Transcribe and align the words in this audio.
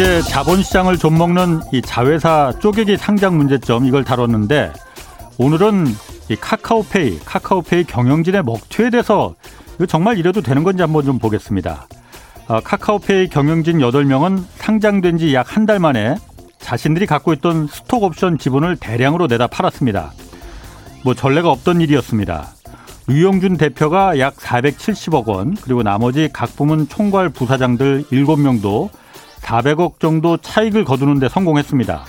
어제 0.00 0.22
자본시장을 0.22 0.96
좀먹는 0.96 1.60
이 1.74 1.82
자회사 1.82 2.54
쪼개기 2.58 2.96
상장 2.96 3.36
문제점 3.36 3.84
이걸 3.84 4.02
다뤘는데 4.02 4.72
오늘은 5.36 5.88
이 6.30 6.36
카카오페이, 6.36 7.18
카카오페이 7.26 7.84
경영진의 7.84 8.42
먹튀에 8.44 8.88
대해서 8.88 9.34
이거 9.74 9.84
정말 9.84 10.16
이래도 10.16 10.40
되는 10.40 10.64
건지 10.64 10.80
한번 10.80 11.04
좀 11.04 11.18
보겠습니다. 11.18 11.86
아, 12.48 12.60
카카오페이 12.60 13.28
경영진 13.28 13.76
8명은 13.80 14.42
상장된 14.56 15.18
지 15.18 15.34
약 15.34 15.54
한 15.54 15.66
달 15.66 15.78
만에 15.78 16.16
자신들이 16.60 17.04
갖고 17.04 17.34
있던 17.34 17.66
스톡 17.66 18.02
옵션 18.04 18.38
지분을 18.38 18.76
대량으로 18.76 19.26
내다 19.26 19.48
팔았습니다. 19.48 20.14
뭐 21.04 21.12
전례가 21.12 21.50
없던 21.50 21.82
일이었습니다. 21.82 22.48
류영준 23.06 23.58
대표가 23.58 24.18
약 24.18 24.36
470억 24.36 25.26
원, 25.26 25.54
그리고 25.56 25.82
나머지 25.82 26.30
각 26.32 26.56
부문 26.56 26.88
총괄 26.88 27.28
부사장들 27.28 28.04
7명도 28.04 28.88
400억 29.40 30.00
정도 30.00 30.36
차익을 30.36 30.84
거두는 30.84 31.18
데 31.18 31.28
성공했습니다. 31.28 32.04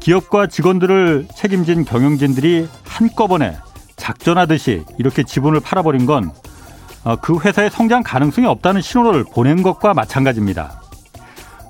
기업과 0.00 0.46
직원들을 0.46 1.28
책임진 1.36 1.84
경영진들이 1.84 2.68
한꺼번에 2.84 3.56
작전하듯이 3.96 4.84
이렇게 4.98 5.22
지분을 5.22 5.60
팔아버린 5.60 6.06
건그 6.06 6.32
어, 7.04 7.16
회사의 7.44 7.70
성장 7.70 8.02
가능성이 8.02 8.46
없다는 8.46 8.80
신호를 8.80 9.24
보낸 9.24 9.62
것과 9.62 9.94
마찬가지입니다. 9.94 10.80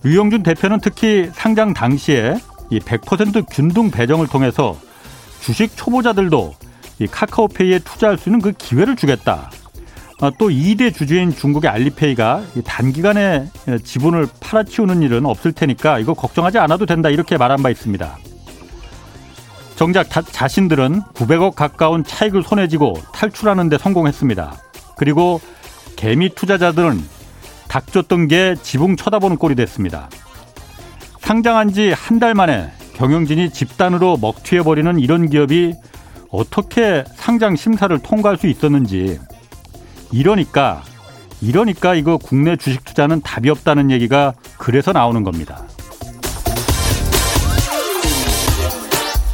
류영준 0.02 0.43
대표는 0.43 0.80
특히 0.80 1.29
상장 1.32 1.74
당시에 1.74 2.37
이100% 2.71 3.46
균등 3.51 3.91
배정을 3.91 4.29
통해서 4.29 4.79
주식 5.41 5.76
초보자들도 5.76 6.54
이 7.01 7.07
카카오페이에 7.07 7.80
투자할 7.80 8.16
수 8.16 8.29
있는 8.29 8.41
그 8.41 8.52
기회를 8.52 8.96
주겠다. 8.96 9.51
아, 10.21 10.30
또 10.38 10.51
2대 10.51 10.95
주주인 10.95 11.30
중국의 11.35 11.71
알리페이가 11.71 12.43
단기간에 12.65 13.49
지분을 13.82 14.26
팔아치우는 14.40 15.01
일은 15.02 15.24
없을 15.24 15.52
테니까 15.52 15.99
이거 15.99 16.13
걱정하지 16.13 16.59
않아도 16.59 16.85
된다 16.85 17.09
이렇게 17.09 17.38
말한 17.38 17.63
바 17.63 17.71
있습니다. 17.71 18.18
정작 19.76 20.09
자, 20.10 20.46
신들은 20.46 21.01
900억 21.15 21.54
가까운 21.54 22.04
차익을 22.04 22.43
손에 22.43 22.68
쥐고 22.68 22.96
탈출하는 23.15 23.71
데 23.71 23.79
성공했습니다. 23.79 24.57
그리고 24.98 25.41
개미 25.96 26.29
투자자들은 26.29 27.02
닥쳤던 27.68 28.29
게 28.29 28.57
지붕 28.63 28.96
쳐다보는 28.96 29.38
꼴이 29.38 29.54
됐습니다. 29.54 30.10
상장한 31.21 31.73
지 31.73 31.93
한 31.95 32.18
달 32.18 32.35
만에 32.35 32.71
경영진이 32.95 33.51
집단으로 33.51 34.18
먹튀해버리는 34.18 34.98
이런 34.98 35.30
기업이 35.30 35.73
어떻게 36.30 37.04
상장 37.15 37.57
심사를 37.57 37.96
통과할 38.01 38.37
수 38.37 38.46
있었는지 38.48 39.18
이러니까 40.13 40.83
이러니까 41.41 41.95
이거 41.95 42.19
국내 42.19 42.57
주식 42.57 42.85
투자는 42.85 43.23
답이 43.23 43.49
없다는 43.49 43.91
얘기가 43.91 44.35
그래서 44.59 44.93
나오는 44.93 45.23
겁니다. 45.25 45.65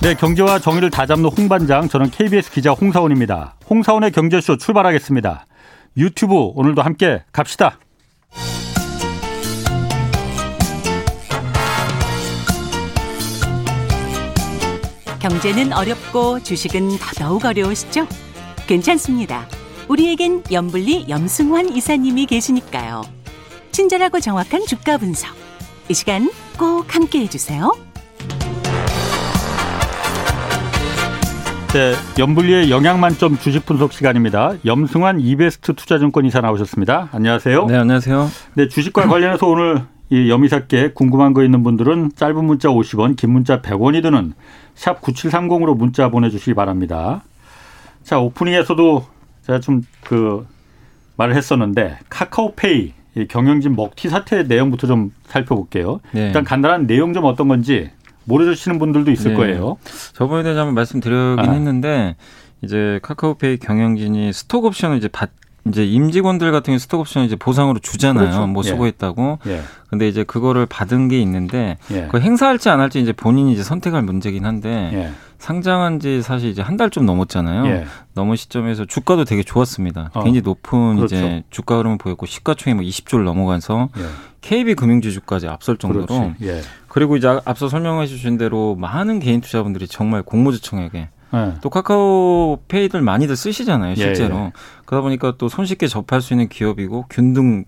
네, 0.02 0.14
경제와 0.14 0.60
정의를 0.60 0.90
다잡는 0.90 1.30
홍반장, 1.30 1.88
저는 1.88 2.10
KBS 2.10 2.52
기자 2.52 2.70
홍사원입니다. 2.70 3.56
홍사원의 3.68 4.12
경제쇼 4.12 4.56
출발하겠습니다. 4.56 5.46
유튜브 5.96 6.34
오늘도 6.54 6.82
함께 6.82 7.24
갑시다. 7.32 7.78
경제는 15.18 15.72
어렵고 15.72 16.40
주식은 16.44 16.98
더더욱 16.98 17.44
어려우시죠? 17.44 18.06
괜찮습니다. 18.68 19.48
우리에겐 19.88 20.42
염불리 20.50 21.06
염승환 21.08 21.68
이사님이 21.68 22.26
계시니까요. 22.26 23.02
친절하고 23.70 24.20
정확한 24.20 24.66
주가 24.66 24.98
분석. 24.98 25.34
이 25.88 25.94
시간 25.94 26.30
꼭 26.58 26.92
함께 26.94 27.20
해주세요. 27.20 27.70
네, 31.72 31.92
염불리의 32.18 32.70
영양 32.70 33.00
만점 33.00 33.38
주식 33.38 33.66
분석 33.66 33.92
시간입니다. 33.92 34.54
염승환 34.64 35.20
이베스트 35.20 35.74
투자증권 35.74 36.24
이사 36.24 36.40
나오셨습니다. 36.40 37.10
안녕하세요. 37.12 37.66
네, 37.66 37.76
안녕하세요. 37.76 38.30
네, 38.54 38.68
주식과 38.68 39.06
관련해서 39.06 39.46
오늘 39.46 39.84
이 40.08 40.30
염이사께 40.30 40.92
궁금한 40.94 41.34
거 41.34 41.44
있는 41.44 41.62
분들은 41.62 42.12
짧은 42.16 42.44
문자 42.44 42.68
50원, 42.68 43.16
긴 43.16 43.30
문자 43.30 43.60
100원이 43.60 44.02
드는 44.02 44.32
샵 44.74 45.00
9730으로 45.02 45.76
문자 45.76 46.08
보내주시기 46.08 46.54
바랍니다. 46.54 47.22
자, 48.02 48.18
오프닝에서도 48.20 49.15
제가 49.46 49.60
좀 49.60 49.82
그 50.06 50.46
말을 51.16 51.34
했었는데 51.34 51.98
카카오페이 52.08 52.92
경영진 53.28 53.74
먹튀 53.74 54.08
사태 54.08 54.42
내용부터 54.42 54.86
좀 54.86 55.12
살펴볼게요. 55.26 56.00
네. 56.12 56.26
일단 56.26 56.44
간단한 56.44 56.86
내용 56.86 57.14
좀 57.14 57.24
어떤 57.24 57.48
건지 57.48 57.90
모르시는 58.24 58.78
분들도 58.78 59.10
있을 59.10 59.32
네. 59.32 59.36
거예요. 59.36 59.78
저번에 60.12 60.42
대해서 60.42 60.60
한번 60.60 60.74
말씀드리긴 60.74 61.38
아. 61.38 61.52
했는데 61.52 62.16
이제 62.62 63.00
카카오페이 63.02 63.58
경영진이 63.58 64.32
스톡 64.32 64.64
옵션을 64.66 64.98
이제 64.98 65.08
받 65.08 65.30
이제 65.68 65.84
임직원들 65.84 66.52
같은 66.52 66.72
경우 66.72 66.78
스톡 66.78 67.00
옵션 67.00 67.24
이제 67.24 67.34
보상으로 67.34 67.78
주잖아요. 67.80 68.30
그렇죠. 68.30 68.46
뭐 68.46 68.62
예. 68.64 68.68
수고했다고. 68.68 69.38
예. 69.46 69.62
근데 69.88 70.08
이제 70.08 70.22
그거를 70.22 70.66
받은 70.66 71.08
게 71.08 71.20
있는데 71.20 71.78
예. 71.90 72.08
그 72.10 72.20
행사할지 72.20 72.68
안 72.68 72.80
할지 72.80 73.00
이제 73.00 73.12
본인이 73.12 73.52
이제 73.52 73.62
선택할 73.62 74.02
문제긴 74.02 74.44
한데 74.44 74.90
예. 74.92 75.10
상장한 75.38 76.00
지 76.00 76.22
사실 76.22 76.50
이제 76.50 76.62
한 76.62 76.76
달 76.76 76.90
좀 76.90 77.04
넘었잖아요. 77.06 77.66
예. 77.66 77.86
넘은 78.14 78.36
시점에서 78.36 78.84
주가도 78.84 79.24
되게 79.24 79.42
좋았습니다. 79.42 80.10
어. 80.14 80.22
굉장히 80.22 80.42
높은 80.42 80.96
그렇죠. 80.96 81.14
이제 81.16 81.42
주가 81.50 81.78
흐름을 81.78 81.98
보였고 81.98 82.26
시가총액 82.26 82.76
뭐 82.76 82.84
20조를 82.84 83.24
넘어가서 83.24 83.88
예. 83.98 84.02
KB 84.40 84.74
금융지주까지 84.74 85.48
앞설 85.48 85.76
정도로 85.78 86.06
그리고 86.88 87.16
이제 87.16 87.26
앞서 87.44 87.68
설명해 87.68 88.06
주신 88.06 88.38
대로 88.38 88.76
많은 88.76 89.18
개인 89.20 89.40
투자분들이 89.40 89.86
정말 89.88 90.22
공모주청에게 90.22 91.08
네. 91.32 91.54
또 91.60 91.68
카카오페이들 91.70 93.00
많이들 93.02 93.36
쓰시잖아요, 93.36 93.90
예, 93.92 93.94
실제로. 93.96 94.36
예, 94.36 94.40
예. 94.44 94.52
그러다 94.84 95.02
보니까 95.02 95.34
또 95.38 95.48
손쉽게 95.48 95.88
접할 95.88 96.20
수 96.22 96.32
있는 96.32 96.48
기업이고 96.48 97.06
균등 97.10 97.64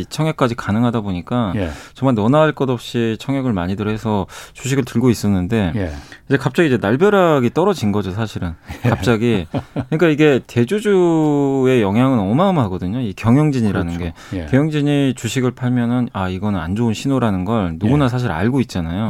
이 0.00 0.06
청약까지 0.06 0.54
가능하다 0.54 1.00
보니까 1.02 1.52
예. 1.56 1.70
정말 1.94 2.14
너나 2.14 2.40
할 2.40 2.52
것 2.54 2.70
없이 2.70 3.16
청약을 3.18 3.52
많이들 3.52 3.88
해서 3.88 4.26
주식을 4.52 4.84
들고 4.84 5.10
있었는데 5.10 5.72
예. 5.76 5.92
이제 6.28 6.36
갑자기 6.36 6.68
이제 6.68 6.78
날벼락이 6.80 7.50
떨어진 7.50 7.90
거죠 7.92 8.10
사실은 8.12 8.54
예. 8.84 8.88
갑자기 8.90 9.46
그러니까 9.72 10.08
이게 10.08 10.40
대주주의 10.46 11.82
영향은 11.82 12.18
어마어마하거든요 12.18 13.00
이 13.00 13.12
경영진이라는 13.14 13.96
그렇죠. 13.98 14.14
게 14.30 14.38
예. 14.38 14.46
경영진이 14.46 15.14
주식을 15.16 15.50
팔면은 15.52 16.08
아 16.12 16.28
이거는 16.28 16.60
안 16.60 16.76
좋은 16.76 16.94
신호라는 16.94 17.44
걸 17.44 17.76
누구나 17.78 18.04
예. 18.04 18.08
사실 18.08 18.30
알고 18.30 18.60
있잖아요 18.62 19.08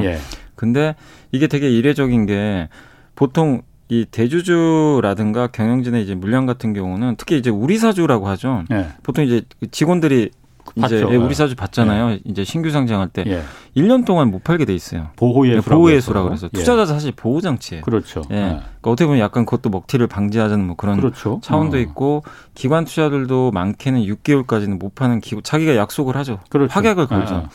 근데 0.56 0.94
이게 1.32 1.46
되게 1.46 1.68
이례적인 1.70 2.26
게 2.26 2.68
보통 3.14 3.62
이 3.88 4.06
대주주라든가 4.10 5.48
경영진의 5.48 6.02
이제 6.02 6.14
물량 6.14 6.46
같은 6.46 6.72
경우는 6.72 7.16
특히 7.18 7.36
이제 7.36 7.50
우리 7.50 7.76
사주라고 7.76 8.26
하죠. 8.28 8.64
네. 8.70 8.88
보통 9.02 9.24
이제 9.26 9.42
직원들이 9.70 10.30
이제 10.76 11.04
예, 11.08 11.16
우리 11.16 11.34
사주 11.34 11.54
받잖아요. 11.54 12.08
네. 12.08 12.20
이제 12.24 12.44
신규 12.44 12.70
상장할 12.70 13.08
때 13.08 13.24
예. 13.26 13.42
1년 13.76 14.04
동안 14.04 14.30
못 14.30 14.42
팔게 14.42 14.64
돼 14.64 14.74
있어요. 14.74 15.08
보호예수 15.16 15.68
보호예수라 15.68 16.22
그래서 16.24 16.48
예. 16.52 16.58
투자자 16.58 16.84
사실 16.84 17.12
보호 17.12 17.40
장치예요. 17.40 17.82
그렇죠. 17.82 18.22
예. 18.30 18.34
네. 18.34 18.42
그러니까 18.48 18.90
어떻게 18.90 19.06
보면 19.06 19.20
약간 19.20 19.44
그것도 19.44 19.70
먹튀를 19.70 20.06
방지하자는 20.08 20.66
뭐 20.66 20.76
그런 20.76 20.96
그렇죠. 20.96 21.40
차원도 21.42 21.76
어. 21.76 21.80
있고 21.80 22.24
기관 22.54 22.84
투자들도 22.84 23.52
많게는 23.52 24.00
6개월까지는 24.02 24.78
못 24.78 24.94
파는 24.94 25.20
기 25.20 25.36
자기가 25.42 25.76
약속을 25.76 26.16
하죠. 26.16 26.40
그렇죠. 26.48 26.72
확약을 26.72 27.06
걸죠. 27.06 27.34
아. 27.34 27.48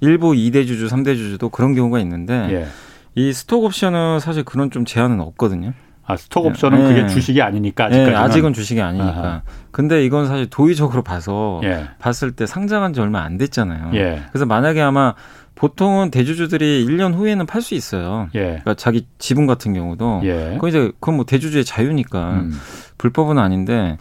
일부 0.00 0.32
2대 0.32 0.66
주주, 0.66 0.86
3대 0.86 1.16
주주도 1.16 1.48
그런 1.48 1.74
경우가 1.74 1.98
있는데 2.00 2.48
예. 2.50 2.66
이 3.14 3.32
스톡 3.32 3.64
옵션은 3.64 4.20
사실 4.20 4.44
그런 4.44 4.70
좀 4.70 4.84
제한은 4.84 5.20
없거든요. 5.20 5.72
아, 6.10 6.16
스톡 6.16 6.46
옵션은 6.46 6.78
네. 6.78 6.88
그게 6.88 7.06
주식이 7.06 7.40
아니니까 7.40 7.86
아직까지는. 7.86 8.12
네, 8.12 8.16
아직은 8.16 8.52
주식이 8.52 8.80
아니니까. 8.80 9.08
아하. 9.08 9.42
근데 9.70 10.04
이건 10.04 10.26
사실 10.26 10.46
도의적으로 10.50 11.02
봐서 11.02 11.60
예. 11.64 11.88
봤을 11.98 12.32
때 12.32 12.46
상장한 12.46 12.92
지 12.92 13.00
얼마 13.00 13.22
안 13.22 13.38
됐잖아요. 13.38 13.92
예. 13.94 14.22
그래서 14.30 14.46
만약에 14.46 14.80
아마 14.80 15.14
보통은 15.54 16.10
대주주들이 16.10 16.86
1년 16.86 17.14
후에는 17.14 17.46
팔 17.46 17.62
수 17.62 17.74
있어요. 17.74 18.28
예. 18.34 18.40
그러니까 18.40 18.74
자기 18.74 19.06
지분 19.18 19.46
같은 19.46 19.74
경우도. 19.74 20.22
예. 20.24 20.50
그건 20.54 20.70
이제 20.70 20.92
그건 21.00 21.16
뭐 21.16 21.24
대주주의 21.24 21.64
자유니까 21.64 22.30
음. 22.30 22.58
불법은 22.98 23.38
아닌데 23.38 23.98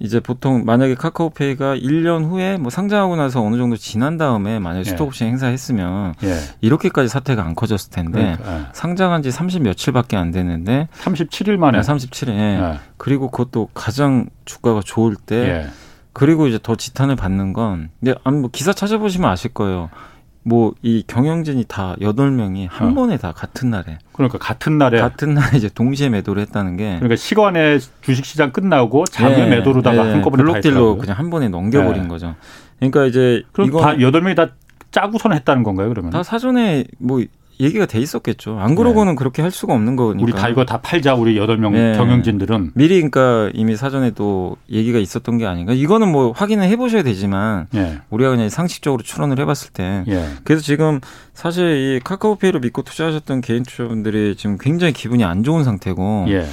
이제 0.00 0.20
보통 0.20 0.64
만약에 0.64 0.94
카카오페이가 0.94 1.76
1년 1.76 2.24
후에 2.24 2.56
뭐 2.56 2.70
상장하고 2.70 3.16
나서 3.16 3.42
어느 3.42 3.56
정도 3.56 3.76
지난 3.76 4.16
다음에 4.16 4.58
만약에 4.58 4.80
예. 4.80 4.90
스톡옵션 4.90 5.28
행사했으면 5.28 6.14
예. 6.22 6.36
이렇게까지 6.60 7.08
사태가 7.08 7.42
안 7.42 7.54
커졌을 7.54 7.90
텐데 7.90 8.36
그러니까, 8.38 8.60
예. 8.60 8.66
상장한 8.72 9.22
지 9.22 9.30
30 9.30 9.62
며칠밖에 9.62 10.16
안 10.16 10.30
됐는데 10.30 10.88
37일 11.02 11.56
만에 11.56 11.80
37일 11.80 12.28
예. 12.28 12.78
그리고 12.96 13.30
그것도 13.30 13.70
가장 13.74 14.28
주가가 14.44 14.82
좋을 14.84 15.16
때 15.16 15.36
예. 15.36 15.66
그리고 16.12 16.46
이제 16.46 16.58
더 16.62 16.76
지탄을 16.76 17.16
받는 17.16 17.52
건 17.52 17.90
근데 18.00 18.14
아니 18.24 18.38
뭐 18.38 18.50
기사 18.52 18.72
찾아보시면 18.72 19.30
아실 19.30 19.52
거예요. 19.52 19.90
뭐 20.42 20.72
이 20.82 21.04
경영진이 21.06 21.64
다 21.68 21.96
여덟 22.00 22.30
명이 22.30 22.66
한 22.66 22.90
어. 22.90 22.94
번에 22.94 23.16
다 23.18 23.32
같은 23.32 23.70
날에 23.70 23.98
그러니까 24.12 24.38
같은 24.38 24.78
날에 24.78 25.00
같은 25.00 25.34
날에 25.34 25.56
이제 25.56 25.68
동시에 25.68 26.08
매도를 26.08 26.42
했다는 26.42 26.76
게 26.76 26.96
그러니까 26.96 27.16
시간에 27.16 27.78
주식 28.00 28.24
시장 28.24 28.52
끝나고 28.52 29.04
자금 29.06 29.36
네, 29.36 29.46
매도로다가 29.48 30.04
네, 30.04 30.12
한꺼번에 30.12 30.42
블록딜로 30.42 30.98
그냥 30.98 31.18
한 31.18 31.30
번에 31.30 31.48
넘겨버린 31.48 32.02
네. 32.02 32.08
거죠. 32.08 32.36
그러니까 32.78 33.06
이제 33.06 33.42
이거 33.58 33.80
다 33.80 34.00
여덟 34.00 34.22
명이 34.22 34.34
다 34.34 34.50
짜고선 34.90 35.32
했다는 35.32 35.64
건가요, 35.64 35.88
그러면? 35.88 36.10
다 36.10 36.22
사전에 36.22 36.84
뭐 36.98 37.22
얘기가 37.60 37.86
돼 37.86 37.98
있었겠죠. 38.00 38.58
안 38.58 38.74
그러고는 38.74 39.12
네. 39.12 39.16
그렇게 39.16 39.42
할 39.42 39.50
수가 39.50 39.74
없는 39.74 39.96
거니까. 39.96 40.22
우리 40.22 40.32
다 40.32 40.48
이거 40.48 40.64
다 40.64 40.80
팔자 40.80 41.14
우리 41.14 41.36
여덟 41.36 41.58
명 41.58 41.72
네. 41.72 41.96
경영진들은 41.96 42.72
미리 42.74 42.96
그러니까 42.96 43.50
이미 43.54 43.76
사전에도 43.76 44.56
얘기가 44.70 44.98
있었던 44.98 45.38
게 45.38 45.46
아닌가. 45.46 45.72
이거는 45.72 46.10
뭐 46.10 46.32
확인을 46.32 46.68
해 46.68 46.76
보셔야 46.76 47.02
되지만 47.02 47.66
네. 47.72 47.98
우리가 48.10 48.30
그냥 48.30 48.48
상식적으로 48.48 49.02
추론을 49.02 49.38
해 49.38 49.44
봤을 49.44 49.70
때 49.72 50.04
예. 50.08 50.24
그래서 50.44 50.62
지금 50.62 51.00
사실 51.34 51.96
이 51.96 52.00
카카오페이를 52.04 52.60
믿고 52.60 52.82
투자하셨던 52.82 53.40
개인 53.40 53.62
투자분들이 53.64 54.36
지금 54.36 54.58
굉장히 54.58 54.92
기분이 54.92 55.24
안 55.24 55.42
좋은 55.42 55.64
상태고. 55.64 56.26
예. 56.28 56.46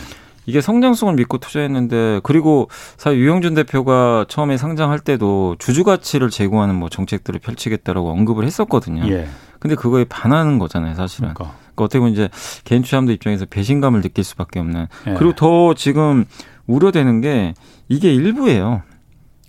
이게 0.48 0.62
성장성을 0.62 1.16
믿고 1.16 1.40
투자했는데 1.40 2.20
그리고 2.22 2.70
사실 2.98 3.18
유영준 3.18 3.56
대표가 3.56 4.26
처음에 4.28 4.58
상장할 4.58 5.00
때도 5.00 5.56
주주 5.58 5.84
가치를 5.84 6.30
제고하는 6.30 6.76
뭐 6.76 6.88
정책들을 6.88 7.40
펼치겠다라고 7.40 8.12
언급을 8.12 8.46
했었거든요. 8.46 9.12
예. 9.12 9.28
근데 9.66 9.74
그거에 9.76 10.06
반하는 10.06 10.60
거잖아요, 10.60 10.94
사실은. 10.94 11.34
그러니까. 11.34 11.58
그러니까 11.58 11.84
어떻게 11.84 11.98
보면 11.98 12.14
이제 12.14 12.30
개인 12.66 12.84
투자자들 12.84 13.16
입장에서 13.16 13.46
배신감을 13.46 14.04
느낄 14.04 14.24
수밖에 14.24 14.60
없는. 14.60 14.86
예. 15.08 15.14
그리고 15.16 15.34
더 15.34 15.74
지금 15.74 16.26
우려되는 16.68 17.22
게 17.22 17.56
이게 17.90 18.14
일부예요. 18.14 18.84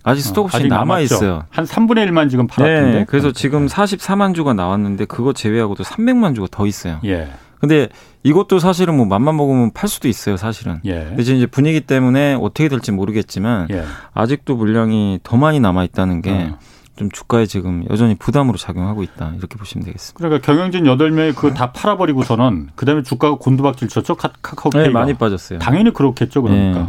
아직 0.01 0.21
어, 0.21 0.23
스톡옵션이 0.23 0.65
어, 0.65 0.67
남아 0.69 1.01
있어요. 1.01 1.43
한 1.51 1.65
3분의 1.65 2.09
1만 2.09 2.31
지금 2.31 2.47
팔았는데. 2.47 2.97
네, 2.97 3.05
그래서 3.07 3.31
지금 3.31 3.67
44만 3.67 4.33
주가 4.33 4.53
나왔는데 4.55 5.05
그거 5.05 5.33
제외하고도 5.33 5.83
300만 5.83 6.33
주가 6.33 6.47
더 6.49 6.65
있어요. 6.65 6.99
예. 7.05 7.29
근데 7.59 7.89
이것도 8.23 8.57
사실은 8.57 8.97
뭐 8.97 9.05
맘만 9.05 9.37
먹으면 9.37 9.71
팔 9.71 9.87
수도 9.87 10.07
있어요, 10.07 10.35
사실은. 10.35 10.79
예. 10.85 11.03
근데 11.03 11.21
지금 11.21 11.37
이제 11.37 11.45
분위기 11.45 11.81
때문에 11.81 12.33
어떻게 12.35 12.69
될지 12.69 12.91
모르겠지만 12.91 13.67
예. 13.69 13.83
아직도 14.15 14.55
물량이 14.55 15.19
더 15.21 15.37
많이 15.37 15.59
남아 15.59 15.83
있다는 15.83 16.23
게 16.23 16.31
어. 16.31 16.57
좀 16.97 17.09
주가에 17.09 17.45
지금 17.45 17.85
여전히 17.89 18.15
부담으로 18.15 18.57
작용하고 18.57 19.03
있다 19.03 19.33
이렇게 19.37 19.57
보시면 19.57 19.85
되겠습니다. 19.85 20.17
그러니까 20.27 20.45
경영진 20.45 20.83
8명이 20.83 21.35
그거 21.35 21.53
다 21.53 21.71
팔아버리고 21.71 22.23
서는 22.23 22.69
그다음에 22.75 23.03
주가가 23.03 23.37
곤두박질 23.37 23.87
쳤죠 23.87 24.15
카카오페이 24.15 24.83
네, 24.83 24.89
많이 24.89 25.13
빠졌어요. 25.13 25.59
당연히 25.59 25.91
그렇겠죠 25.93 26.41
그러니까 26.41 26.79
네. 26.79 26.87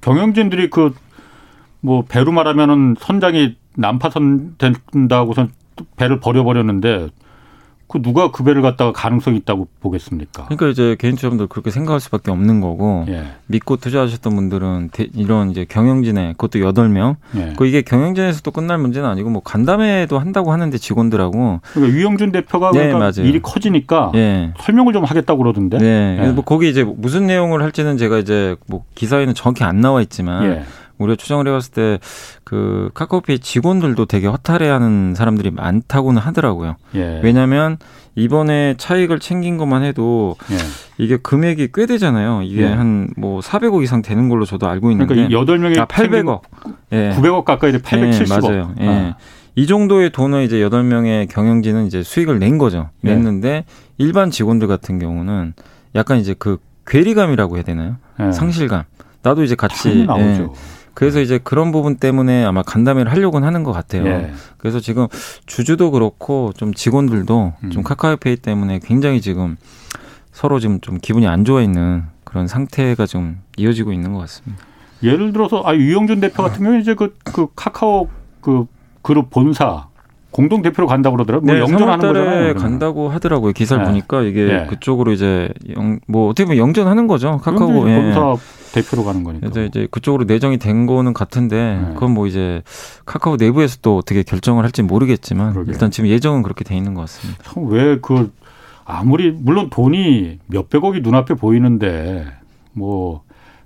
경영진들이 0.00 0.70
그 0.70 0.92
뭐 1.84 2.02
배로 2.08 2.32
말하면은 2.32 2.96
선장이 2.98 3.56
난파선 3.76 4.56
된다고선 4.56 5.50
배를 5.96 6.18
버려버렸는데 6.18 7.10
그 7.94 8.02
누가 8.02 8.32
그 8.32 8.42
배를 8.42 8.60
갖다가 8.60 8.90
가능성이 8.90 9.36
있다고 9.36 9.68
보겠습니까? 9.80 10.46
그러니까 10.46 10.66
이제 10.66 10.96
개인 10.98 11.14
투자분들 11.14 11.46
그렇게 11.46 11.70
생각할 11.70 12.00
수밖에 12.00 12.32
없는 12.32 12.60
거고 12.60 13.04
예. 13.06 13.26
믿고 13.46 13.76
투자하셨던 13.76 14.34
분들은 14.34 14.90
이런 15.14 15.52
이제 15.52 15.64
경영진에 15.64 16.32
그것도 16.32 16.60
여덟 16.60 16.88
명. 16.88 17.14
예. 17.36 17.52
그 17.56 17.66
이게 17.66 17.82
경영진에서도 17.82 18.50
끝날 18.50 18.78
문제는 18.78 19.08
아니고 19.08 19.30
뭐 19.30 19.42
간담회도 19.44 20.18
한다고 20.18 20.50
하는데 20.50 20.76
직원들하고. 20.76 21.60
그러니까 21.72 21.96
유영준 21.96 22.32
대표가 22.32 22.72
네, 22.72 22.90
그러니까 22.90 23.22
일이 23.22 23.40
커지니까 23.40 24.10
예. 24.16 24.52
설명을 24.58 24.92
좀 24.92 25.04
하겠다고 25.04 25.38
그러던데. 25.38 25.78
네. 25.78 26.18
예. 26.20 26.32
뭐 26.32 26.42
거기 26.42 26.68
이제 26.68 26.82
무슨 26.82 27.28
내용을 27.28 27.62
할지는 27.62 27.96
제가 27.96 28.18
이제 28.18 28.56
뭐 28.66 28.82
기사에는 28.96 29.34
정확히 29.34 29.62
안 29.62 29.80
나와 29.80 30.02
있지만. 30.02 30.64
예. 30.98 31.04
우리가 31.04 31.16
추정을 31.16 31.46
해봤을 31.48 31.70
때 31.72 31.98
그 32.44 32.90
카카오페이 32.94 33.40
직원들도 33.40 34.06
되게 34.06 34.28
허탈해하는 34.28 35.14
사람들이 35.16 35.50
많다고는 35.50 36.20
하더라고요. 36.22 36.76
예. 36.94 37.20
왜냐하면 37.22 37.78
이번에 38.14 38.74
차익을 38.78 39.18
챙긴 39.18 39.56
것만 39.56 39.82
해도 39.82 40.36
예. 40.52 40.56
이게 40.98 41.16
금액이 41.16 41.70
꽤 41.74 41.86
되잖아요. 41.86 42.42
이게 42.42 42.62
예. 42.62 42.66
한뭐 42.68 43.40
400억 43.40 43.82
이상 43.82 44.02
되는 44.02 44.28
걸로 44.28 44.44
저도 44.44 44.68
알고 44.68 44.92
있는데. 44.92 45.14
그러니까 45.14 45.36
8명이 45.36 45.78
아, 45.80 45.86
800억. 45.86 46.42
예. 46.92 47.12
900억 47.16 47.44
가까이 47.44 47.72
돼 47.72 47.78
870억. 47.78 48.42
맞아요. 48.42 48.74
예. 48.80 48.88
아. 48.88 49.16
이 49.56 49.66
정도의 49.66 50.10
돈을 50.10 50.44
이제 50.44 50.58
8명의 50.58 51.28
경영진은 51.28 51.86
이제 51.86 52.02
수익을 52.04 52.38
낸 52.38 52.58
거죠. 52.58 52.90
예. 53.04 53.08
냈는데 53.08 53.64
일반 53.98 54.30
직원들 54.30 54.68
같은 54.68 54.98
경우는 55.00 55.54
약간 55.96 56.18
이제 56.18 56.34
그 56.38 56.58
괴리감이라고 56.86 57.56
해야 57.56 57.64
되나요? 57.64 57.96
예. 58.20 58.30
상실감. 58.32 58.84
나도 59.22 59.42
이제 59.42 59.54
같이 59.54 60.04
나오죠. 60.04 60.52
그래서 60.94 61.20
이제 61.20 61.38
그런 61.42 61.72
부분 61.72 61.96
때문에 61.96 62.44
아마 62.44 62.62
간담회를 62.62 63.10
하려고는 63.10 63.46
하는 63.46 63.64
것 63.64 63.72
같아요. 63.72 64.06
예. 64.06 64.32
그래서 64.56 64.80
지금 64.80 65.06
주주도 65.46 65.90
그렇고 65.90 66.52
좀 66.56 66.72
직원들도 66.72 67.52
음. 67.64 67.70
좀 67.70 67.82
카카오페이 67.82 68.36
때문에 68.36 68.80
굉장히 68.82 69.20
지금 69.20 69.56
서로 70.32 70.60
지금 70.60 70.80
좀 70.80 70.98
기분이 71.00 71.26
안 71.26 71.44
좋아 71.44 71.62
있는 71.62 72.04
그런 72.24 72.46
상태가 72.46 73.06
좀 73.06 73.40
이어지고 73.56 73.92
있는 73.92 74.12
것 74.12 74.20
같습니다. 74.20 74.64
예를 75.02 75.32
들어서 75.32 75.62
아 75.64 75.74
유영준 75.74 76.20
대표 76.20 76.42
같은 76.42 76.60
경우는 76.60 76.80
이제 76.80 76.94
그, 76.94 77.14
그 77.24 77.48
카카오 77.54 78.08
그 78.40 78.66
그룹 79.02 79.30
본사 79.30 79.88
공동 80.34 80.62
대표로 80.62 80.88
간다고 80.88 81.14
그러더라고요. 81.14 81.46
뭐 81.46 81.54
네, 81.54 81.60
영전하는 81.60 82.12
거잖아요. 82.12 82.54
간다고 82.54 83.08
하더라고요. 83.08 83.52
기사를 83.52 83.84
네. 83.84 83.88
보니까 83.88 84.22
이게 84.22 84.44
네. 84.46 84.66
그쪽으로 84.66 85.12
이제 85.12 85.48
영, 85.76 86.00
뭐 86.08 86.28
어떻게 86.28 86.44
보면 86.44 86.58
영전하는 86.58 87.06
거죠. 87.06 87.38
카카오 87.40 87.88
예. 87.88 87.94
본사 87.94 88.34
대표로 88.72 89.04
가는 89.04 89.22
거니까. 89.22 89.46
이제 89.46 89.66
이제 89.66 89.86
그쪽으로 89.92 90.24
내정이 90.24 90.58
된 90.58 90.86
거는 90.86 91.12
같은데 91.12 91.80
네. 91.80 91.94
그건 91.94 92.14
뭐 92.14 92.26
이제 92.26 92.62
카카오 93.06 93.36
내부에서 93.36 93.78
또 93.80 93.96
어떻게 93.98 94.24
결정을 94.24 94.64
할지 94.64 94.82
모르겠지만 94.82 95.52
그러게. 95.52 95.70
일단 95.70 95.92
지금 95.92 96.10
예정은 96.10 96.42
그렇게 96.42 96.64
돼 96.64 96.76
있는 96.76 96.94
것 96.94 97.02
같습니다. 97.02 97.52
왜그 97.56 98.32
아무리 98.84 99.30
물론 99.30 99.70
돈이 99.70 100.40
몇 100.48 100.68
백억이 100.68 101.00
눈앞에 101.00 101.34
보이는데 101.34 102.26
뭐 102.72 103.22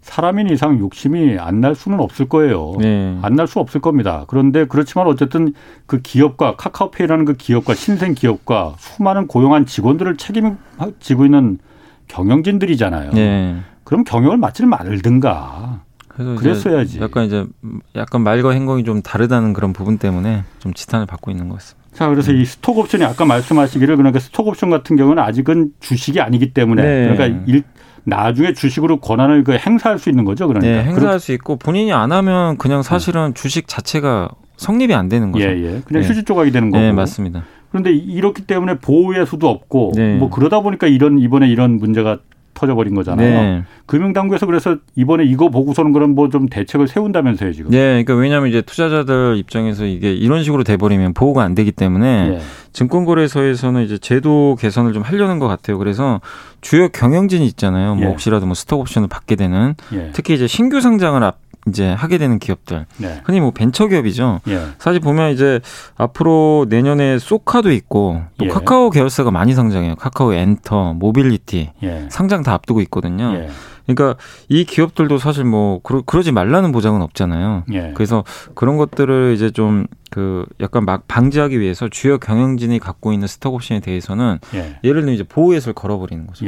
사람인 0.08 0.48
이상 0.50 0.78
욕심이 0.78 1.38
안 1.38 1.58
날 1.60 1.74
수는 1.74 2.00
없을 2.00 2.28
거예요. 2.28 2.74
네. 2.78 3.18
안날 3.22 3.46
수 3.46 3.58
없을 3.58 3.80
겁니다. 3.80 4.24
그런데 4.28 4.64
그렇지만 4.64 5.06
어쨌든 5.08 5.52
그 5.86 6.00
기업과 6.00 6.54
카카오페이라는 6.56 7.24
그 7.24 7.34
기업과 7.34 7.74
신생 7.74 8.14
기업과 8.14 8.74
수많은 8.78 9.26
고용한 9.26 9.66
직원들을 9.66 10.16
책임지고 10.16 11.24
있는 11.24 11.58
경영진들이잖아요. 12.06 13.10
네. 13.12 13.56
그럼 13.84 14.04
경영을 14.04 14.36
맡지 14.36 14.64
말든가. 14.66 15.80
그래서 16.08 16.34
그랬어야지. 16.36 17.00
약간 17.00 17.24
이제 17.26 17.46
약간 17.94 18.22
말과 18.22 18.50
행동이 18.50 18.84
좀 18.84 19.02
다르다는 19.02 19.52
그런 19.52 19.72
부분 19.72 19.98
때문에 19.98 20.44
좀 20.58 20.74
지탄을 20.74 21.06
받고 21.06 21.30
있는 21.30 21.48
것 21.48 21.56
같습니다. 21.56 21.88
자, 21.92 22.08
그래서 22.08 22.32
음. 22.32 22.36
이 22.40 22.44
스톡 22.44 22.78
옵션이 22.78 23.04
아까 23.04 23.24
말씀하시기를 23.24 23.96
그러니까 23.96 24.20
스톡 24.20 24.46
옵션 24.48 24.70
같은 24.70 24.96
경우는 24.96 25.22
아직은 25.22 25.72
주식이 25.80 26.20
아니기 26.20 26.52
때문에 26.52 26.82
네. 26.82 27.14
그러니까 27.14 27.42
일, 27.46 27.62
나중에 28.08 28.52
주식으로 28.52 28.98
권한을 28.98 29.44
그 29.44 29.52
행사할 29.52 29.98
수 29.98 30.08
있는 30.08 30.24
거죠, 30.24 30.48
그러니까. 30.48 30.70
네, 30.70 30.78
행사할 30.78 31.00
그럼, 31.00 31.18
수 31.18 31.32
있고 31.32 31.56
본인이 31.56 31.92
안 31.92 32.12
하면 32.12 32.56
그냥 32.56 32.82
사실은 32.82 33.34
주식 33.34 33.68
자체가 33.68 34.30
성립이 34.56 34.94
안 34.94 35.08
되는 35.08 35.30
거죠. 35.30 35.44
예, 35.44 35.50
예. 35.50 35.82
그냥 35.84 36.02
네. 36.02 36.08
휴지 36.08 36.24
조각이 36.24 36.50
되는 36.50 36.70
거고. 36.70 36.82
네, 36.82 36.92
맞습니다. 36.92 37.44
그런데 37.70 37.92
이렇기 37.92 38.42
때문에 38.42 38.78
보호의 38.78 39.26
수도 39.26 39.48
없고 39.48 39.92
네. 39.94 40.16
뭐 40.16 40.30
그러다 40.30 40.60
보니까 40.60 40.86
이런 40.86 41.18
이번에 41.18 41.48
이런 41.48 41.76
문제가 41.78 42.18
터져버린 42.58 42.94
거잖아요. 42.94 43.28
네. 43.28 43.62
금융당국에서 43.86 44.46
그래서 44.46 44.76
이번에 44.96 45.24
이거 45.24 45.48
보고서는 45.48 45.92
그럼 45.92 46.14
뭐 46.14 46.28
좀 46.28 46.46
대책을 46.46 46.88
세운다면서요 46.88 47.52
지금. 47.52 47.70
네, 47.70 48.02
그러니까 48.02 48.14
왜냐하면 48.14 48.50
이제 48.50 48.60
투자자들 48.60 49.36
입장에서 49.38 49.86
이게 49.86 50.12
이런 50.12 50.42
식으로 50.42 50.62
돼버리면 50.64 51.14
보호가 51.14 51.42
안 51.42 51.54
되기 51.54 51.72
때문에 51.72 52.28
네. 52.28 52.40
증권거래소에서는 52.72 53.82
이제 53.84 53.96
제도 53.98 54.56
개선을 54.60 54.92
좀 54.92 55.02
하려는 55.02 55.38
것 55.38 55.48
같아요. 55.48 55.78
그래서 55.78 56.20
주요 56.60 56.88
경영진이 56.88 57.46
있잖아요. 57.46 57.94
뭐 57.94 58.04
예. 58.04 58.08
혹시라도 58.08 58.46
뭐 58.46 58.54
스톡 58.54 58.80
옵션을 58.80 59.08
받게 59.08 59.36
되는 59.36 59.74
예. 59.94 60.10
특히 60.12 60.34
이제 60.34 60.46
신규 60.46 60.80
상장을 60.80 61.22
앞 61.22 61.38
이제 61.68 61.90
하게 61.90 62.18
되는 62.18 62.38
기업들. 62.38 62.86
네. 62.98 63.20
흔히 63.24 63.40
뭐 63.40 63.50
벤처 63.50 63.86
기업이죠. 63.86 64.40
예. 64.48 64.66
사실 64.78 65.00
보면 65.00 65.32
이제 65.32 65.60
앞으로 65.96 66.66
내년에 66.68 67.18
쏘카도 67.18 67.72
있고 67.72 68.22
또 68.38 68.46
예. 68.46 68.48
카카오 68.48 68.90
계열사가 68.90 69.30
많이 69.30 69.54
상장해요. 69.54 69.96
카카오 69.96 70.32
엔터, 70.32 70.94
모빌리티 70.94 71.70
예. 71.82 72.06
상장 72.10 72.42
다 72.42 72.52
앞두고 72.54 72.80
있거든요. 72.82 73.32
예. 73.34 73.48
그러니까 73.86 74.20
이 74.48 74.64
기업들도 74.64 75.16
사실 75.16 75.44
뭐 75.44 75.80
그러, 75.82 76.02
그러지 76.02 76.30
말라는 76.30 76.72
보장은 76.72 77.00
없잖아요. 77.00 77.64
예. 77.72 77.92
그래서 77.94 78.24
그런 78.54 78.76
것들을 78.76 79.34
이제 79.34 79.50
좀 79.50 79.86
그 80.10 80.46
약간 80.60 80.84
막 80.84 81.06
방지하기 81.06 81.60
위해서 81.60 81.88
주요 81.88 82.18
경영진이 82.18 82.78
갖고 82.78 83.12
있는 83.12 83.26
스톡 83.28 83.54
옵션에 83.54 83.80
대해서는 83.80 84.38
예. 84.54 84.78
를 84.82 85.00
들면 85.02 85.14
이제 85.14 85.22
보호 85.22 85.54
예수를 85.54 85.74
걸어버리는 85.74 86.26
거죠. 86.26 86.46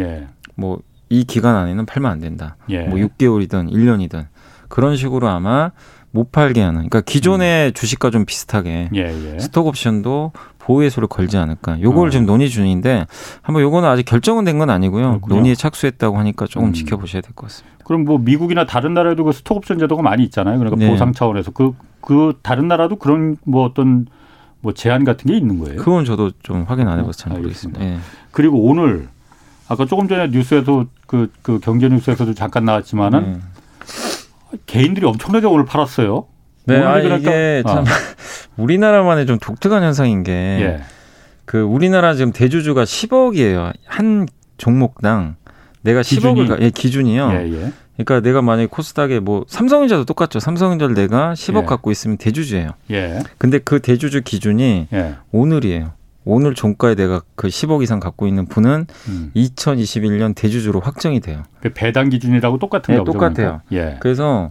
뭐이 0.56 1.24
기간 1.26 1.56
안에는 1.56 1.86
팔면 1.86 2.10
안 2.10 2.20
된다. 2.20 2.56
뭐 2.66 2.98
6개월이든 2.98 3.70
1년이든 3.70 4.26
그런 4.70 4.96
식으로 4.96 5.28
아마 5.28 5.72
못 6.12 6.32
팔게 6.32 6.60
하는. 6.62 6.76
그러니까 6.88 7.02
기존의 7.02 7.68
음. 7.68 7.72
주식과 7.74 8.10
좀 8.10 8.24
비슷하게 8.24 8.88
예, 8.94 9.00
예. 9.34 9.38
스톡 9.38 9.66
옵션도 9.66 10.32
보호예소를 10.58 11.08
걸지 11.08 11.36
않을까. 11.36 11.80
요걸 11.82 12.08
어. 12.08 12.10
지금 12.10 12.24
논의 12.26 12.48
중인데 12.48 13.06
한번 13.42 13.62
요거는 13.62 13.88
아직 13.88 14.04
결정은 14.04 14.44
된 14.44 14.58
건 14.58 14.70
아니고요. 14.70 15.08
그렇군요. 15.08 15.34
논의에 15.36 15.54
착수했다고 15.54 16.18
하니까 16.18 16.46
조금 16.46 16.68
음. 16.68 16.72
지켜보셔야 16.72 17.20
될 17.22 17.32
것 17.34 17.46
같습니다. 17.48 17.76
그럼 17.84 18.04
뭐 18.04 18.18
미국이나 18.18 18.64
다른 18.66 18.94
나라에도 18.94 19.24
그 19.24 19.32
스톡 19.32 19.58
옵션 19.58 19.78
제도가 19.78 20.02
많이 20.02 20.22
있잖아요. 20.24 20.58
그러니까 20.58 20.78
네. 20.78 20.90
보상 20.90 21.12
차원에서 21.12 21.50
그그 21.50 21.76
그 22.00 22.38
다른 22.42 22.68
나라도 22.68 22.96
그런 22.96 23.36
뭐 23.44 23.64
어떤 23.64 24.06
뭐 24.60 24.74
제한 24.74 25.04
같은 25.04 25.30
게 25.30 25.36
있는 25.36 25.58
거예요. 25.58 25.76
그건 25.76 26.04
저도 26.04 26.32
좀 26.42 26.64
확인 26.68 26.86
안 26.88 26.98
해봐서 26.98 27.12
잘 27.18 27.32
모르겠습니다. 27.32 27.80
네. 27.82 27.98
그리고 28.30 28.62
오늘 28.62 29.08
아까 29.68 29.86
조금 29.86 30.06
전에 30.08 30.28
뉴스에도 30.28 30.86
그, 31.06 31.30
그 31.42 31.58
경제 31.60 31.88
뉴스에서도 31.88 32.34
잠깐 32.34 32.64
나왔지만은 32.64 33.32
네. 33.32 33.38
개인들이 34.66 35.06
엄청나게 35.06 35.46
오늘 35.46 35.64
팔았어요. 35.64 36.26
네, 36.66 36.82
아, 36.82 36.98
이게 36.98 37.62
참 37.66 37.78
아. 37.78 37.84
우리나라만의 38.56 39.26
좀 39.26 39.38
독특한 39.38 39.82
현상인 39.82 40.22
게 40.22 40.32
예. 40.32 40.80
그 41.44 41.60
우리나라 41.60 42.14
지금 42.14 42.32
대주주가 42.32 42.84
10억이에요. 42.84 43.72
한 43.86 44.28
종목당 44.56 45.36
내가 45.82 46.02
기준이? 46.02 46.46
10억을 46.46 46.62
예, 46.62 46.70
기준이요. 46.70 47.30
예, 47.32 47.52
예. 47.52 47.72
그러니까 47.96 48.20
내가 48.20 48.42
만약에 48.42 48.66
코스닥에 48.66 49.20
뭐 49.20 49.44
삼성전자도 49.48 50.04
똑같죠. 50.04 50.40
삼성전자를 50.40 50.94
내가 50.94 51.32
10억 51.32 51.62
예. 51.62 51.66
갖고 51.66 51.90
있으면 51.90 52.16
대주주예요. 52.18 52.70
예. 52.90 53.18
근데 53.38 53.58
그 53.58 53.80
대주주 53.80 54.22
기준이 54.22 54.88
예. 54.92 55.14
오늘이에요. 55.32 55.92
오늘 56.24 56.54
종가에 56.54 56.94
내가 56.94 57.22
그 57.34 57.48
10억 57.48 57.82
이상 57.82 57.98
갖고 58.00 58.26
있는 58.26 58.46
분은 58.46 58.86
음. 59.08 59.30
2021년 59.34 60.34
대주주로 60.34 60.80
확정이 60.80 61.20
돼요. 61.20 61.42
그 61.60 61.72
배당 61.72 62.08
기준이라고 62.08 62.58
똑같은 62.58 62.94
네, 62.94 63.04
똑같아요. 63.04 63.62
예. 63.72 63.96
그래서 64.00 64.50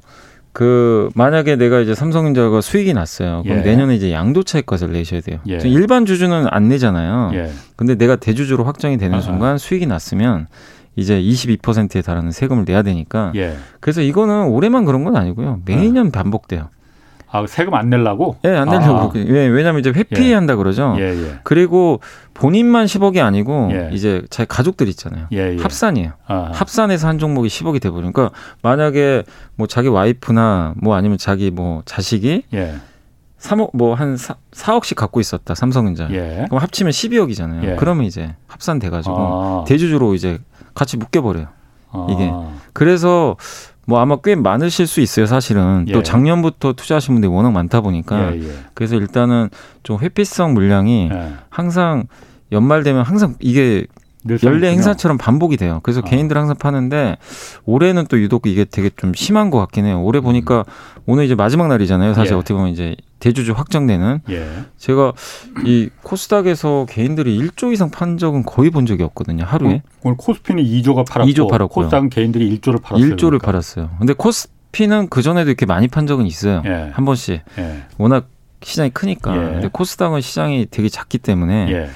그 0.52 1.10
만약에 1.14 1.56
내가 1.56 1.80
이제 1.80 1.94
삼성전자가 1.94 2.62
수익이 2.62 2.94
났어요. 2.94 3.44
그럼 3.44 3.60
예. 3.60 3.62
내년에 3.62 3.96
이제 3.96 4.12
양도차익 4.12 4.66
것을 4.66 4.92
내셔야 4.92 5.22
돼요. 5.22 5.40
예. 5.48 5.60
일반 5.64 6.06
주주는 6.06 6.48
안 6.50 6.68
내잖아요. 6.68 7.32
예. 7.36 7.52
근데 7.76 7.96
내가 7.96 8.16
대주주로 8.16 8.64
확정이 8.64 8.98
되는 8.98 9.14
아하. 9.14 9.22
순간 9.22 9.58
수익이 9.58 9.86
났으면 9.86 10.48
이제 10.96 11.22
22%에 11.22 12.02
달하는 12.02 12.32
세금을 12.32 12.66
내야 12.66 12.82
되니까. 12.82 13.32
예. 13.36 13.56
그래서 13.80 14.02
이거는 14.02 14.48
올해만 14.48 14.86
그런 14.86 15.04
건 15.04 15.16
아니고요. 15.16 15.62
매년 15.66 16.08
예. 16.08 16.12
반복돼요. 16.12 16.70
아, 17.32 17.46
세금 17.48 17.76
안 17.76 17.90
내려고? 17.90 18.38
예, 18.44 18.50
네, 18.50 18.58
안 18.58 18.70
내려고. 18.70 18.98
아. 18.98 19.12
왜, 19.14 19.48
왜냐면 19.48 19.80
이제 19.82 19.92
회피한다 19.92 20.54
예. 20.54 20.58
그러죠. 20.58 20.96
예, 20.98 21.04
예. 21.04 21.40
그리고 21.44 22.00
본인만 22.34 22.86
10억이 22.86 23.20
아니고 23.24 23.70
예. 23.72 23.90
이제 23.94 24.24
자기 24.30 24.48
가족들 24.48 24.88
있잖아요. 24.90 25.28
예, 25.32 25.56
예. 25.58 25.62
합산이에요. 25.62 26.14
아하. 26.26 26.52
합산해서 26.54 27.08
한 27.08 27.20
종목이 27.20 27.48
10억이 27.50 27.82
돼 27.82 27.90
버리니까 27.92 28.32
만약에 28.64 29.24
뭐 29.56 29.68
자기 29.68 29.88
와이프나 29.90 30.74
뭐 30.78 30.96
아니면 30.96 31.18
자기 31.18 31.52
뭐 31.52 31.84
자식이 31.86 32.44
예. 32.54 32.76
3억 33.40 33.70
뭐 33.74 33.94
한 33.96 34.16
4억씩 34.16 34.96
갖고 34.96 35.20
있었다. 35.20 35.56
삼성전자. 35.56 36.08
예. 36.12 36.46
그럼 36.50 36.62
합치면 36.62 36.92
12억이잖아요. 36.92 37.78
그러면 37.78 38.06
이제 38.06 38.36
합산돼 38.48 38.90
가지고 38.90 39.16
아. 39.18 39.64
대주주로 39.68 40.14
이제 40.16 40.40
같이 40.74 40.98
묶여 40.98 41.22
버려요. 41.22 41.48
아. 41.92 42.08
이게. 42.10 42.32
그래서 42.74 43.36
뭐 43.90 44.00
아마 44.00 44.18
꽤 44.24 44.36
많으실 44.36 44.86
수 44.86 45.02
있어요, 45.02 45.26
사실은. 45.26 45.86
예. 45.88 45.94
또 45.94 46.04
작년부터 46.04 46.74
투자하신 46.74 47.16
분들이 47.16 47.32
워낙 47.32 47.52
많다 47.52 47.82
보니까. 47.82 48.36
예, 48.36 48.40
예. 48.40 48.52
그래서 48.76 48.96
일단은 48.96 49.50
좀 49.82 49.98
회피성 50.00 50.54
물량이 50.54 51.10
예. 51.12 51.34
항상 51.50 52.04
연말 52.52 52.84
되면 52.84 53.02
항상 53.02 53.34
이게 53.40 53.88
연례 54.44 54.72
행사처럼 54.72 55.18
반복이 55.18 55.56
돼요. 55.58 55.80
그래서 55.84 56.02
아. 56.02 56.04
개인들 56.04 56.38
항상 56.38 56.56
파는데 56.58 57.18
올해는 57.66 58.06
또 58.08 58.20
유독 58.20 58.48
이게 58.48 58.66
되게 58.66 58.90
좀 58.96 59.14
심한 59.14 59.50
것 59.50 59.60
같긴 59.60 59.86
해요. 59.86 60.02
올해 60.04 60.20
보니까 60.20 60.66
음. 60.68 61.02
오늘 61.06 61.24
이제 61.26 61.36
마지막 61.36 61.68
날이잖아요. 61.70 62.14
사실 62.14 62.34
예. 62.34 62.38
어떻게 62.38 62.54
보면 62.54 62.70
이제 62.70 62.96
대주주 63.20 63.54
확정되는. 63.54 64.22
예. 64.30 64.48
제가 64.78 65.14
이 65.66 65.90
코스닥에서 66.04 66.86
개인들이 66.90 67.38
1조 67.40 67.72
이상 67.74 67.90
판 67.90 68.18
적은 68.18 68.44
거의 68.44 68.70
본 68.70 68.86
적이 68.86 69.04
없거든요. 69.04 69.46
하루에. 69.46 69.82
오늘 70.04 70.18
코스피는 70.18 70.64
2조가 70.64 71.08
팔았고 71.10 71.32
2조 71.32 71.50
팔았고 71.50 71.74
코스닥은 71.74 72.10
개인들이 72.10 72.60
1조를 72.60 72.82
팔았어요. 72.82 73.10
1조를 73.16 73.20
그러니까. 73.20 73.46
팔았어요. 73.46 73.90
근데 74.00 74.14
코스피는 74.14 75.08
그 75.10 75.22
전에도 75.22 75.50
이렇게 75.50 75.66
많이 75.66 75.88
판 75.88 76.08
적은 76.08 76.26
있어요. 76.26 76.62
예. 76.66 76.92
한 76.94 77.06
번씩. 77.06 77.42
예. 77.58 77.84
워낙 77.98 78.28
시장이 78.62 78.90
크니까. 78.90 79.34
예. 79.36 79.40
근데 79.54 79.70
코스닥은 79.72 80.20
시장이 80.20 80.68
되게 80.70 80.90
작기 80.90 81.18
때문에. 81.18 81.88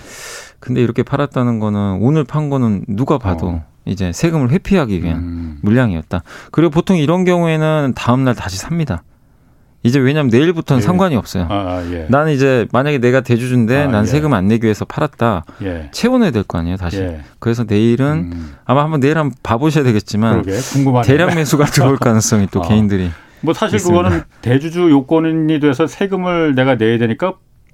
예. 0.64 0.66
근데 0.66 0.82
이렇게 0.82 1.04
팔았다는 1.04 1.60
거는 1.60 2.00
오늘 2.02 2.24
판 2.24 2.50
거는 2.50 2.86
누가 2.88 3.18
봐도 3.18 3.48
어. 3.48 3.66
이제 3.86 4.12
세금을 4.14 4.50
회피하기 4.52 5.04
위한 5.04 5.18
음. 5.18 5.58
물량이었다. 5.62 6.24
그리고 6.52 6.70
보통 6.72 6.98
이런 6.98 7.26
경우에는 7.26 7.94
다음 7.96 8.24
날 8.24 8.34
다시 8.36 8.58
삽니다. 8.58 9.04
이제 9.86 10.00
왜냐면 10.00 10.30
내일부터는 10.30 10.82
예. 10.82 10.86
상관이 10.86 11.18
없어요. 11.18 11.48
아, 11.50 11.54
아, 11.54 11.84
예. 11.92 12.06
나는 12.10 12.32
이제 12.32 12.66
만약에 12.72 13.00
내가 13.00 13.20
대주주인데 13.20 13.84
아, 13.84 13.88
난 13.88 14.04
예. 14.04 14.08
세금 14.08 14.34
안 14.34 14.48
내기 14.48 14.64
위해서 14.64 14.86
팔았다. 14.86 15.44
예. 15.64 15.90
채워내야 15.92 16.32
될 16.32 16.44
거 16.44 16.58
아니에요, 16.58 16.78
다시. 16.78 17.00
예. 17.00 17.20
그래서 17.40 17.66
내일은 17.66 18.32
음. 18.32 18.56
아마 18.64 18.84
한번 18.84 19.02
내일 19.02 19.18
한번 19.18 19.36
봐보셔야 19.44 19.84
되겠지만 19.84 20.44
대량 21.04 21.36
매수가 21.36 21.66
들어올 21.74 21.98
가능성이 21.98 22.48
또 22.52 22.64
아. 22.64 22.68
개인들이. 22.70 23.10
뭐 23.42 23.54
사실 23.54 23.76
있습니다. 23.76 24.02
그거는 24.04 24.24
대주주 24.42 24.90
요건이 24.90 25.60
돼서 25.60 25.86
세금을 25.86 26.56
내가 26.56 26.76
내야 26.76 26.98
되니까 26.98 27.34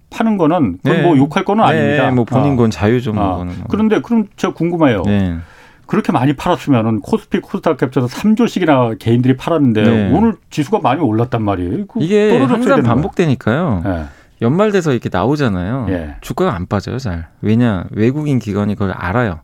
파는 0.10 0.38
거는 0.38 0.80
그건 0.84 0.98
네. 0.98 1.04
뭐 1.04 1.18
욕할 1.18 1.46
거는 1.46 1.64
네. 1.66 1.70
아닙니다. 1.70 2.12
뭐 2.12 2.26
본인 2.26 2.54
아. 2.54 2.56
건 2.56 2.72
자유죠. 2.72 3.14
뭐 3.14 3.44
아. 3.44 3.48
그런데 3.70 4.02
그럼 4.02 4.26
제가 4.36 4.54
궁금해요. 4.54 5.04
네. 5.06 5.38
그렇게 5.86 6.12
많이 6.12 6.34
팔았으면은 6.34 7.00
코스피 7.02 7.40
코스닥 7.40 7.82
합쳐서 7.82 8.08
3조씩이나 8.08 9.00
개인들이 9.00 9.36
팔았는데 9.38 9.82
네. 9.82 10.12
오늘 10.14 10.36
지수가 10.52 10.80
많이 10.80 11.02
올랐단 11.02 11.42
말이에요. 11.44 11.86
이게 11.98 12.38
항상 12.38 12.84
반복되니까요. 12.84 13.82
네. 13.84 14.06
연말 14.42 14.72
돼서 14.72 14.92
이렇게 14.92 15.10
나오잖아요. 15.12 15.88
예. 15.90 16.16
주가가 16.22 16.56
안 16.56 16.66
빠져요, 16.66 16.98
잘. 16.98 17.28
왜냐 17.42 17.86
외국인 17.92 18.40
기관이 18.40 18.76
그걸 18.76 18.92
알아요. 18.92 19.42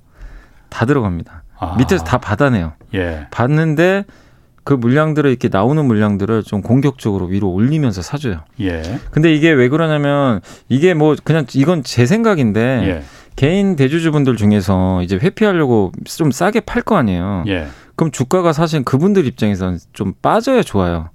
다 0.70 0.86
들어갑니다. 0.86 1.44
아. 1.58 1.76
밑에서 1.78 2.04
다 2.04 2.18
받아내요. 2.18 2.74
예. 2.94 3.28
받는데 3.32 4.06
그 4.66 4.74
물량들을 4.74 5.30
이렇게 5.30 5.48
나오는 5.48 5.86
물량들을 5.86 6.42
좀 6.44 6.64
공격적으로 6.64 7.28
위로 7.28 7.50
올리면서 7.52 8.02
사줘요. 8.02 8.40
예. 8.60 8.82
근데 9.12 9.34
이게 9.34 9.52
왜 9.52 9.70
그러냐면 9.70 10.42
이게 10.70 10.96
뭐 10.96 11.16
그냥 11.24 11.46
이건 11.54 11.84
제 11.84 12.08
생각인데 12.08 12.84
예. 12.88 13.04
개인 13.36 13.76
대주주분들 13.76 14.38
중에서 14.38 15.04
이제 15.04 15.18
회피하려고 15.18 15.92
좀 16.06 16.32
싸게 16.32 16.62
팔 16.62 16.82
거 16.82 16.98
아니에요. 16.98 17.44
예. 17.48 17.68
그럼 17.96 18.10
주가가 18.10 18.54
사실 18.54 18.84
그분들 18.84 19.28
입장에서는 19.28 19.78
좀 19.94 20.14
빠져야 20.24 20.64
좋아요. 20.64 21.10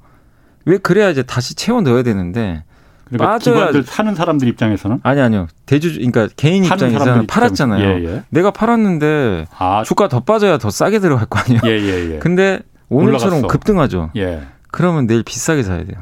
왜 0.65 0.79
그래야 0.79 1.11
이제 1.11 1.25
다시 1.25 1.57
채워 1.57 1.81
넣어야 1.81 2.05
되는데 2.05 2.63
그러니까 3.07 3.33
빠져야 3.33 3.73
사는 3.85 4.15
사람들 4.15 4.47
입장에서는 4.47 5.01
아니 5.03 5.21
아니요 5.21 5.49
대주 5.67 5.95
그러니까 5.95 6.29
개인 6.37 6.65
입장에서는 6.65 7.27
팔았잖아요. 7.27 7.85
예, 7.85 8.05
예. 8.05 8.23
내가 8.29 8.53
팔았는데 8.53 9.47
아. 9.59 9.83
주가 9.85 10.07
더 10.07 10.21
빠져야 10.21 10.59
더 10.59 10.71
싸게 10.71 11.01
들어갈 11.01 11.27
거 11.27 11.41
아니에요. 11.41 11.63
예, 11.65 11.71
예, 11.71 12.15
예. 12.15 12.19
근데 12.21 12.61
오늘처럼 12.91 13.39
올라갔어. 13.39 13.47
급등하죠. 13.47 14.11
예. 14.17 14.43
그러면 14.71 15.07
내일 15.07 15.23
비싸게 15.23 15.63
사야 15.63 15.85
돼요. 15.85 15.99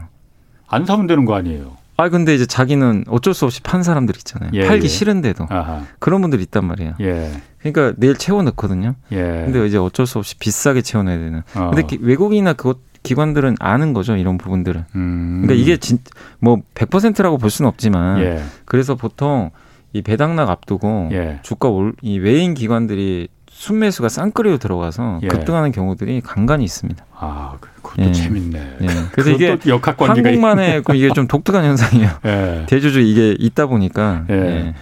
안 0.67 0.85
사면 0.85 1.07
되는 1.07 1.25
거 1.25 1.35
아니에요. 1.35 1.77
아 1.97 2.09
근데 2.11 2.35
이제 2.35 2.47
자기는 2.47 3.05
어쩔 3.09 3.35
수 3.35 3.45
없이 3.45 3.61
판 3.63 3.83
사람들 3.83 4.17
있잖아요. 4.19 4.51
예, 4.55 4.67
팔기 4.69 4.85
예. 4.85 4.89
싫은데도 4.89 5.47
아하. 5.51 5.83
그런 5.99 6.21
분들 6.21 6.41
있단 6.41 6.65
말이에요. 6.65 6.95
예. 7.01 7.33
그러니까 7.59 7.95
내일 7.99 8.15
채워 8.17 8.43
넣거든요. 8.45 8.95
예. 9.11 9.17
근데 9.17 9.67
이제 9.67 9.79
어쩔 9.79 10.07
수 10.07 10.19
없이 10.19 10.37
비싸게 10.39 10.83
채워 10.83 11.03
넣어야 11.05 11.19
되는. 11.19 11.43
어. 11.57 11.71
근데 11.75 11.97
외국인이나 12.01 12.53
그것 12.53 12.79
기관들은 13.03 13.57
아는 13.59 13.95
거죠 13.95 14.17
이런 14.17 14.39
부분들은. 14.39 14.85
음. 14.95 15.43
그러니까 15.45 15.55
이게 15.61 15.77
진뭐 15.77 16.63
100%라고 16.75 17.39
볼 17.39 17.51
수는 17.51 17.69
없지만 17.69 18.21
예. 18.21 18.43
그래서 18.65 18.95
보통 18.95 19.51
이 19.93 20.03
배당락 20.03 20.51
앞두고 20.51 21.09
예. 21.13 21.41
주가 21.43 21.69
올 21.69 21.95
이 22.03 22.19
외인 22.19 22.55
기관들이 22.55 23.29
순매수가 23.59 24.09
쌍끌이로 24.09 24.59
들어가서 24.59 25.19
예. 25.25 25.27
급등하는 25.27 25.73
경우들이 25.73 26.21
간간히 26.21 26.63
있습니다. 26.63 27.05
아, 27.13 27.57
그, 27.61 27.69
그것도 27.83 28.03
예. 28.03 28.13
재밌네. 28.13 28.77
예. 28.83 28.87
그래서 29.11 29.31
이게 29.31 29.59
한국만의 29.99 30.85
그 30.85 30.95
이게 30.95 31.11
좀 31.13 31.27
독특한 31.27 31.65
현상이에요. 31.65 32.09
예. 32.25 32.67
대주주 32.69 33.01
이게 33.01 33.35
있다 33.37 33.67
보니까. 33.67 34.27
예. 34.31 34.35
예. 34.35 34.75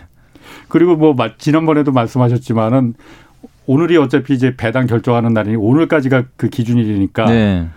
그리고 0.68 0.94
뭐 0.94 1.16
지난번에도 1.38 1.90
말씀하셨지만은 1.90 2.92
오늘이 3.64 3.96
어차피 3.96 4.34
이제 4.34 4.54
배당 4.54 4.86
결정하는 4.86 5.32
날이니 5.32 5.56
오늘까지가 5.56 6.24
그 6.36 6.50
기준이니까 6.50 7.24
네. 7.26 7.68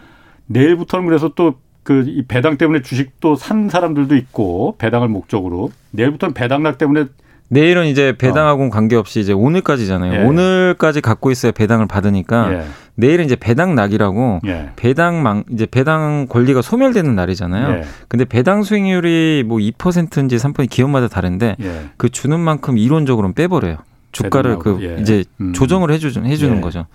내일부터는 0.48 1.06
그래서 1.06 1.29
또그이 1.34 2.25
배당 2.27 2.58
때문에 2.58 2.82
주식도 2.82 3.36
산 3.36 3.70
사람들도 3.70 4.18
있고 4.18 4.75
배당을 4.77 5.08
목적으로 5.08 5.72
내일부터는 5.91 6.34
배당락 6.34 6.77
때문에 6.77 7.06
내일은 7.50 7.88
이제 7.88 8.15
배당하고는 8.18 8.68
어. 8.68 8.72
관계없이 8.72 9.20
이제 9.20 9.34
오늘까지잖아요. 9.34 10.13
예. 10.13 10.24
오늘까지 10.24 11.01
갖고 11.01 11.32
있어야 11.32 11.51
배당을 11.51 11.88
받으니까 11.88 12.53
예. 12.53 12.65
내일은 12.96 13.25
이제 13.25 13.36
배당 13.36 13.75
낙이라고 13.75 14.41
예. 14.46 14.70
배당망 14.75 15.44
이제 15.51 15.65
배당 15.65 16.27
권리가 16.29 16.62
소멸되는 16.62 17.15
날이잖아요. 17.15 17.77
예. 17.77 17.84
근데 18.08 18.25
배당 18.25 18.63
수익률이 18.63 19.44
뭐 19.48 19.58
2%인지 19.58 20.38
3% 20.38 20.70
기업마다 20.70 21.08
다른데 21.08 21.56
예. 21.60 21.89
그 21.98 22.10
주는 22.10 22.39
만큼 22.39 22.77
이론적으로는 22.77 23.34
빼버려요. 23.34 23.77
주가를 24.12 24.60
그 24.60 24.77
예. 24.82 25.01
이제 25.01 25.24
음. 25.41 25.53
조정을 25.53 25.91
해주 25.91 26.22
해주는 26.24 26.58
예. 26.58 26.62
거죠. 26.62 26.86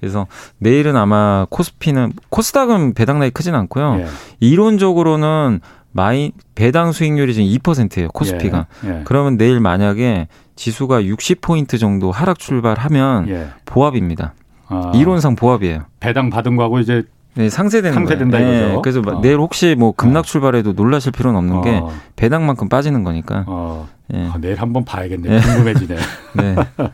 그래서 0.00 0.26
내일은 0.58 0.96
아마 0.96 1.46
코스피는 1.48 2.12
코스닥은 2.28 2.94
배당 2.94 3.20
낙이 3.20 3.30
크진 3.30 3.54
않고요. 3.54 4.04
이론적으로는 4.40 5.60
마이 5.92 6.32
배당 6.54 6.92
수익률이 6.92 7.34
지금 7.34 7.48
2%예요. 7.48 8.08
코스피가. 8.08 8.66
예, 8.84 8.88
예. 8.88 9.00
그러면 9.04 9.36
내일 9.36 9.60
만약에 9.60 10.28
지수가 10.56 11.02
60포인트 11.02 11.78
정도 11.78 12.10
하락 12.10 12.38
출발하면 12.38 13.28
예. 13.28 13.48
보합입니다. 13.64 14.34
아, 14.68 14.92
이론상 14.94 15.36
보합이에요. 15.36 15.84
배당 16.00 16.30
받은 16.30 16.56
거하고 16.56 16.80
이제 16.80 17.04
네, 17.34 17.48
상쇄되는 17.48 17.94
상쇄된다 17.94 18.38
거예요. 18.38 18.68
네, 18.68 18.78
그래서 18.82 19.00
어. 19.06 19.20
내일 19.20 19.38
혹시 19.38 19.74
뭐 19.78 19.92
급락 19.92 20.20
어. 20.20 20.22
출발해도 20.22 20.72
놀라실 20.72 21.12
필요는 21.12 21.38
없는 21.38 21.56
어. 21.56 21.60
게 21.62 21.80
배당만큼 22.16 22.68
빠지는 22.68 23.04
거니까. 23.04 23.44
어. 23.46 23.88
예. 24.14 24.28
아, 24.32 24.38
내일 24.40 24.60
한번 24.60 24.84
봐야겠네. 24.84 25.40
궁금해지네. 25.40 25.96
네. 26.36 26.56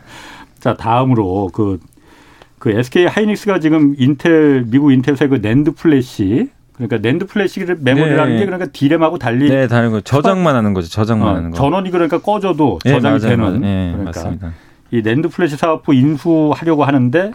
자, 0.59 0.75
다음으로 0.76 1.50
그, 1.52 1.78
그 2.59 2.71
SK 2.71 3.07
하이닉스가 3.07 3.61
지금 3.61 3.95
인텔, 3.99 4.64
미국 4.69 4.93
인텔사의 4.93 5.28
그 5.28 5.37
낸드 5.37 5.73
플래시 5.73 6.50
그러니까 6.78 6.99
낸드 6.99 7.26
플래시 7.26 7.61
메모리라는 7.80 8.35
네. 8.35 8.38
게 8.38 8.47
그러니까 8.47 8.70
디램하고 8.73 9.18
달리 9.18 9.50
네, 9.50 9.66
다른 9.66 9.90
거 9.90 10.00
저장만 10.00 10.54
하는 10.54 10.75
거죠. 10.75 10.88
저장만 10.88 11.28
어, 11.28 11.37
하는 11.37 11.50
거. 11.50 11.56
전원이 11.56 11.90
그러니까 11.90 12.18
꺼져도 12.20 12.78
네, 12.85 12.92
저장이 12.92 13.18
네, 13.18 13.28
되는 13.28 13.61
네, 13.61 13.92
그러니까 13.92 14.04
맞습니다. 14.04 14.52
이 14.92 15.02
낸드 15.02 15.28
플래시 15.28 15.56
사업부 15.56 15.92
인수하려고 15.92 16.85
하는데 16.85 17.32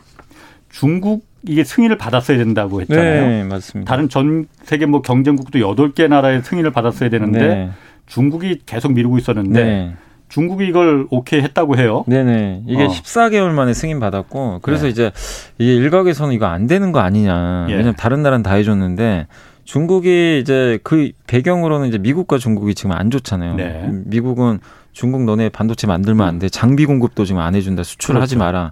중국 0.71 1.25
이게 1.45 1.65
승인을 1.65 1.97
받았어야 1.97 2.37
된다고 2.37 2.79
했잖아요. 2.81 3.27
네, 3.27 3.43
맞습니다. 3.43 3.89
다른 3.89 4.07
전 4.07 4.47
세계 4.63 4.85
뭐 4.85 5.01
경쟁국도 5.01 5.59
여덟 5.59 5.91
개 5.91 6.07
나라의 6.07 6.41
승인을 6.41 6.71
받았어야 6.71 7.09
되는데 7.09 7.39
네. 7.39 7.69
중국이 8.07 8.61
계속 8.65 8.93
미루고 8.93 9.17
있었는데 9.17 9.63
네. 9.63 9.93
중국이 10.33 10.67
이걸 10.67 11.05
오케이 11.11 11.41
했다고 11.41 11.77
해요. 11.77 12.03
네네. 12.07 12.63
이게 12.65 12.85
어. 12.85 12.87
14개월 12.87 13.51
만에 13.51 13.73
승인 13.73 13.99
받았고 13.99 14.59
그래서 14.63 14.85
네. 14.85 14.89
이제 14.89 15.11
이게 15.59 15.75
일각에서는 15.75 16.33
이거 16.33 16.47
안 16.47 16.65
되는 16.65 16.91
거 16.91 16.99
아니냐. 16.99 17.67
예. 17.69 17.73
왜냐면 17.73 17.95
다른 17.95 18.23
나라는 18.23 18.41
다 18.41 18.55
해줬는데 18.55 19.27
중국이 19.63 20.39
이제 20.41 20.79
그 20.81 21.11
배경으로는 21.27 21.87
이제 21.87 21.99
미국과 21.99 22.39
중국이 22.39 22.73
지금 22.73 22.93
안 22.93 23.11
좋잖아요. 23.11 23.55
네. 23.55 23.87
미국은 24.05 24.59
중국 24.91 25.23
너네 25.23 25.49
반도체 25.49 25.85
만들면 25.85 26.27
안 26.27 26.39
돼. 26.39 26.49
장비 26.49 26.87
공급도 26.87 27.25
지금 27.25 27.39
안 27.39 27.53
해준다. 27.53 27.83
수출을 27.83 28.15
그렇죠. 28.15 28.23
하지 28.23 28.37
마라. 28.37 28.71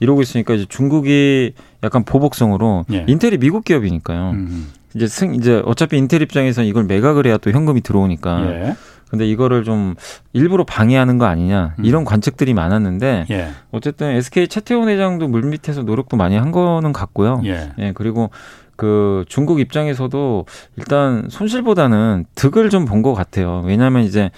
이러고 0.00 0.22
있으니까 0.22 0.54
이제 0.54 0.64
중국이 0.66 1.52
약간 1.84 2.04
보복성으로 2.04 2.86
예. 2.90 3.04
인텔이 3.06 3.36
미국 3.36 3.66
기업이니까요. 3.66 4.30
음. 4.30 4.68
이제 4.94 5.06
승 5.06 5.34
이제 5.34 5.60
어차피 5.66 5.98
인텔 5.98 6.22
입장에서는 6.22 6.66
이걸 6.66 6.84
매각을 6.84 7.26
해야 7.26 7.36
또 7.36 7.50
현금이 7.50 7.82
들어오니까. 7.82 8.46
예. 8.50 8.76
근데 9.12 9.26
이거를 9.28 9.62
좀 9.62 9.94
일부러 10.32 10.64
방해하는 10.64 11.18
거 11.18 11.26
아니냐 11.26 11.74
음. 11.78 11.84
이런 11.84 12.06
관측들이 12.06 12.54
많았는데 12.54 13.26
예. 13.30 13.50
어쨌든 13.70 14.08
SK 14.12 14.48
최태원 14.48 14.88
회장도 14.88 15.28
물밑에서 15.28 15.82
노력도 15.82 16.16
많이 16.16 16.34
한 16.34 16.50
거는 16.50 16.94
같고요. 16.94 17.42
예. 17.44 17.72
예 17.78 17.92
그리고 17.94 18.30
그 18.74 19.26
중국 19.28 19.60
입장에서도 19.60 20.46
일단 20.78 21.26
손실보다는 21.28 22.24
득을 22.34 22.70
좀 22.70 22.86
본 22.86 23.02
것 23.02 23.12
같아요. 23.12 23.62
왜냐하면 23.66 24.04
이제 24.04 24.30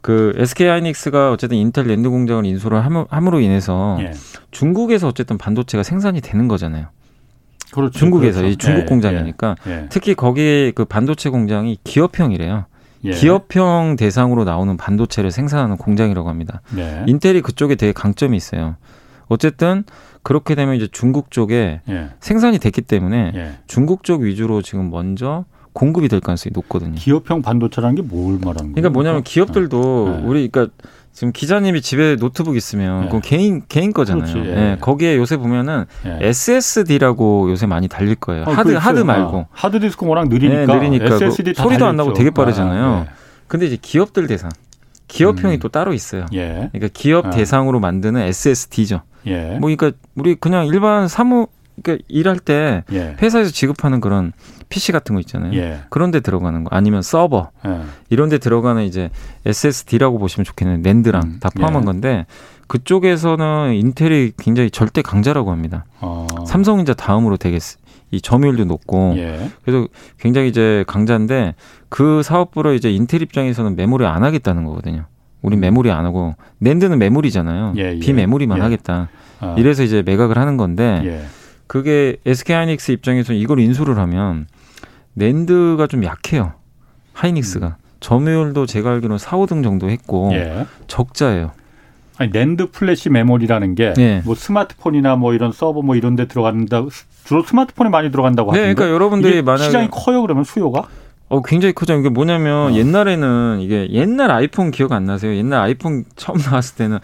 그 0.00 0.32
SK 0.38 0.66
하이닉스가 0.66 1.30
어쨌든 1.30 1.58
인텔 1.58 1.86
랜드 1.86 2.08
공장을 2.08 2.46
인수를 2.46 2.82
함으로 3.10 3.40
인해서 3.40 3.98
예. 4.00 4.12
중국에서 4.50 5.08
어쨌든 5.08 5.36
반도체가 5.36 5.82
생산이 5.82 6.22
되는 6.22 6.48
거잖아요. 6.48 6.86
그렇죠. 7.70 7.98
중국에서 7.98 8.40
그렇죠. 8.40 8.54
이 8.54 8.56
중국 8.56 8.80
예, 8.80 8.84
공장이니까 8.86 9.56
예, 9.66 9.72
예. 9.72 9.86
특히 9.90 10.14
거기 10.14 10.72
그 10.74 10.86
반도체 10.86 11.28
공장이 11.28 11.76
기업형이래요. 11.84 12.64
예. 13.04 13.10
기업형 13.12 13.96
대상으로 13.96 14.44
나오는 14.44 14.76
반도체를 14.76 15.30
생산하는 15.30 15.76
공장이라고 15.76 16.28
합니다. 16.28 16.60
네. 16.74 17.04
인텔이 17.06 17.40
그쪽에 17.42 17.74
되게 17.74 17.92
강점이 17.92 18.36
있어요. 18.36 18.76
어쨌든 19.28 19.84
그렇게 20.22 20.54
되면 20.54 20.74
이제 20.76 20.88
중국 20.90 21.30
쪽에 21.30 21.80
예. 21.88 22.08
생산이 22.20 22.58
됐기 22.58 22.82
때문에 22.82 23.54
중국 23.66 24.04
쪽 24.04 24.22
위주로 24.22 24.62
지금 24.62 24.90
먼저 24.90 25.44
공급이 25.72 26.08
될 26.08 26.20
가능성이 26.20 26.52
높거든요. 26.54 26.94
기업형 26.96 27.40
반도체라는 27.42 27.96
게 27.96 28.02
뭘 28.02 28.34
말하는 28.34 28.54
거예요? 28.54 28.74
그러니까 28.74 28.90
뭐냐면 28.90 29.22
기업들도 29.22 30.18
네. 30.20 30.26
우리 30.26 30.48
그러니까 30.48 30.74
지금 31.12 31.32
기자님이 31.32 31.82
집에 31.82 32.16
노트북 32.16 32.56
있으면 32.56 33.02
네. 33.02 33.06
그건 33.06 33.20
개인 33.20 33.62
개인 33.68 33.92
거잖아요. 33.92 34.44
예. 34.46 34.54
네. 34.54 34.76
거기에 34.80 35.16
요새 35.16 35.36
보면은 35.36 35.84
예. 36.06 36.18
SSD라고 36.20 37.50
요새 37.50 37.66
많이 37.66 37.86
달릴 37.86 38.14
거예요. 38.14 38.44
어, 38.44 38.50
하드 38.50 38.70
그렇죠. 38.70 38.78
하드 38.78 39.00
말고 39.00 39.38
아, 39.40 39.46
하드 39.50 39.78
디스크 39.80 40.06
워낙 40.06 40.28
느리니까, 40.28 40.66
네, 40.66 40.74
느리니까 40.74 41.14
SSD 41.16 41.52
그 41.52 41.62
소리도 41.62 41.86
안 41.86 41.96
나고 41.96 42.14
되게 42.14 42.30
빠르잖아요. 42.30 42.84
아, 42.84 43.06
예. 43.06 43.10
근데 43.46 43.66
이제 43.66 43.76
기업들 43.80 44.26
대상 44.26 44.50
기업형이 45.08 45.56
음. 45.56 45.60
또 45.60 45.68
따로 45.68 45.92
있어요. 45.92 46.24
예. 46.32 46.70
그러니까 46.72 46.88
기업 46.94 47.26
아. 47.26 47.30
대상으로 47.30 47.78
만드는 47.78 48.20
SSD죠. 48.22 49.02
예. 49.26 49.58
뭐 49.60 49.70
그러니까 49.74 49.92
우리 50.14 50.34
그냥 50.34 50.66
일반 50.66 51.08
사무 51.08 51.48
그러니까 51.82 52.04
일할 52.08 52.38
때 52.38 52.84
예. 52.90 53.16
회사에서 53.20 53.50
지급하는 53.50 54.00
그런 54.00 54.32
PC 54.72 54.90
같은 54.92 55.14
거 55.14 55.20
있잖아요. 55.20 55.52
예. 55.54 55.80
그런 55.90 56.10
데 56.10 56.20
들어가는 56.20 56.64
거 56.64 56.74
아니면 56.74 57.02
서버 57.02 57.50
예. 57.66 57.82
이런 58.08 58.30
데 58.30 58.38
들어가는 58.38 58.82
이제 58.84 59.10
SSD라고 59.44 60.18
보시면 60.18 60.44
좋겠는데 60.44 60.88
낸드랑 60.88 61.22
음. 61.22 61.36
다 61.40 61.50
포함한 61.54 61.82
예. 61.82 61.84
건데 61.84 62.26
그쪽에서는 62.68 63.74
인텔이 63.74 64.32
굉장히 64.38 64.70
절대 64.70 65.02
강자라고 65.02 65.50
합니다. 65.50 65.84
어. 66.00 66.26
삼성전자 66.46 66.94
다음으로 66.94 67.36
되게 67.36 67.58
이 68.10 68.20
점유율도 68.20 68.64
높고 68.64 69.14
예. 69.16 69.50
그래서 69.62 69.88
굉장히 70.18 70.48
이제 70.48 70.84
강자인데 70.86 71.54
그 71.90 72.22
사업부를 72.22 72.74
이제 72.74 72.90
인텔 72.90 73.20
입장에서는 73.20 73.76
메모리 73.76 74.06
안 74.06 74.24
하겠다는 74.24 74.64
거거든요. 74.64 75.04
우리 75.42 75.56
음. 75.56 75.60
메모리 75.60 75.90
안 75.90 76.06
하고 76.06 76.34
낸드는 76.58 76.98
메모리잖아요. 76.98 77.74
예, 77.76 77.94
예. 77.94 77.98
비메모리만 77.98 78.58
예. 78.58 78.62
하겠다. 78.62 79.10
아. 79.40 79.54
이래서 79.58 79.82
이제 79.82 80.02
매각을 80.02 80.38
하는 80.38 80.56
건데 80.56 81.02
예. 81.04 81.24
그게 81.66 82.16
SK 82.26 82.54
하이닉스 82.54 82.92
입장에서 82.92 83.32
이걸 83.32 83.58
인수를 83.58 83.98
하면 83.98 84.46
낸드가 85.14 85.86
좀 85.86 86.04
약해요. 86.04 86.52
하이닉스가. 87.12 87.66
음. 87.66 87.82
점유율도 88.00 88.66
제가 88.66 88.90
알기로는 88.90 89.18
4, 89.18 89.36
5등 89.38 89.62
정도 89.62 89.88
했고 89.88 90.30
예. 90.32 90.66
적자예요. 90.88 91.52
아니 92.18 92.30
낸드 92.30 92.70
플래시 92.70 93.08
메모리라는 93.10 93.74
게 93.74 93.81
뭐 93.81 93.94
예. 93.98 94.22
스마트폰이나 94.36 95.16
뭐 95.16 95.34
이런 95.34 95.52
서버 95.52 95.82
뭐 95.82 95.96
이런 95.96 96.14
데 96.14 96.26
들어간다 96.26 96.84
주로 97.24 97.42
스마트폰에 97.42 97.88
많이 97.88 98.10
들어간다고 98.10 98.50
하는데 98.50 98.68
네, 98.68 98.74
그러니까 98.74 98.94
여러분들이 98.94 99.42
만약에 99.42 99.64
시장이 99.64 99.88
커요 99.90 100.20
그러면 100.22 100.44
수요가? 100.44 100.88
어, 101.28 101.40
굉장히 101.40 101.72
크죠. 101.72 101.94
이게 101.94 102.10
뭐냐면 102.10 102.72
어. 102.72 102.74
옛날에는 102.74 103.60
이게 103.60 103.88
옛날 103.90 104.30
아이폰 104.30 104.70
기억 104.70 104.92
안 104.92 105.04
나세요? 105.04 105.34
옛날 105.34 105.60
아이폰 105.60 106.04
처음 106.14 106.38
나왔을 106.38 106.76
때는 106.76 106.98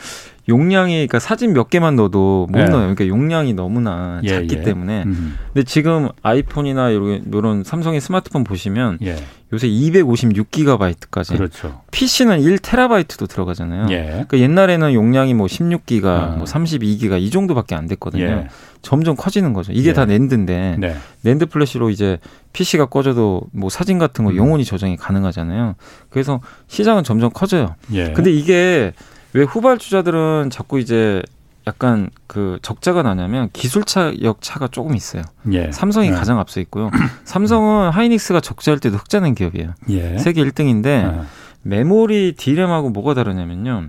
용량이 0.48 0.94
그러니까 0.94 1.18
사진 1.18 1.52
몇 1.52 1.68
개만 1.68 1.96
넣어도 1.96 2.46
못 2.50 2.58
예. 2.58 2.64
넣어요. 2.64 2.94
그러니까 2.94 3.06
용량이 3.06 3.52
너무나 3.52 4.20
예, 4.24 4.28
작기 4.28 4.56
예. 4.56 4.62
때문에. 4.62 5.02
음. 5.04 5.36
근데 5.52 5.64
지금 5.64 6.08
아이폰이나 6.22 6.88
이런, 6.88 7.22
이런 7.26 7.64
삼성의 7.64 8.00
스마트폰 8.00 8.44
보시면 8.44 8.98
예. 9.02 9.16
요새 9.52 9.68
256기가바이트까지. 9.68 11.36
그렇죠. 11.36 11.82
PC는 11.90 12.40
1테라바이트도 12.40 13.28
들어가잖아요. 13.28 13.88
예. 13.90 14.04
그러니까 14.06 14.38
옛날에는 14.38 14.94
용량이 14.94 15.34
뭐 15.34 15.46
16기가, 15.46 16.06
아. 16.06 16.26
뭐 16.36 16.44
32기가 16.44 17.20
이 17.20 17.30
정도밖에 17.30 17.74
안 17.74 17.86
됐거든요. 17.86 18.24
예. 18.24 18.48
점점 18.80 19.16
커지는 19.16 19.52
거죠. 19.52 19.72
이게 19.72 19.92
다 19.92 20.04
낸드인데 20.06 20.76
네. 20.78 20.94
낸드 21.22 21.46
플래시로 21.46 21.90
이제 21.90 22.18
PC가 22.52 22.86
꺼져도 22.86 23.42
뭐 23.52 23.68
사진 23.70 23.98
같은 23.98 24.24
거 24.24 24.30
음. 24.30 24.36
영원히 24.36 24.64
저장이 24.64 24.96
가능하잖아요. 24.96 25.74
그래서 26.10 26.40
시장은 26.68 27.02
점점 27.02 27.30
커져요. 27.34 27.74
근데 28.14 28.30
이게 28.30 28.92
왜 29.32 29.42
후발주자들은 29.42 30.50
자꾸 30.50 30.78
이제 30.78 31.22
약간 31.66 32.08
그 32.26 32.58
적자가 32.62 33.02
나냐면 33.02 33.50
기술 33.52 33.84
차역 33.84 34.40
차가 34.40 34.68
조금 34.68 34.96
있어요. 34.96 35.22
예. 35.52 35.70
삼성이 35.70 36.08
예. 36.08 36.12
가장 36.12 36.38
앞서 36.38 36.60
있고요. 36.60 36.90
삼성은 37.24 37.90
하이닉스가 37.90 38.40
적자일 38.40 38.78
때도 38.80 38.96
흑자낸 38.96 39.34
기업이에요. 39.34 39.74
예. 39.90 40.16
세계 40.18 40.42
1등인데 40.44 41.04
아. 41.04 41.26
메모리 41.62 42.36
디램하고 42.36 42.88
뭐가 42.90 43.12
다르냐면요. 43.14 43.88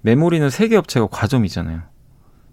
메모리는 0.00 0.50
세 0.50 0.60
개 0.60 0.76
업체가 0.76 1.06
과점이잖아요. 1.10 1.82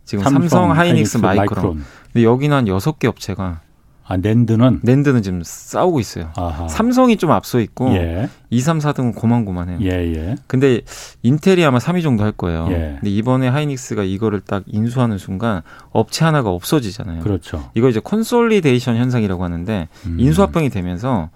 지금 0.06 0.24
삼성, 0.24 0.42
삼성 0.42 0.72
하이닉스, 0.72 0.78
하이닉스 0.78 1.18
마이크론. 1.18 1.64
마이크론. 1.64 1.86
근데 2.14 2.24
여기는 2.24 2.56
한 2.56 2.68
여섯 2.68 3.00
개 3.00 3.08
업체가 3.08 3.62
아, 4.06 4.18
낸드는? 4.18 4.82
낸드는 4.84 5.22
지금 5.22 5.42
싸우고 5.44 6.00
있어요. 6.00 6.32
아하. 6.36 6.68
삼성이 6.68 7.18
좀 7.18 7.32
앞서 7.32 7.60
있고 7.60 7.94
예. 7.94 8.30
2, 8.50 8.60
3, 8.60 8.80
4등은 8.80 9.16
고만고만해요. 9.16 9.80
예, 9.84 9.90
예. 10.14 10.36
근데 10.48 10.82
인텔이 11.24 11.64
아마 11.64 11.78
3위 11.78 12.04
정도 12.04 12.24
할 12.24 12.32
거예요. 12.34 12.68
예. 12.72 12.98
근데 13.00 13.10
이번에 13.10 13.48
하이닉스가 13.48 14.04
이거를 14.04 14.42
딱 14.42 14.64
인수하는 14.68 15.18
순간 15.18 15.62
업체 15.92 16.26
하나가 16.26 16.50
없어지잖아요. 16.50 17.22
그렇죠. 17.22 17.70
이거 17.74 17.88
이제 17.90 18.00
consolidation 18.02 18.98
현상이라고 18.98 19.44
하는데 19.44 19.88
음. 20.08 20.20
인수합병이 20.20 20.70
되면서 20.70 21.30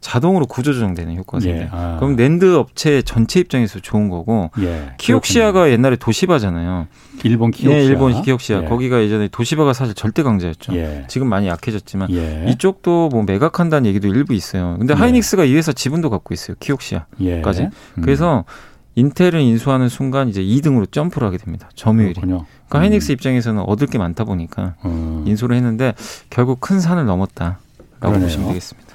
자동으로 0.00 0.46
구조 0.46 0.72
조정되는 0.72 1.16
효과가 1.16 1.40
생겨요. 1.40 1.62
예. 1.62 1.68
아. 1.70 1.96
그럼 1.98 2.16
낸드 2.16 2.56
업체 2.56 3.02
전체 3.02 3.40
입장에서 3.40 3.78
좋은 3.80 4.08
거고 4.08 4.50
예. 4.60 4.92
키옥시아가 4.98 5.52
그렇군요. 5.52 5.72
옛날에 5.72 5.96
도시바잖아요. 5.96 6.88
일본 7.24 7.50
키옥시아. 7.50 7.78
네, 7.78 7.84
일본 7.84 8.22
키옥시아. 8.22 8.62
예. 8.64 8.66
거기가 8.66 9.02
예전에 9.02 9.28
도시바가 9.28 9.72
사실 9.72 9.94
절대 9.94 10.22
강자였죠. 10.22 10.74
예. 10.74 11.04
지금 11.08 11.28
많이 11.28 11.48
약해졌지만 11.48 12.10
예. 12.12 12.46
이쪽도 12.48 13.10
뭐 13.12 13.22
매각한다는 13.24 13.86
얘기도 13.88 14.08
일부 14.08 14.34
있어요. 14.34 14.76
근데 14.78 14.94
예. 14.94 14.98
하이닉스가 14.98 15.44
이 15.44 15.54
회사 15.54 15.72
지분도 15.72 16.10
갖고 16.10 16.32
있어요. 16.34 16.56
키옥시아까지. 16.60 17.62
음. 17.62 18.02
그래서 18.02 18.44
인텔을 18.96 19.40
인수하는 19.40 19.88
순간 19.88 20.28
이제 20.28 20.42
2등으로 20.42 20.90
점프를 20.90 21.26
하게 21.26 21.36
됩니다. 21.38 21.68
점유율이. 21.74 22.14
그렇군요. 22.14 22.44
그러니까 22.68 22.78
음. 22.78 22.80
하이닉스 22.82 23.12
입장에서는 23.12 23.62
얻을 23.62 23.86
게 23.86 23.98
많다 23.98 24.24
보니까 24.24 24.74
음. 24.84 25.24
인수를 25.26 25.56
했는데 25.56 25.94
결국 26.28 26.60
큰 26.60 26.80
산을 26.80 27.06
넘었다라고 27.06 27.58
그러네요. 28.00 28.22
보시면 28.22 28.48
되겠습니다. 28.48 28.89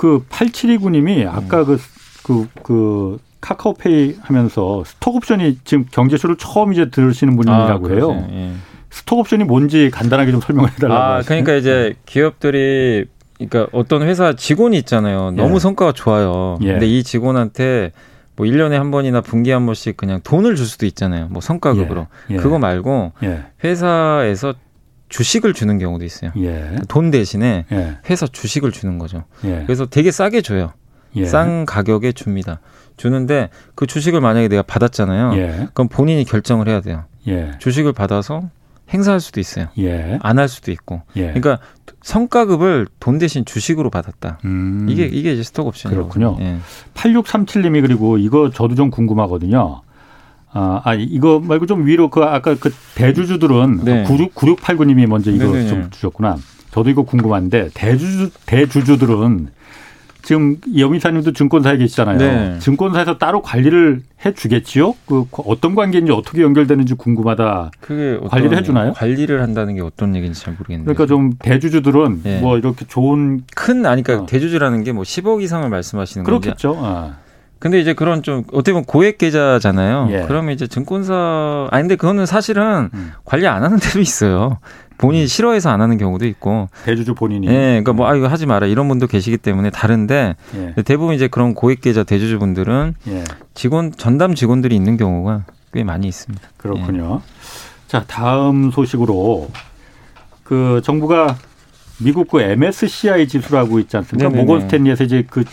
그 0.00 0.24
8729님이 0.30 1.28
아까 1.28 1.62
그, 1.62 1.78
그, 2.22 2.48
그 2.62 3.18
카카오페이 3.42 4.16
하면서 4.22 4.82
스톡옵션이 4.86 5.58
지금 5.64 5.84
경제쇼를 5.90 6.36
처음 6.38 6.72
이제 6.72 6.88
들으시는 6.88 7.36
분이라고 7.36 7.86
아, 7.86 7.90
해요. 7.90 8.26
예. 8.30 8.52
스톡옵션이 8.88 9.44
뭔지 9.44 9.90
간단하게 9.92 10.32
좀 10.32 10.40
설명을 10.40 10.70
해달라고. 10.70 11.02
아. 11.02 11.20
그러니까 11.20 11.52
이제 11.52 11.92
기업들이 12.06 13.04
그러니까 13.36 13.66
어떤 13.72 14.00
회사 14.00 14.32
직원이 14.32 14.78
있잖아요. 14.78 15.32
너무 15.32 15.56
예. 15.56 15.58
성과가 15.58 15.92
좋아요. 15.92 16.56
예. 16.62 16.68
근데 16.68 16.86
이 16.86 17.02
직원한테 17.02 17.92
뭐 18.36 18.46
1년에 18.46 18.78
한 18.78 18.90
번이나 18.90 19.20
분기에 19.20 19.52
한 19.52 19.66
번씩 19.66 19.98
그냥 19.98 20.20
돈을 20.24 20.56
줄 20.56 20.64
수도 20.64 20.86
있잖아요. 20.86 21.28
뭐 21.28 21.42
성과급으로. 21.42 22.06
예. 22.30 22.36
예. 22.36 22.38
그거 22.38 22.58
말고 22.58 23.12
예. 23.22 23.42
회사에서 23.62 24.54
주식을 25.10 25.52
주는 25.52 25.78
경우도 25.78 26.04
있어요. 26.04 26.30
예. 26.38 26.76
돈 26.88 27.10
대신에 27.10 27.66
예. 27.70 27.98
회사 28.08 28.26
주식을 28.26 28.72
주는 28.72 28.96
거죠. 28.98 29.24
예. 29.44 29.64
그래서 29.66 29.84
되게 29.84 30.10
싸게 30.10 30.40
줘요. 30.40 30.72
예. 31.16 31.26
싼 31.26 31.66
가격에 31.66 32.12
줍니다. 32.12 32.60
주는데 32.96 33.50
그 33.74 33.86
주식을 33.86 34.20
만약에 34.20 34.48
내가 34.48 34.62
받았잖아요. 34.62 35.36
예. 35.36 35.68
그럼 35.74 35.88
본인이 35.88 36.24
결정을 36.24 36.68
해야 36.68 36.80
돼요. 36.80 37.04
예. 37.28 37.52
주식을 37.58 37.92
받아서 37.92 38.48
행사할 38.92 39.20
수도 39.20 39.40
있어요. 39.40 39.66
예. 39.78 40.18
안할 40.22 40.48
수도 40.48 40.70
있고. 40.72 41.02
예. 41.16 41.32
그러니까 41.32 41.58
성과급을 42.02 42.86
돈 42.98 43.18
대신 43.18 43.44
주식으로 43.44 43.90
받았다. 43.90 44.38
음. 44.44 44.86
이게 44.88 45.04
이게 45.06 45.32
이제 45.32 45.42
스톡 45.42 45.66
옵션이에요. 45.66 46.02
그렇군요. 46.02 46.36
예. 46.40 46.58
8637님이 46.94 47.82
그리고 47.82 48.18
이거 48.18 48.50
저도 48.50 48.74
좀 48.74 48.90
궁금하거든요. 48.90 49.82
아, 50.52 50.80
아 50.84 50.94
이거 50.94 51.40
말고 51.40 51.66
좀 51.66 51.86
위로 51.86 52.10
그 52.10 52.22
아까 52.22 52.54
그 52.54 52.70
대주주들은 52.94 53.80
네. 53.84 54.04
96, 54.04 54.34
9689님이 54.34 55.06
먼저 55.06 55.30
이거 55.30 55.44
네네네. 55.46 55.68
좀 55.68 55.90
주셨구나. 55.90 56.36
저도 56.72 56.90
이거 56.90 57.02
궁금한데 57.02 57.70
대주주 57.74 58.30
대주주들은 58.46 59.48
지금 60.22 60.58
여미사님도 60.76 61.32
증권사에 61.32 61.78
계시잖아요. 61.78 62.18
네. 62.18 62.58
증권사에서 62.58 63.16
따로 63.16 63.40
관리를 63.40 64.02
해 64.24 64.34
주겠지요? 64.34 64.94
그 65.06 65.24
어떤 65.46 65.74
관계인지 65.74 66.12
어떻게 66.12 66.42
연결되는지 66.42 66.94
궁금하다. 66.94 67.70
그게 67.80 68.18
관리를 68.28 68.58
해 68.58 68.62
주나요? 68.62 68.92
관리를 68.92 69.40
한다는 69.42 69.76
게 69.76 69.80
어떤 69.80 70.14
얘기인지 70.14 70.38
잘 70.42 70.52
모르겠는데. 70.54 70.92
그러니까 70.92 71.06
좀 71.06 71.32
대주주들은 71.38 72.20
네. 72.22 72.40
뭐 72.40 72.58
이렇게 72.58 72.84
좋은 72.86 73.44
큰 73.56 73.86
아니 73.86 74.02
그러니까 74.02 74.24
어. 74.24 74.26
대주주라는 74.26 74.84
게 74.84 74.92
뭐 74.92 75.04
10억 75.04 75.42
이상을 75.42 75.68
말씀하시는 75.68 76.24
건지. 76.24 76.40
그렇겠죠. 76.48 76.76
아. 76.80 77.16
근데 77.60 77.78
이제 77.78 77.92
그런 77.92 78.22
좀 78.22 78.42
어떻게 78.52 78.72
보면 78.72 78.84
고액 78.86 79.18
계좌잖아요. 79.18 80.08
예. 80.10 80.24
그러면 80.26 80.52
이제 80.54 80.66
증권사 80.66 81.68
아니 81.70 81.82
근데 81.82 81.94
그거는 81.96 82.26
사실은 82.26 82.90
음. 82.92 83.12
관리 83.24 83.46
안 83.46 83.62
하는 83.62 83.78
데도 83.78 84.00
있어요. 84.00 84.58
본인이 84.98 85.26
싫어해서 85.26 85.70
안 85.70 85.80
하는 85.80 85.96
경우도 85.98 86.26
있고. 86.26 86.68
대주주 86.84 87.14
본인이. 87.14 87.46
예, 87.48 87.52
그러니까 87.52 87.92
뭐 87.94 88.06
아 88.08 88.14
이거 88.16 88.26
하지 88.28 88.44
마라 88.46 88.66
이런 88.66 88.88
분도 88.88 89.06
계시기 89.06 89.36
때문에 89.38 89.70
다른데 89.70 90.36
예. 90.56 90.82
대부분 90.82 91.14
이제 91.14 91.28
그런 91.28 91.54
고액 91.54 91.80
계좌 91.82 92.02
대주주분들은 92.02 92.94
예. 93.08 93.24
직원 93.54 93.92
전담 93.92 94.34
직원들이 94.34 94.74
있는 94.74 94.96
경우가 94.96 95.44
꽤 95.72 95.84
많이 95.84 96.08
있습니다. 96.08 96.48
그렇군요. 96.56 97.20
자, 97.88 98.04
다음 98.06 98.70
소식으로 98.70 99.50
그 100.44 100.80
정부가 100.82 101.36
미국 101.98 102.28
그 102.30 102.40
MSCI 102.40 103.28
지수라고 103.28 103.78
있지 103.80 103.96
않습니까? 103.98 104.30
모건 104.30 104.62
스탠리에서 104.62 105.04
이제 105.04 105.24
그 105.28 105.44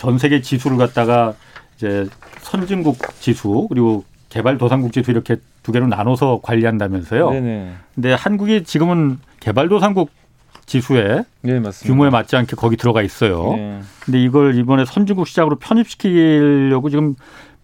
전 0.00 0.16
세계 0.16 0.40
지수를 0.40 0.78
갖다가 0.78 1.34
이제 1.76 2.08
선진국 2.40 2.96
지수 3.20 3.66
그리고 3.68 4.02
개발도상국 4.30 4.94
지수 4.94 5.10
이렇게 5.10 5.36
두 5.62 5.72
개로 5.72 5.86
나눠서 5.88 6.40
관리한다면서요. 6.42 7.30
네네. 7.30 7.72
근데 7.94 8.14
한국이 8.14 8.64
지금은 8.64 9.18
개발도상국 9.40 10.10
지수에 10.64 11.24
네. 11.42 11.60
규모에 11.82 12.08
맞지 12.08 12.34
않게 12.34 12.56
거기 12.56 12.78
들어가 12.78 13.02
있어요. 13.02 13.52
네. 13.54 13.80
근데 14.02 14.22
이걸 14.22 14.56
이번에 14.56 14.86
선진국 14.86 15.28
시장으로 15.28 15.56
편입시키려고 15.56 16.88
지금 16.88 17.14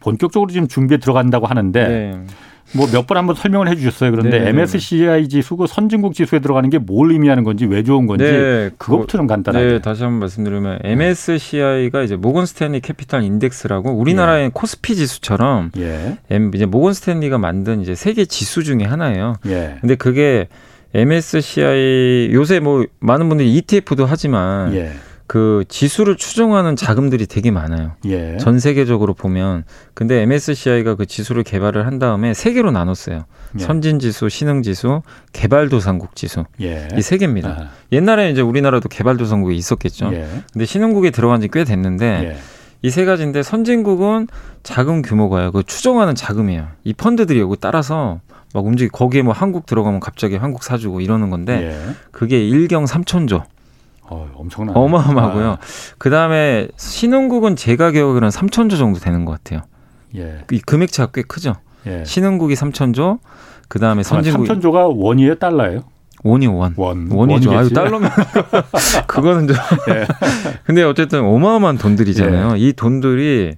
본격적으로 0.00 0.50
지금 0.50 0.68
준비에 0.68 0.98
들어간다고 0.98 1.46
하는데 1.46 1.88
네. 1.88 2.26
뭐 2.72 2.86
몇 2.88 3.06
번 3.06 3.16
한번 3.16 3.36
설명을 3.36 3.68
해주셨어요. 3.68 4.10
그런데 4.10 4.38
네. 4.40 4.48
MSCI 4.50 5.28
지수 5.28 5.56
그 5.56 5.66
선진국 5.66 6.14
지수에 6.14 6.40
들어가는 6.40 6.68
게 6.70 6.78
뭘 6.78 7.12
의미하는 7.12 7.44
건지 7.44 7.64
왜 7.64 7.82
좋은 7.82 8.06
건지 8.06 8.24
네, 8.24 8.70
그것부터 8.76 9.18
좀 9.18 9.26
간단하게. 9.26 9.66
네, 9.66 9.78
다시 9.80 10.02
한번 10.02 10.20
말씀드리면 10.20 10.80
MSCI가 10.82 12.02
이제 12.02 12.16
모건 12.16 12.44
스탠리 12.46 12.80
캐피탈 12.80 13.22
인덱스라고 13.22 13.90
우리나라의 13.92 14.50
코스피 14.52 14.94
지수처럼 14.96 15.70
예, 15.78 16.18
이제 16.54 16.66
모건 16.66 16.92
스탠리가 16.92 17.38
만든 17.38 17.80
이제 17.80 17.94
세계 17.94 18.24
지수 18.24 18.64
중에 18.64 18.84
하나예요. 18.84 19.36
예, 19.46 19.76
근데 19.80 19.94
그게 19.94 20.48
MSCI 20.94 22.30
요새 22.32 22.60
뭐 22.60 22.84
많은 23.00 23.28
분들이 23.28 23.54
ETF도 23.56 24.06
하지만 24.06 24.74
예, 24.74 24.92
그 25.26 25.64
지수를 25.68 26.16
추종하는 26.16 26.76
자금들이 26.76 27.26
되게 27.26 27.50
많아요. 27.50 27.92
예. 28.04 28.36
전 28.38 28.58
세계적으로 28.60 29.14
보면 29.14 29.64
근데 29.94 30.22
MSCI가 30.22 30.94
그 30.94 31.06
지수를 31.06 31.42
개발을 31.42 31.86
한 31.86 31.98
다음에 31.98 32.32
세 32.32 32.52
개로 32.52 32.70
나눴어요. 32.70 33.24
예. 33.58 33.62
선진 33.62 33.98
지수, 33.98 34.28
신흥 34.28 34.62
지수, 34.62 35.02
개발도상국 35.32 36.14
지수 36.14 36.44
예. 36.60 36.88
이세 36.96 37.18
개입니다. 37.18 37.48
아, 37.48 37.68
옛날에 37.92 38.30
이제 38.30 38.40
우리나라도 38.40 38.88
개발도상국이 38.88 39.56
있었겠죠. 39.56 40.10
예, 40.12 40.28
근데 40.52 40.64
신흥국에 40.64 41.10
들어간 41.10 41.40
지 41.40 41.48
꽤 41.48 41.64
됐는데 41.64 42.06
예, 42.06 42.36
이세 42.82 43.04
가지인데 43.04 43.42
선진국은 43.42 44.28
자금 44.62 45.02
규모가요. 45.02 45.52
그 45.52 45.62
추정하는 45.62 46.14
자금이에요. 46.14 46.68
이 46.84 46.92
펀드들이 46.92 47.40
여기 47.40 47.56
따라서 47.60 48.20
막 48.54 48.64
움직이 48.66 48.88
거기에 48.90 49.22
뭐 49.22 49.32
한국 49.32 49.66
들어가면 49.66 50.00
갑자기 50.00 50.36
한국 50.36 50.62
사주고 50.62 51.00
이러는 51.00 51.30
건데 51.30 51.70
예. 51.88 51.94
그게 52.12 52.46
일경 52.46 52.84
3천조 52.84 53.42
어, 54.08 54.28
엄청나. 54.34 54.72
어마어마하고요. 54.72 55.50
아, 55.52 55.58
그 55.98 56.10
다음에 56.10 56.68
신흥국은 56.76 57.56
제가 57.56 57.90
기억으로는 57.90 58.28
3천조 58.28 58.78
정도 58.78 58.98
되는 59.00 59.24
것 59.24 59.32
같아요. 59.32 59.62
예, 60.16 60.38
이 60.50 60.60
금액 60.60 60.92
차가 60.92 61.10
꽤 61.12 61.22
크죠. 61.22 61.54
예. 61.86 62.04
신흥국이 62.04 62.54
3천조, 62.54 63.18
그 63.68 63.78
다음에 63.78 64.02
선진국 64.02 64.46
삼천조가 64.46 64.88
원이에요, 64.88 65.34
달러예요? 65.36 65.84
원이 66.24 66.46
원. 66.46 66.74
원. 66.76 67.08
원이죠. 67.10 67.50
아유 67.50 67.56
원이겠지? 67.56 67.74
달러면 67.74 68.10
그거는 69.06 69.46
좀. 69.48 69.56
예. 69.90 70.06
근데 70.64 70.82
어쨌든 70.82 71.20
어마어마한 71.20 71.78
돈들이잖아요. 71.78 72.56
이 72.56 72.72
돈들이 72.72 73.54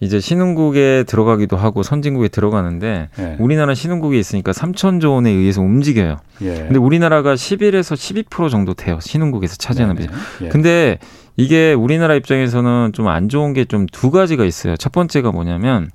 이제 0.00 0.18
신흥국에 0.18 1.04
들어가기도 1.06 1.56
하고 1.58 1.82
선진국에 1.82 2.28
들어가는데 2.28 3.10
예. 3.18 3.36
우리나라 3.38 3.74
신흥국에 3.74 4.18
있으니까 4.18 4.52
3천조 4.52 5.12
원에 5.12 5.30
의해서 5.30 5.60
움직여요. 5.60 6.16
예. 6.42 6.54
근데 6.54 6.78
우리나라가 6.78 7.34
11에서 7.34 7.94
12% 8.26 8.50
정도 8.50 8.72
돼요. 8.74 8.98
신흥국에서 9.00 9.56
차지하는 9.56 9.96
비율. 9.96 10.08
네네. 10.10 10.22
예. 10.42 10.48
근데 10.48 10.98
이게 11.36 11.72
우리나라 11.74 12.14
입장에서는 12.14 12.92
좀 12.94 13.08
안 13.08 13.28
좋은 13.28 13.52
게 13.52 13.64
좀 13.66 13.86
두 13.92 14.10
가지가 14.10 14.44
있어요. 14.44 14.76
첫 14.76 14.90
번째가 14.92 15.32
뭐냐면 15.32 15.90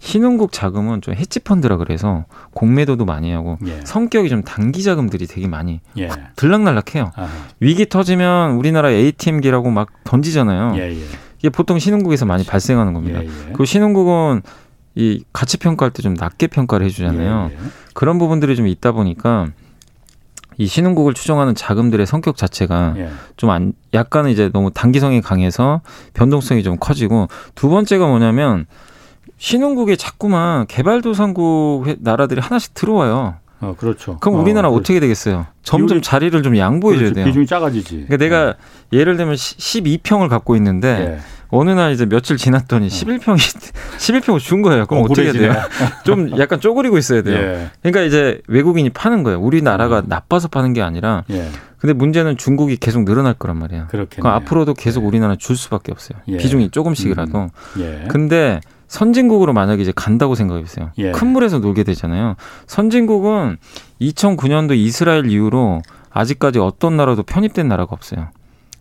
신흥국 0.00 0.52
자금은 0.52 1.00
좀 1.00 1.14
헤지 1.14 1.40
펀드라 1.40 1.76
그래서 1.78 2.26
공매도도 2.54 3.04
많이 3.04 3.32
하고 3.32 3.58
예. 3.66 3.80
성격이 3.82 4.28
좀 4.28 4.42
단기 4.44 4.84
자금들이 4.84 5.26
되게 5.26 5.48
많이 5.48 5.80
예. 5.98 6.08
들락날락해요. 6.36 7.10
아, 7.16 7.28
위기 7.58 7.88
터지면 7.88 8.52
우리나라 8.52 8.92
ATM기라고 8.92 9.70
막 9.70 9.88
던지잖아요. 10.04 10.74
예, 10.78 10.92
예. 10.92 11.02
이게 11.38 11.48
보통 11.50 11.78
신흥국에서 11.78 12.26
많이 12.26 12.44
발생하는 12.44 12.92
겁니다. 12.94 13.20
예, 13.22 13.26
예. 13.26 13.52
그 13.52 13.64
신흥국은 13.64 14.42
이 14.94 15.22
가치 15.32 15.56
평가할 15.58 15.92
때 15.92 16.02
좀 16.02 16.14
낮게 16.14 16.48
평가를 16.48 16.84
해주잖아요. 16.86 17.50
예, 17.50 17.54
예. 17.54 17.58
그런 17.94 18.18
부분들이 18.18 18.56
좀 18.56 18.66
있다 18.66 18.92
보니까 18.92 19.48
이 20.56 20.66
신흥국을 20.66 21.14
추정하는 21.14 21.54
자금들의 21.54 22.04
성격 22.06 22.36
자체가 22.36 22.94
예. 22.96 23.10
좀 23.36 23.50
안, 23.50 23.72
약간은 23.94 24.30
이제 24.30 24.50
너무 24.52 24.72
단기성이 24.72 25.20
강해서 25.20 25.80
변동성이 26.14 26.64
좀 26.64 26.76
커지고 26.80 27.28
두 27.54 27.68
번째가 27.68 28.06
뭐냐면 28.08 28.66
신흥국에 29.38 29.94
자꾸만 29.94 30.66
개발도상국 30.66 31.86
회- 31.86 31.96
나라들이 32.00 32.40
하나씩 32.40 32.74
들어와요. 32.74 33.36
어, 33.60 33.74
그렇죠. 33.76 34.18
그럼 34.20 34.36
어, 34.38 34.42
우리나라 34.42 34.70
그- 34.70 34.76
어떻게 34.76 35.00
되겠어요? 35.00 35.46
점점 35.62 35.98
비율이- 35.98 36.02
자리를 36.02 36.42
좀 36.42 36.56
양보해 36.56 36.96
줘야 36.96 37.04
그렇지, 37.06 37.14
돼요. 37.14 37.24
비중이 37.26 37.46
작아지지. 37.46 38.06
그러니까 38.08 38.16
내가 38.16 38.54
예를 38.92 39.16
들면 39.16 39.34
12평을 39.34 40.28
갖고 40.28 40.54
있는데 40.56 41.16
예. 41.16 41.18
어느 41.50 41.70
날 41.70 41.92
이제 41.92 42.04
며칠 42.06 42.36
지났더니 42.36 42.88
11평이 42.88 43.72
11평을 43.98 44.38
준 44.40 44.62
거예요. 44.62 44.86
그럼 44.86 45.04
어 45.04 45.08
떻게 45.08 45.24
해야 45.24 45.32
돼요? 45.32 45.52
좀 46.04 46.38
약간 46.38 46.60
쪼그리고 46.60 46.98
있어야 46.98 47.22
돼요. 47.22 47.36
예. 47.36 47.70
그러니까 47.82 48.02
이제 48.02 48.40
외국인이 48.48 48.90
파는 48.90 49.22
거예요. 49.22 49.40
우리나라가 49.40 50.00
음. 50.00 50.04
나빠서 50.08 50.48
파는 50.48 50.72
게 50.74 50.82
아니라 50.82 51.24
예. 51.30 51.48
근데 51.78 51.92
문제는 51.94 52.36
중국이 52.36 52.76
계속 52.76 53.04
늘어날 53.04 53.34
거란 53.34 53.56
말이에요. 53.58 53.86
그럼 53.88 54.06
앞으로도 54.26 54.74
계속 54.74 55.02
예. 55.02 55.06
우리나라 55.06 55.36
줄 55.36 55.56
수밖에 55.56 55.90
없어요. 55.92 56.18
예. 56.28 56.36
비중이 56.36 56.70
조금씩이라도. 56.70 57.48
예. 57.80 58.04
근데 58.08 58.60
선진국으로 58.88 59.52
만약에 59.52 59.82
이제 59.82 59.92
간다고 59.94 60.34
생각해 60.34 60.62
보세요. 60.62 60.90
예. 60.98 61.12
큰 61.12 61.28
물에서 61.28 61.58
놀게 61.58 61.84
되잖아요. 61.84 62.34
선진국은 62.66 63.58
2009년도 64.00 64.76
이스라엘 64.76 65.30
이후로 65.30 65.82
아직까지 66.10 66.58
어떤 66.58 66.96
나라도 66.96 67.22
편입된 67.22 67.68
나라가 67.68 67.92
없어요. 67.92 68.28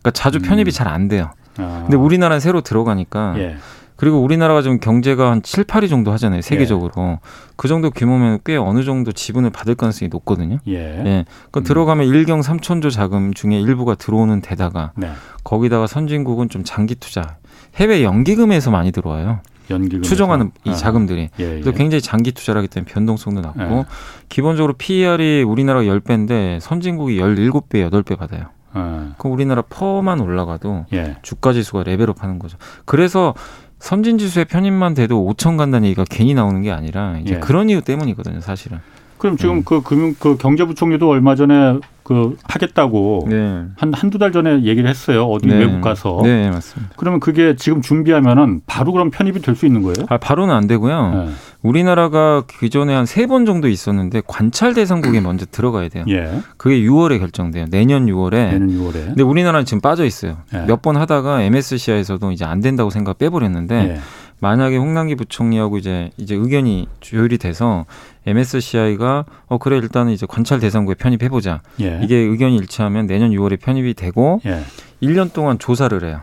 그러니까 0.01 0.11
자주 0.11 0.39
편입이 0.39 0.69
음. 0.69 0.71
잘안 0.71 1.07
돼요. 1.07 1.31
아. 1.57 1.81
근데 1.83 1.97
우리나라는 1.97 2.39
새로 2.39 2.61
들어가니까 2.61 3.35
예. 3.37 3.57
그리고 3.97 4.21
우리나라가 4.21 4.61
지금 4.61 4.79
경제가 4.79 5.31
한 5.31 5.41
7, 5.41 5.63
8위 5.63 5.89
정도 5.89 6.11
하잖아요. 6.13 6.41
세계적으로. 6.41 7.19
그 7.55 7.67
정도 7.67 7.89
규모면 7.89 8.39
꽤 8.45 8.55
어느 8.55 8.83
정도 8.83 9.11
지분을 9.11 9.49
받을 9.49 9.73
가능성이 9.73 10.09
높거든요. 10.09 10.59
예. 10.67 11.03
예. 11.03 11.25
그 11.51 11.59
음. 11.59 11.63
들어가면 11.63 12.07
일경 12.07 12.41
3천조 12.41 12.91
자금 12.91 13.33
중에 13.33 13.59
일부가 13.59 13.95
들어오는 13.95 14.39
데다가 14.41 14.91
네. 14.95 15.11
거기다가 15.43 15.87
선진국은 15.87 16.49
좀 16.49 16.63
장기 16.63 16.93
투자. 16.95 17.37
해외 17.75 18.03
연기금에서 18.03 18.69
많이 18.69 18.91
들어와요. 18.91 19.39
연기금 19.69 20.01
추정하는 20.01 20.51
이 20.63 20.75
자금들이. 20.75 21.29
예. 21.39 21.43
예. 21.43 21.49
그래서 21.61 21.71
굉장히 21.71 22.01
장기 22.01 22.31
투자라기 22.31 22.67
때문에 22.67 22.91
변동성도 22.91 23.41
낮고 23.41 23.61
예. 23.61 23.85
기본적으로 24.29 24.73
PER이 24.73 25.43
우리나라가 25.43 25.85
10배인데 25.85 26.59
선진국이 26.59 27.19
17배, 27.19 27.89
8배 27.89 28.17
받아요. 28.17 28.45
어. 28.73 29.13
그럼 29.17 29.33
우리나라 29.33 29.61
퍼만 29.61 30.19
올라가도 30.19 30.85
예. 30.93 31.17
주가 31.21 31.53
지수가 31.53 31.83
레벨업 31.83 32.23
하는 32.23 32.39
거죠. 32.39 32.57
그래서 32.85 33.33
선진 33.79 34.17
지수의 34.17 34.45
편입만 34.45 34.93
돼도 34.95 35.33
5천 35.33 35.57
간다는 35.57 35.85
얘기가 35.85 36.03
괜히 36.09 36.33
나오는 36.33 36.61
게 36.61 36.71
아니라 36.71 37.17
이제 37.19 37.35
예. 37.35 37.39
그런 37.39 37.69
이유 37.69 37.81
때문이거든요, 37.81 38.41
사실은. 38.41 38.79
그럼 39.17 39.37
지금 39.37 39.55
음. 39.57 39.63
그 39.63 39.81
금융 39.81 40.13
그 40.19 40.37
경제부총리도 40.37 41.09
얼마 41.09 41.35
전에 41.35 41.79
그 42.03 42.37
하겠다고 42.43 43.25
네. 43.29 43.63
한 43.75 43.93
한두 43.93 44.17
달 44.17 44.31
전에 44.31 44.63
얘기를 44.63 44.89
했어요. 44.89 45.25
어디 45.25 45.47
네. 45.47 45.57
외국 45.57 45.81
가서. 45.81 46.21
네, 46.23 46.49
맞습니다. 46.49 46.93
그러면 46.95 47.19
그게 47.19 47.55
지금 47.57 47.81
준비하면은 47.81 48.61
바로 48.65 48.93
그럼 48.93 49.09
편입이 49.11 49.41
될 49.41 49.55
수 49.57 49.65
있는 49.65 49.81
거예요? 49.81 50.05
아, 50.07 50.17
바로는 50.17 50.53
안 50.55 50.67
되고요. 50.67 51.11
네. 51.25 51.31
우리나라가 51.63 52.43
기존에 52.47 52.93
한 52.93 53.05
세 53.05 53.25
번 53.27 53.45
정도 53.45 53.67
있었는데 53.67 54.21
관찰 54.25 54.73
대상국에 54.73 55.19
먼저 55.19 55.45
들어가야 55.51 55.89
돼요. 55.89 56.05
예. 56.07 56.31
그게 56.55 56.79
6월에 56.79 57.19
결정돼요. 57.19 57.65
내년 57.69 58.05
6월에. 58.05 58.51
내년 58.51 58.69
6월에. 58.69 58.93
근데 59.07 59.23
우리나라는 59.23 59.65
지금 59.65 59.81
빠져 59.81 60.05
있어요. 60.05 60.37
예. 60.53 60.59
몇번 60.65 60.95
하다가 60.95 61.41
MSCI에서도 61.41 62.31
이제 62.31 62.45
안 62.45 62.61
된다고 62.61 62.89
생각 62.89 63.17
빼버렸는데 63.17 63.75
예. 63.95 63.99
만약에 64.39 64.77
홍남기 64.77 65.15
부총리하고 65.15 65.77
이제 65.77 66.11
이제 66.17 66.35
의견이 66.35 66.87
조율이 66.99 67.37
돼서 67.37 67.85
MSCI가 68.25 69.25
어 69.47 69.57
그래 69.57 69.77
일단은 69.77 70.11
이제 70.13 70.25
관찰 70.29 70.59
대상국에 70.59 70.95
편입해 70.95 71.29
보자. 71.29 71.61
예. 71.81 71.99
이게 72.03 72.15
의견이 72.17 72.55
일치하면 72.57 73.07
내년 73.07 73.31
6월에 73.31 73.59
편입이 73.59 73.93
되고 73.95 74.41
예. 74.45 74.63
1년 75.01 75.33
동안 75.33 75.57
조사를 75.57 76.03
해요. 76.03 76.21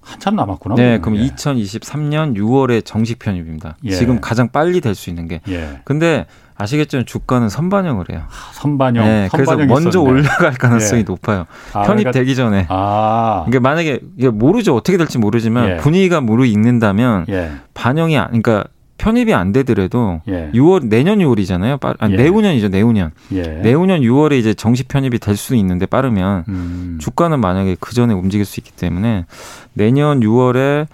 한참 0.00 0.36
남았구나. 0.36 0.76
네, 0.76 0.98
그럼 1.00 1.16
예. 1.18 1.26
2023년 1.28 2.36
6월에 2.36 2.84
정식 2.84 3.18
편입입니다. 3.18 3.76
예. 3.84 3.90
지금 3.90 4.20
가장 4.20 4.48
빨리 4.48 4.80
될 4.80 4.94
수 4.94 5.10
있는 5.10 5.26
게. 5.28 5.40
예. 5.48 5.80
근데 5.84 6.26
아시겠지만 6.58 7.04
주가는 7.06 7.48
선반영을 7.48 8.06
해요. 8.10 8.22
아, 8.28 8.52
선반영. 8.52 9.04
네, 9.04 9.28
그래서 9.32 9.56
먼저 9.56 9.88
있었네. 10.00 10.08
올라갈 10.10 10.52
가능성이 10.54 11.00
예. 11.00 11.04
높아요. 11.04 11.46
아, 11.72 11.82
편입되기 11.82 12.34
그러니까, 12.34 12.34
전에. 12.34 12.66
아. 12.70 13.44
이게 13.48 13.58
만약에 13.58 14.00
이게 14.16 14.30
모르죠 14.30 14.74
어떻게 14.74 14.96
될지 14.96 15.18
모르지만 15.18 15.68
예. 15.70 15.76
분위기가 15.76 16.20
무르익는다면 16.20 17.26
예. 17.28 17.52
반영이 17.74 18.14
그러니까 18.14 18.64
편입이 18.98 19.34
안 19.34 19.52
되더라도 19.52 20.22
예. 20.28 20.50
6월 20.54 20.86
내년 20.86 21.18
6월이잖아요. 21.18 21.78
빠, 21.78 21.94
아니, 21.98 22.14
예. 22.14 22.16
내후년이죠. 22.16 22.68
내후년. 22.68 23.10
예. 23.32 23.42
내후년 23.42 24.00
6월에 24.00 24.38
이제 24.38 24.54
정식 24.54 24.88
편입이 24.88 25.18
될 25.18 25.36
수 25.36 25.54
있는데 25.56 25.84
빠르면 25.84 26.44
음. 26.48 26.98
주가는 26.98 27.38
만약에 27.38 27.76
그 27.78 27.94
전에 27.94 28.14
움직일 28.14 28.46
수 28.46 28.58
있기 28.60 28.72
때문에 28.72 29.26
내년 29.74 30.20
6월에 30.20 30.86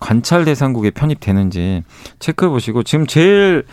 관찰 0.00 0.46
대상국에 0.46 0.90
편입되는지 0.90 1.82
체크해 2.18 2.48
보시고 2.48 2.82
지금 2.82 3.06
제일 3.06 3.64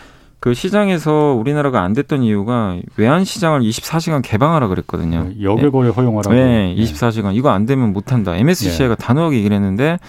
그 0.42 0.54
시장에서 0.54 1.36
우리나라가 1.38 1.82
안 1.82 1.92
됐던 1.92 2.24
이유가 2.24 2.76
외환 2.96 3.22
시장을 3.22 3.60
24시간 3.60 4.22
개방하라 4.22 4.66
그랬거든요. 4.66 5.28
네, 5.28 5.40
역외 5.40 5.70
거래 5.70 5.88
허용하라고. 5.88 6.34
네, 6.34 6.74
24시간 6.76 7.36
이거 7.36 7.50
안 7.50 7.64
되면 7.64 7.92
못 7.92 8.10
한다. 8.10 8.36
MSCI가 8.36 8.96
네. 8.96 9.04
단호하게 9.06 9.36
얘기를 9.36 9.54
했는데 9.54 10.00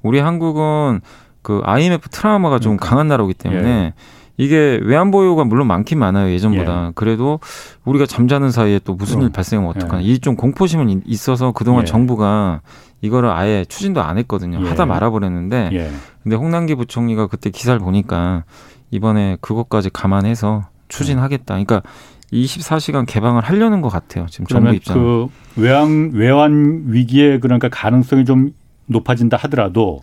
우리 0.00 0.20
한국은 0.20 1.00
그 1.42 1.60
IMF 1.64 2.08
트라우마가 2.08 2.60
좀 2.60 2.76
그러니까. 2.76 2.88
강한 2.88 3.08
나라이기 3.08 3.34
때문에 3.34 3.68
예. 3.68 3.92
이게 4.36 4.78
외환 4.84 5.10
보유가 5.10 5.42
물론 5.42 5.66
많긴 5.66 5.98
많아요 5.98 6.30
예전보다 6.30 6.86
예. 6.86 6.92
그래도 6.94 7.40
우리가 7.84 8.06
잠자는 8.06 8.52
사이에 8.52 8.78
또 8.84 8.94
무슨 8.94 9.16
그럼. 9.16 9.26
일 9.26 9.32
발생하면 9.32 9.70
어떡하나 9.74 10.04
예. 10.04 10.06
이좀 10.06 10.36
공포심은 10.36 11.02
있어서 11.04 11.50
그동안 11.50 11.82
예. 11.82 11.86
정부가 11.86 12.60
이거를 13.00 13.28
아예 13.30 13.64
추진도 13.68 14.02
안 14.02 14.18
했거든요 14.18 14.60
예. 14.64 14.68
하다 14.68 14.86
말아버렸는데 14.86 15.70
예. 15.72 15.90
근데 16.22 16.36
홍남기 16.36 16.76
부총리가 16.76 17.26
그때 17.26 17.50
기사를 17.50 17.78
보니까 17.80 18.44
이번에 18.90 19.36
그것까지 19.40 19.90
감안해서 19.90 20.64
추진하겠다. 20.88 21.44
그러니까 21.54 21.82
24시간 22.32 23.06
개방을 23.06 23.42
하려는 23.42 23.80
것 23.80 23.88
같아요. 23.88 24.26
지금 24.30 24.46
정부 24.46 24.72
입장. 24.74 24.94
그 24.94 25.26
외환 25.56 26.10
외환 26.12 26.84
위기의 26.86 27.40
그러니까 27.40 27.68
가능성이 27.68 28.24
좀 28.24 28.52
높아진다 28.86 29.36
하더라도 29.36 30.00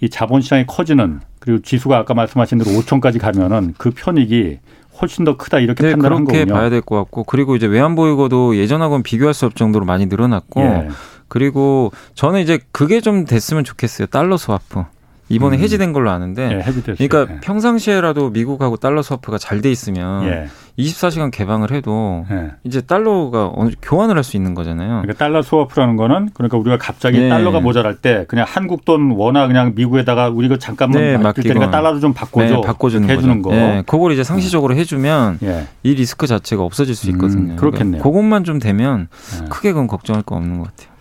이 0.00 0.08
자본시장이 0.10 0.66
커지는 0.66 1.20
그리고 1.38 1.60
지수가 1.62 1.96
아까 1.96 2.14
말씀하신 2.14 2.58
대로 2.58 2.70
5천까지 2.78 3.18
가면은 3.20 3.74
그 3.78 3.90
편익이 3.90 4.58
훨씬 5.00 5.24
더 5.24 5.36
크다 5.36 5.58
이렇게 5.60 5.82
네, 5.82 5.92
판단한 5.92 6.24
그렇게 6.24 6.40
거군요. 6.40 6.54
봐야 6.54 6.70
될 6.70 6.82
것 6.82 6.96
같고 6.96 7.24
그리고 7.24 7.56
이제 7.56 7.66
외환 7.66 7.94
보유고도 7.94 8.56
예전하고는 8.56 9.02
비교할 9.02 9.32
수 9.34 9.46
없을 9.46 9.56
정도로 9.56 9.84
많이 9.86 10.06
늘어났고 10.06 10.60
예. 10.60 10.88
그리고 11.28 11.90
저는 12.14 12.40
이제 12.40 12.60
그게 12.72 13.00
좀 13.00 13.24
됐으면 13.24 13.64
좋겠어요. 13.64 14.06
달러 14.08 14.36
스와프. 14.36 14.84
이번에 15.28 15.56
음. 15.56 15.62
해지된 15.62 15.92
걸로 15.92 16.10
아는데 16.10 16.42
예, 16.52 16.56
해지됐어요. 16.62 17.08
그러니까 17.08 17.34
예. 17.34 17.40
평상시에라도 17.40 18.30
미국하고 18.30 18.76
달러 18.76 19.02
스와프가 19.02 19.38
잘 19.38 19.62
돼 19.62 19.70
있으면 19.70 20.24
예. 20.26 20.46
24시간 20.78 21.30
개방을 21.30 21.70
해도 21.70 22.26
예. 22.30 22.50
이제 22.64 22.80
달러가 22.80 23.50
어느 23.54 23.70
교환을 23.80 24.16
할 24.16 24.24
수 24.24 24.36
있는 24.36 24.54
거잖아요. 24.54 25.02
그러니까 25.02 25.14
달러 25.14 25.40
스와프라는 25.42 25.96
거는 25.96 26.30
그러니까 26.34 26.58
우리가 26.58 26.76
갑자기 26.78 27.18
네. 27.20 27.28
달러가 27.28 27.60
모자랄 27.60 27.96
때 27.98 28.24
그냥 28.28 28.44
한국 28.48 28.84
돈 28.84 29.12
워낙 29.12 29.46
그냥 29.46 29.72
미국에다가 29.74 30.28
우리가 30.28 30.58
잠깐만 30.58 31.00
네, 31.00 31.16
맡길 31.16 31.44
테니까 31.44 31.70
달러도 31.70 32.00
좀 32.00 32.12
바꿔줘. 32.12 32.54
네, 32.56 32.60
바꿔주는 32.60 33.08
해주는. 33.08 33.42
거. 33.42 33.50
네, 33.52 33.82
그걸 33.86 34.12
이제 34.12 34.24
상시적으로 34.24 34.74
해주면 34.76 35.38
예. 35.44 35.66
이 35.82 35.94
리스크 35.94 36.26
자체가 36.26 36.62
없어질 36.62 36.94
수 36.94 37.08
음, 37.08 37.12
있거든요. 37.14 37.52
음, 37.52 37.56
그렇겠네요. 37.56 38.02
그러니까 38.02 38.04
그것만 38.10 38.44
좀 38.44 38.58
되면 38.58 39.08
예. 39.42 39.48
크게 39.48 39.72
그건 39.72 39.86
걱정할 39.86 40.22
거 40.22 40.34
없는 40.36 40.58
것 40.58 40.68
같아요. 40.68 40.91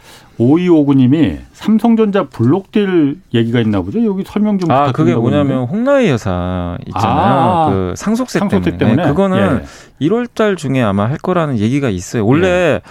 5259님이 0.41 1.39
삼성전자 1.53 2.23
block 2.27 2.80
deal 2.80 3.21
얘기가 3.33 3.59
있나 3.59 3.81
보죠. 3.81 4.03
여기 4.03 4.23
설명 4.25 4.57
좀 4.57 4.71
아, 4.71 4.91
그게 4.91 5.13
뭐냐면 5.13 5.65
홍나희 5.65 6.09
여사 6.09 6.77
있잖아요. 6.87 7.09
아, 7.11 7.69
그 7.69 7.93
상속세, 7.95 8.39
상속세 8.39 8.71
때문에. 8.71 8.77
때문에. 8.77 9.03
네, 9.03 9.09
그거는 9.09 9.61
예. 10.01 10.07
1월 10.07 10.27
달 10.33 10.55
중에 10.55 10.81
아마 10.81 11.07
할 11.07 11.17
거라는 11.17 11.59
얘기가 11.59 11.89
있어요. 11.89 12.25
원래 12.25 12.47
예. 12.47 12.81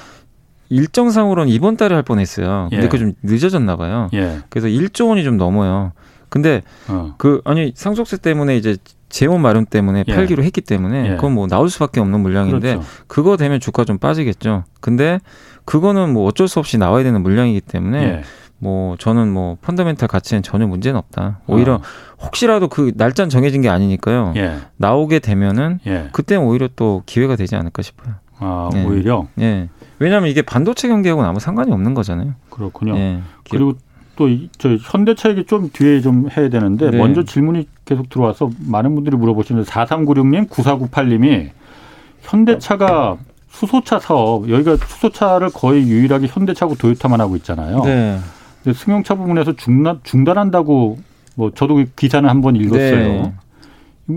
일정상으로는 0.69 1.53
이번 1.53 1.77
달에 1.77 1.95
할 1.95 2.05
뻔했어요. 2.05 2.69
근데 2.71 2.85
예. 2.85 2.89
그게 2.89 2.99
좀 2.99 3.13
늦어졌나 3.23 3.77
봐요. 3.77 4.09
예. 4.15 4.39
그래서 4.49 4.69
1조 4.69 5.09
원이 5.09 5.25
좀 5.25 5.37
넘어요. 5.37 5.93
근데 6.29 6.63
어. 6.89 7.15
그 7.19 7.41
아니 7.45 7.73
상속세 7.75 8.19
때문에 8.19 8.57
이제 8.57 8.77
재원 9.09 9.43
마련 9.43 9.67
때문에 9.67 10.05
예. 10.07 10.15
팔기로 10.15 10.45
했기 10.45 10.61
때문에 10.61 11.11
예. 11.11 11.15
그건 11.17 11.33
뭐 11.33 11.49
나올 11.49 11.69
수밖에 11.69 12.01
없는 12.01 12.21
물량인데 12.21 12.75
그렇죠. 12.75 12.89
그거 13.09 13.37
되면 13.37 13.59
주가 13.59 13.85
좀 13.85 13.99
빠지겠죠. 13.99 14.63
근데 14.81 15.19
그거는 15.71 16.13
뭐 16.13 16.27
어쩔 16.27 16.49
수 16.49 16.59
없이 16.59 16.79
나와야 16.79 17.05
되는 17.05 17.23
물량이기 17.23 17.61
때문에 17.61 18.03
예. 18.03 18.23
뭐 18.59 18.97
저는 18.99 19.33
뭐 19.33 19.57
펀더멘탈 19.63 20.09
가치는 20.09 20.43
전혀 20.43 20.67
문제는 20.67 20.99
없다. 20.99 21.39
오히려 21.47 21.75
어. 21.75 21.81
혹시라도 22.21 22.67
그 22.67 22.91
날짜는 22.97 23.31
정해진 23.31 23.63
게 23.63 23.69
아니니까요. 23.69 24.35
예. 24.37 24.57
나오게 24.79 25.21
되면은 25.21 25.79
예. 25.87 26.09
그때 26.11 26.35
오히려 26.35 26.69
또 26.75 27.05
기회가 27.07 27.37
되지 27.37 27.55
않을까 27.55 27.83
싶어요. 27.83 28.15
아 28.41 28.69
예. 28.75 28.85
오히려. 28.85 29.29
예. 29.39 29.69
왜냐하면 30.01 30.29
이게 30.29 30.43
반도체 30.43 30.89
경기하고는 30.89 31.29
아무 31.29 31.39
상관이 31.39 31.71
없는 31.71 31.95
거잖아요. 31.95 32.35
그렇군요. 32.51 32.97
예. 32.97 33.21
그리고 33.49 33.75
또저 34.17 34.77
현대차 34.81 35.31
얘기 35.31 35.45
좀 35.45 35.71
뒤에 35.73 36.01
좀 36.01 36.29
해야 36.37 36.49
되는데 36.49 36.91
네. 36.91 36.99
먼저 36.99 37.23
질문이 37.23 37.69
계속 37.85 38.09
들어와서 38.09 38.51
많은 38.59 38.97
분들이 38.97 39.17
물어보시는데 39.17 39.71
4396님, 39.71 40.49
9498님이 40.49 41.51
현대차가 42.23 43.19
수소차 43.51 43.99
사업 43.99 44.49
여기가 44.49 44.77
수소차를 44.77 45.51
거의 45.51 45.83
유일하게 45.83 46.29
현대차고 46.29 46.77
도요타만 46.77 47.21
하고 47.21 47.37
있잖아요. 47.37 47.83
네. 47.85 48.19
근데 48.63 48.79
승용차 48.79 49.15
부분에서 49.15 49.57
중단 49.57 50.01
중단한다고 50.03 50.99
뭐 51.35 51.51
저도 51.55 51.77
그 51.77 51.85
기사는 51.97 52.29
한 52.29 52.41
번 52.41 52.57
읽었어요. 52.57 53.23
네. 53.23 53.33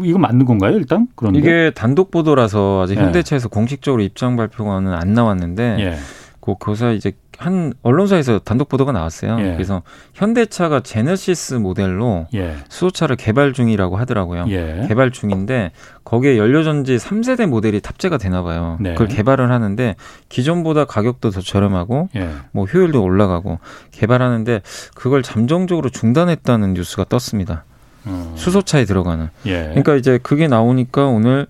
이거 0.03 0.17
맞는 0.17 0.45
건가요, 0.45 0.75
일단? 0.75 1.07
그런데 1.15 1.39
이게 1.39 1.71
단독 1.75 2.09
보도라서 2.09 2.81
아직 2.83 2.95
네. 2.95 3.01
현대차에서 3.03 3.49
네. 3.49 3.53
공식적으로 3.53 4.01
입장 4.01 4.35
발표가는 4.35 4.91
안 4.91 5.13
나왔는데 5.13 5.77
예. 5.79 5.95
그 6.39 6.55
교사 6.59 6.91
이제 6.91 7.11
한 7.37 7.73
언론사에서 7.81 8.39
단독 8.39 8.69
보도가 8.69 8.91
나왔어요. 8.91 9.37
예. 9.39 9.53
그래서 9.53 9.81
현대차가 10.13 10.81
제너시스 10.81 11.55
모델로 11.55 12.27
예. 12.33 12.55
수소차를 12.69 13.15
개발 13.15 13.53
중이라고 13.53 13.97
하더라고요. 13.97 14.45
예. 14.49 14.85
개발 14.87 15.11
중인데 15.11 15.71
거기에 16.03 16.37
연료전지 16.37 16.97
3세대 16.97 17.47
모델이 17.47 17.81
탑재가 17.81 18.17
되나 18.17 18.43
봐요. 18.43 18.77
네. 18.79 18.93
그걸 18.93 19.07
개발을 19.07 19.51
하는데 19.51 19.95
기존보다 20.29 20.85
가격도 20.85 21.31
더 21.31 21.41
저렴하고 21.41 22.09
예. 22.15 22.29
뭐 22.51 22.65
효율도 22.65 23.01
올라가고 23.01 23.59
개발하는데 23.91 24.61
그걸 24.95 25.23
잠정적으로 25.23 25.89
중단했다는 25.89 26.73
뉴스가 26.73 27.05
떴습니다. 27.09 27.65
어. 28.05 28.33
수소차에 28.37 28.85
들어가는. 28.85 29.29
예. 29.45 29.63
그러니까 29.69 29.95
이제 29.95 30.19
그게 30.21 30.47
나오니까 30.47 31.05
오늘 31.07 31.47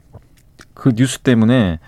그 0.73 0.91
뉴스 0.93 1.19
때문에 1.19 1.79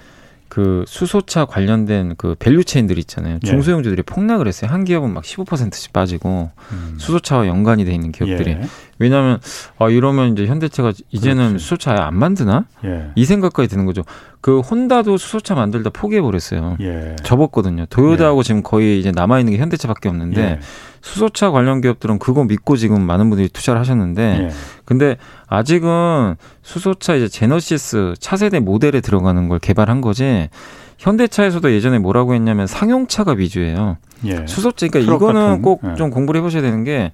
그 0.56 0.86
수소차 0.88 1.44
관련된 1.44 2.16
그 2.18 2.34
value 2.40 2.60
chain들 2.60 2.98
있잖아요. 3.00 3.40
예. 3.44 3.46
중소형주들이 3.46 4.04
폭락을 4.04 4.48
했어요. 4.48 4.72
한 4.72 4.86
기업은 4.86 5.14
막 5.14 5.22
15%씩 5.26 5.92
빠지고 5.92 6.50
음. 6.72 6.96
수소차와 6.98 7.46
연관이 7.48 7.84
돼 7.84 7.94
있는 7.94 8.14
기업들이. 8.14 8.52
예. 8.52 8.62
왜냐하면 8.98 9.42
아 9.78 9.90
이러면 9.90 10.32
이제 10.32 10.46
현대차가 10.46 10.94
이제는 11.12 11.48
그렇지. 11.50 11.62
수소차 11.62 11.92
아예 11.92 12.00
안 12.00 12.16
만드나? 12.16 12.68
예. 12.86 13.08
이 13.16 13.26
생각까지 13.26 13.68
드는 13.68 13.86
거죠. 13.86 14.04
그 14.40 14.62
혼다도 14.62 15.18
수소차 15.18 15.56
만들다 15.56 15.90
포기해 15.90 16.22
버렸어요. 16.22 16.78
예. 16.80 17.18
접었거든요. 17.22 17.86
도요다하고 17.88 18.40
예. 18.40 18.44
지금 18.44 18.64
거의 18.64 18.98
이제 18.98 19.12
남아 19.12 19.40
있는 19.40 19.52
게 19.52 19.60
현대차밖에 19.60 20.08
없는데 20.08 20.42
예. 20.42 20.60
수소차 21.06 21.52
관련 21.52 21.82
기업들은 21.82 22.18
그거 22.18 22.44
믿고 22.46 22.78
지금 22.78 23.04
많은 23.04 23.30
분들이 23.30 23.48
투자를 23.48 23.80
하셨는데 23.80 24.22
예. 24.22 24.50
근데 24.86 25.18
아직은 25.48 26.36
수소차 26.64 27.14
이제 27.14 27.28
제너시스 27.28 28.16
차세대 28.20 28.60
모델에 28.60 29.02
들어가는 29.02 29.48
걸 29.48 29.60
개발한 29.60 30.02
거지 30.02 30.50
현대차에서도 30.98 31.72
예전에 31.72 32.00
뭐라고 32.00 32.34
했냐면 32.34 32.66
상용차가 32.66 33.34
위주예요. 33.34 33.98
예. 34.26 34.48
수소차 34.48 34.88
그러니까 34.88 35.14
이거는 35.14 35.62
꼭좀 35.62 36.08
예. 36.08 36.10
공부를 36.10 36.40
해보셔야 36.40 36.64
되는 36.64 36.84
게 36.84 37.12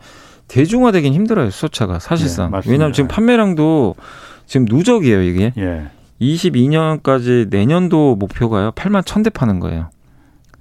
대중화되긴 0.47 1.13
힘들어요 1.13 1.49
수소차가 1.49 1.99
사실상. 1.99 2.53
예, 2.55 2.71
왜냐하면 2.71 2.93
지금 2.93 3.09
판매량도 3.09 3.95
지금 4.45 4.65
누적이에요 4.69 5.21
이게. 5.21 5.51
예. 5.57 5.87
22년까지 6.21 7.49
내년도 7.49 8.15
목표가요. 8.15 8.71
8만 8.71 9.01
1000대 9.01 9.33
파는 9.33 9.59
거예요. 9.59 9.89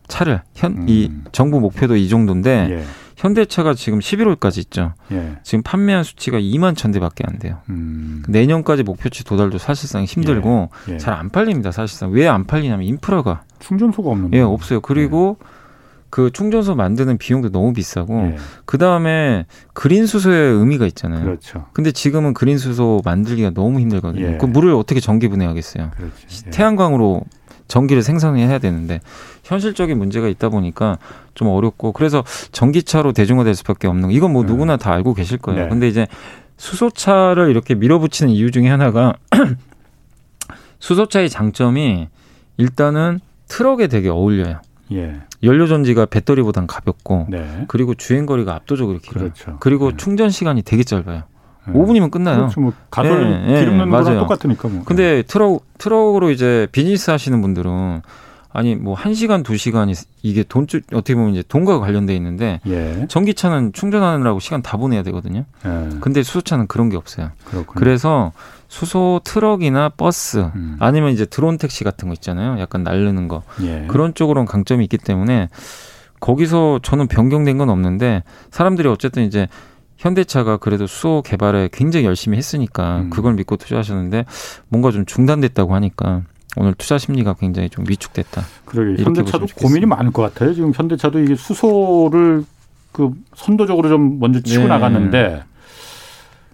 차를 0.09 0.43
현이 0.57 1.07
음. 1.07 1.25
정부 1.31 1.61
목표도 1.61 1.95
이 1.95 2.09
정도인데 2.09 2.69
예. 2.71 2.85
현대차가 3.21 3.75
지금 3.75 3.99
11월까지 3.99 4.59
있죠. 4.59 4.95
예. 5.13 5.37
지금 5.43 5.63
판매한 5.63 6.05
수치가 6.05 6.39
2만 6.39 6.75
1000대밖에 6.75 7.29
안 7.29 7.39
돼요. 7.39 7.59
음. 7.69 8.23
내년까지 8.29 8.83
목표치 8.83 9.25
도달도 9.25 9.59
사실상 9.59 10.05
힘들고 10.05 10.71
예. 10.89 10.95
예. 10.95 10.99
잘안 10.99 11.29
팔립니다. 11.29 11.71
사실상 11.71 12.13
왜 12.13 12.27
안 12.31 12.45
팔리냐면 12.47 12.87
인프라가 12.87 13.43
충전소가 13.59 14.09
없는 14.11 14.31
예, 14.35 14.41
없어요. 14.41 14.81
그리고 14.81 15.37
예. 15.43 15.47
그 16.09 16.31
충전소 16.33 16.75
만드는 16.75 17.19
비용도 17.19 17.51
너무 17.51 17.73
비싸고 17.73 18.33
예. 18.33 18.37
그 18.65 18.79
다음에 18.79 19.47
그린 19.75 20.07
수소의 20.07 20.55
의미가 20.55 20.87
있잖아요. 20.87 21.23
그렇죠. 21.25 21.67
근데 21.73 21.93
지금은 21.93 22.33
그린 22.35 22.57
수소 22.57 23.03
만들기가 23.05 23.51
너무 23.51 23.81
힘들거든요. 23.81 24.27
예. 24.27 24.39
그 24.39 24.47
물을 24.47 24.73
어떻게 24.75 24.99
전기 24.99 25.29
분해하겠어요? 25.29 25.91
예. 26.01 26.51
태양광으로 26.51 27.23
전기를 27.71 28.03
생산해야 28.03 28.59
되는데 28.59 29.01
현실적인 29.45 29.97
문제가 29.97 30.29
있다 30.29 30.51
보니까 30.51 30.99
좀 31.35 31.49
어렵고 31.49 31.93
그래서 31.93 32.23
전기차로 32.53 33.13
대중화될 33.13 33.55
수밖에 33.55 33.87
없는 33.87 34.09
거. 34.09 34.15
이건 34.15 34.33
뭐 34.33 34.43
네. 34.43 34.49
누구나 34.49 34.77
다 34.77 34.93
알고 34.93 35.15
계실 35.15 35.39
거예요. 35.39 35.63
네. 35.63 35.69
근데 35.69 35.89
이제 35.89 36.07
수소차를 36.59 37.49
이렇게 37.49 37.75
밀어붙이는 37.75 38.33
이유 38.33 38.51
중에 38.51 38.69
하나가 38.69 39.15
수소차의 40.81 41.31
장점이 41.31 42.09
일단은 42.59 43.21
트럭에 43.49 43.87
되게 43.87 44.09
어울려요. 44.09 44.61
예. 44.93 45.21
연료 45.43 45.67
전지가 45.67 46.07
배터리보단 46.07 46.67
가볍고 46.67 47.29
네. 47.31 47.65
그리고 47.69 47.95
주행 47.95 48.27
거리가 48.27 48.55
압도적으로 48.55 48.99
길어요. 48.99 49.31
그렇죠. 49.31 49.57
그리고 49.61 49.91
네. 49.91 49.97
충전 49.97 50.29
시간이 50.31 50.63
되게 50.63 50.83
짧아요. 50.83 51.23
네. 51.73 51.79
5분이면 51.79 52.11
끝나요. 52.11 52.37
그렇죠. 52.39 52.61
뭐 52.61 52.73
가솔 52.91 53.47
네, 53.47 53.61
기름 53.61 53.79
넣는 53.79 53.91
거랑 53.91 54.19
똑같으니까 54.21 54.69
뭐. 54.69 54.83
근데 54.85 55.23
트럭 55.23 55.65
트럭으로 55.79 56.31
이제 56.31 56.67
비즈니스 56.73 57.11
하시는 57.11 57.41
분들은 57.41 58.03
아니 58.53 58.75
뭐 58.75 58.97
1시간 58.97 59.45
2시간이 59.45 60.07
이게 60.23 60.43
돈 60.43 60.67
어떻게 60.93 61.15
보면 61.15 61.31
이제 61.31 61.45
돈과 61.47 61.79
관련돼 61.79 62.15
있는데 62.17 62.61
예. 62.67 63.07
전기차는 63.09 63.73
충전하느라고 63.73 64.41
시간 64.41 64.61
다 64.61 64.77
보내야 64.77 65.03
되거든요. 65.05 65.45
예. 65.65 65.89
근데 66.01 66.23
수소차는 66.23 66.67
그런 66.67 66.89
게 66.89 66.97
없어요. 66.97 67.31
그렇군요. 67.45 67.79
그래서 67.79 68.33
수소 68.69 69.21
트럭이나 69.25 69.91
버스 69.91 70.51
음. 70.55 70.77
아니면 70.81 71.13
이제 71.13 71.27
드론 71.27 71.59
택시 71.59 71.85
같은 71.85 72.09
거 72.09 72.15
있잖아요. 72.15 72.59
약간 72.61 72.83
날르는 72.83 73.29
거. 73.29 73.43
예. 73.63 73.85
그런 73.87 74.15
쪽으로는 74.15 74.47
강점이 74.47 74.83
있기 74.85 74.99
때문에 74.99 75.49
거기서 76.19 76.81
저는 76.83 77.07
변경된 77.07 77.57
건 77.57 77.71
없는데 77.71 78.25
사람들이 78.51 78.89
어쨌든 78.89 79.25
이제 79.25 79.49
현대차가 80.01 80.57
그래도 80.57 80.87
수소 80.87 81.23
개발에 81.25 81.69
굉장히 81.73 82.07
열심히 82.07 82.39
했으니까 82.39 83.03
음. 83.03 83.11
그걸 83.11 83.35
믿고 83.35 83.57
투자하셨는데 83.57 84.25
뭔가 84.69 84.91
좀 84.91 85.05
중단됐다고 85.05 85.75
하니까 85.75 86.23
오늘 86.57 86.73
투자 86.75 86.97
심리가 86.97 87.35
굉장히 87.35 87.69
좀 87.69 87.85
위축됐다. 87.87 88.43
그러게 88.65 89.03
현대차도 89.03 89.47
고민이 89.57 89.87
많을 89.87 90.11
것 90.11 90.23
같아요. 90.23 90.55
지금 90.55 90.73
현대차도 90.75 91.21
이게 91.21 91.37
수소를 91.37 92.45
그 92.93 93.13
선도적으로 93.35 93.89
좀 93.89 94.19
먼저 94.19 94.41
치고 94.41 94.63
네. 94.63 94.69
나갔는데 94.69 95.45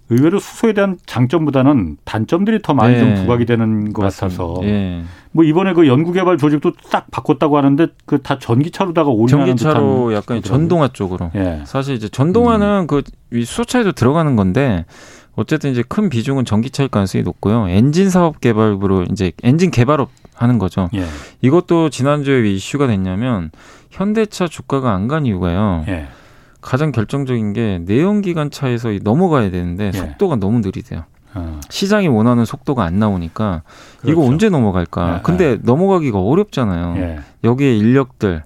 의외로 0.09 0.39
수소에 0.39 0.73
대한 0.73 0.97
장점보다는 1.07 1.97
단점들이 2.05 2.63
더 2.63 2.75
많이 2.75 2.95
네. 2.95 3.01
좀 3.01 3.15
부각이 3.25 3.45
되는 3.45 3.93
것 3.93 4.03
맞습니다. 4.03 4.45
같아서 4.45 4.61
네. 4.63 5.03
뭐 5.33 5.45
이번에 5.45 5.73
그 5.75 5.87
연구개발 5.89 6.39
조직도 6.39 6.73
딱 6.91 7.11
바꿨다고 7.11 7.57
하는데 7.59 7.89
그 8.07 8.19
다 8.23 8.39
전기차로다가 8.39 9.11
올인하는 9.11 9.57
전기차로 9.57 10.15
약간 10.15 10.43
전동화 10.43 10.89
쪽으로 10.89 11.31
예. 11.35 11.63
사실 11.67 11.95
이제 11.97 12.09
전동화는 12.09 12.83
음. 12.83 12.87
그 12.87 13.03
수소차에도 13.33 13.93
들어가는 13.93 14.37
건데 14.37 14.85
어쨌든 15.35 15.71
이제 15.73 15.83
큰 15.87 16.09
비중은 16.09 16.45
전기차일 16.47 16.89
가능성이 16.89 17.23
높고요. 17.25 17.69
엔진 17.69 18.09
사업 18.09 18.41
개발부로 18.41 19.05
이제 19.11 19.33
엔진 19.43 19.71
개발업 19.71 20.09
하는 20.35 20.59
거죠. 20.59 20.89
예. 20.95 21.05
이것도 21.43 21.91
지난주에 21.91 22.37
왜 22.41 22.53
이슈가 22.53 22.87
됐냐면 22.87 23.51
현대차 23.91 24.47
주가가 24.49 24.93
안 24.95 25.09
간 25.09 25.27
이유가요. 25.27 25.85
예. 26.67 26.71
가장 26.71 26.93
결정적인 26.93 27.53
게 27.53 27.81
내연 27.85 28.23
기관 28.23 28.51
차에서 28.51 28.91
넘어가야 29.03 29.51
되는데 29.51 29.93
예. 29.95 29.99
속도가 29.99 30.37
너무 30.37 30.61
느리대요. 30.61 31.05
어. 31.35 31.61
시장이 31.71 32.09
원하는 32.09 32.45
속도가 32.45 32.83
안 32.83 32.99
나오니까 32.99 33.63
그렇죠. 34.01 34.13
이거 34.13 34.29
언제 34.29 34.49
넘어갈까? 34.49 35.17
예, 35.19 35.23
근데 35.23 35.45
예. 35.53 35.59
넘어가기가 35.63 36.19
어렵잖아요. 36.19 36.95
예. 36.97 37.19
여기에 37.45 37.77
인력들 37.77 38.43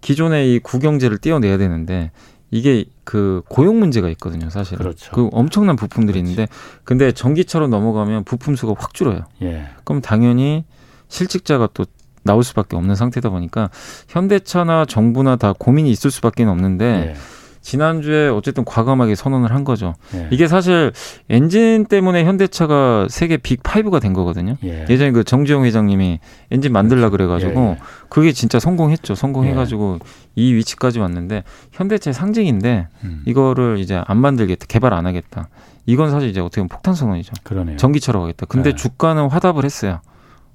기존의 0.00 0.54
이 0.54 0.58
구경제를 0.58 1.18
떼어내야 1.18 1.56
되는데 1.58 2.10
이게 2.50 2.84
그 3.04 3.42
고용 3.48 3.78
문제가 3.78 4.08
있거든요, 4.10 4.50
사실. 4.50 4.76
그렇죠. 4.76 5.12
그 5.14 5.28
엄청난 5.32 5.76
부품들이 5.76 6.20
그렇지. 6.20 6.32
있는데 6.32 6.52
근데 6.84 7.12
전기차로 7.12 7.68
넘어가면 7.68 8.24
부품 8.24 8.56
수가 8.56 8.74
확 8.76 8.92
줄어요. 8.92 9.24
예. 9.42 9.66
그럼 9.84 10.00
당연히 10.00 10.64
실직자가 11.08 11.68
또 11.74 11.84
나올 12.22 12.44
수밖에 12.44 12.76
없는 12.76 12.94
상태다 12.94 13.30
보니까 13.30 13.70
현대차나 14.08 14.84
정부나 14.84 15.36
다 15.36 15.54
고민이 15.58 15.90
있을 15.90 16.10
수밖에 16.10 16.44
없는데 16.44 17.14
예. 17.14 17.14
지난주에 17.62 18.28
어쨌든 18.28 18.64
과감하게 18.64 19.14
선언을 19.14 19.52
한 19.52 19.64
거죠. 19.64 19.94
예. 20.14 20.28
이게 20.30 20.48
사실 20.48 20.92
엔진 21.28 21.84
때문에 21.84 22.24
현대차가 22.24 23.06
세계 23.10 23.36
빅5가 23.36 24.00
된 24.00 24.12
거거든요. 24.12 24.56
예. 24.62 24.86
전에 24.86 25.10
그 25.10 25.24
정주영 25.24 25.64
회장님이 25.64 26.20
엔진 26.50 26.72
만들라 26.72 27.10
그렇죠. 27.10 27.30
그래가지고 27.30 27.60
예, 27.60 27.70
예. 27.72 27.78
그게 28.08 28.32
진짜 28.32 28.58
성공했죠. 28.58 29.14
성공해가지고 29.14 29.98
예. 30.02 30.08
이 30.36 30.54
위치까지 30.54 31.00
왔는데 31.00 31.44
현대차의 31.72 32.14
상징인데 32.14 32.88
음. 33.04 33.22
이거를 33.26 33.78
이제 33.78 34.02
안 34.06 34.16
만들겠다, 34.18 34.66
개발 34.66 34.94
안 34.94 35.06
하겠다. 35.06 35.48
이건 35.86 36.10
사실 36.10 36.30
이제 36.30 36.40
어떻게 36.40 36.60
보면 36.60 36.68
폭탄 36.68 36.94
선언이죠. 36.94 37.32
그러네요. 37.42 37.76
전기차로 37.76 38.20
가겠다. 38.20 38.46
근데 38.46 38.70
예. 38.70 38.74
주가는 38.74 39.28
화답을 39.28 39.64
했어요. 39.64 40.00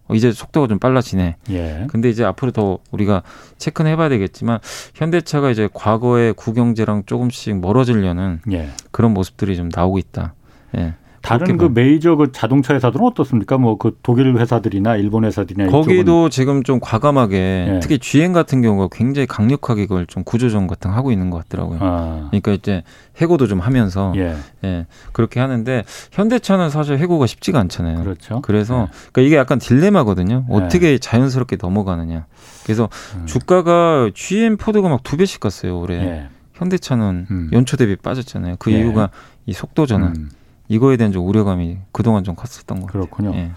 어, 0.07 0.13
이제 0.13 0.31
속도가 0.31 0.67
좀 0.67 0.79
빨라지네. 0.79 1.35
예. 1.49 1.87
근데 1.89 2.09
이제 2.09 2.23
앞으로 2.23 2.51
더 2.51 2.79
우리가 2.91 3.23
체크는 3.57 3.91
해봐야 3.91 4.09
되겠지만 4.09 4.59
현대차가 4.93 5.49
이제 5.49 5.67
과거의 5.73 6.33
구경제랑 6.33 7.03
조금씩 7.05 7.59
멀어지려는 7.59 8.41
예. 8.51 8.69
그런 8.91 9.13
모습들이 9.13 9.55
좀 9.55 9.69
나오고 9.73 9.97
있다. 9.97 10.33
예. 10.77 10.93
다른 11.25 11.57
그 11.57 11.65
메이저 11.73 12.15
그 12.15 12.31
자동차 12.31 12.73
회사들은 12.75 13.05
어떻습니까? 13.05 13.57
뭐 13.57 13.77
그 13.77 13.97
독일 14.03 14.37
회사들이나 14.37 14.95
일본 14.95 15.25
회사들이나 15.25 15.69
거기도 15.69 16.29
지금 16.29 16.63
좀 16.63 16.79
과감하게 16.79 17.35
예. 17.37 17.79
특히 17.81 17.99
GM 17.99 18.31
같은 18.33 18.61
경우가 18.61 18.89
굉장히 18.91 19.25
강력하게 19.27 19.85
그걸 19.87 20.05
좀 20.05 20.23
구조조정 20.23 20.67
같은 20.67 20.91
거 20.91 20.97
하고 20.97 21.11
있는 21.11 21.29
것 21.29 21.43
같더라고요. 21.43 21.79
아. 21.81 22.27
그러니까 22.29 22.53
이제 22.53 22.83
해고도 23.17 23.47
좀 23.47 23.59
하면서 23.59 24.13
예. 24.15 24.35
예. 24.63 24.85
그렇게 25.11 25.39
하는데 25.39 25.83
현대차는 26.11 26.69
사실 26.69 26.97
해고가 26.97 27.27
쉽지가 27.27 27.59
않잖아요. 27.59 28.03
그렇죠. 28.03 28.41
그래서 28.41 28.83
예. 28.83 28.87
그러니까 29.11 29.21
이게 29.21 29.35
약간 29.37 29.59
딜레마거든요. 29.59 30.45
예. 30.49 30.53
어떻게 30.53 30.97
자연스럽게 30.97 31.57
넘어가느냐. 31.61 32.25
그래서 32.63 32.89
음. 33.15 33.25
주가가 33.25 34.09
GM 34.13 34.57
포드가 34.57 34.89
막 34.89 35.03
두 35.03 35.17
배씩 35.17 35.39
갔어요 35.39 35.79
올해. 35.79 35.95
예. 35.95 36.27
현대차는 36.53 37.27
음. 37.29 37.49
연초 37.53 37.77
대비 37.77 37.95
빠졌잖아요. 37.95 38.55
그 38.59 38.69
이유가 38.71 39.09
이 39.45 39.53
속도 39.53 39.85
전환. 39.85 40.15
음. 40.15 40.29
이거에 40.67 40.97
대한 40.97 41.11
좀 41.11 41.27
우려감이 41.27 41.77
그동안 41.91 42.23
좀 42.23 42.35
컸었던 42.35 42.79
것 42.81 42.87
같아요. 42.87 43.05
그렇군요. 43.05 43.35
예. 43.35 43.51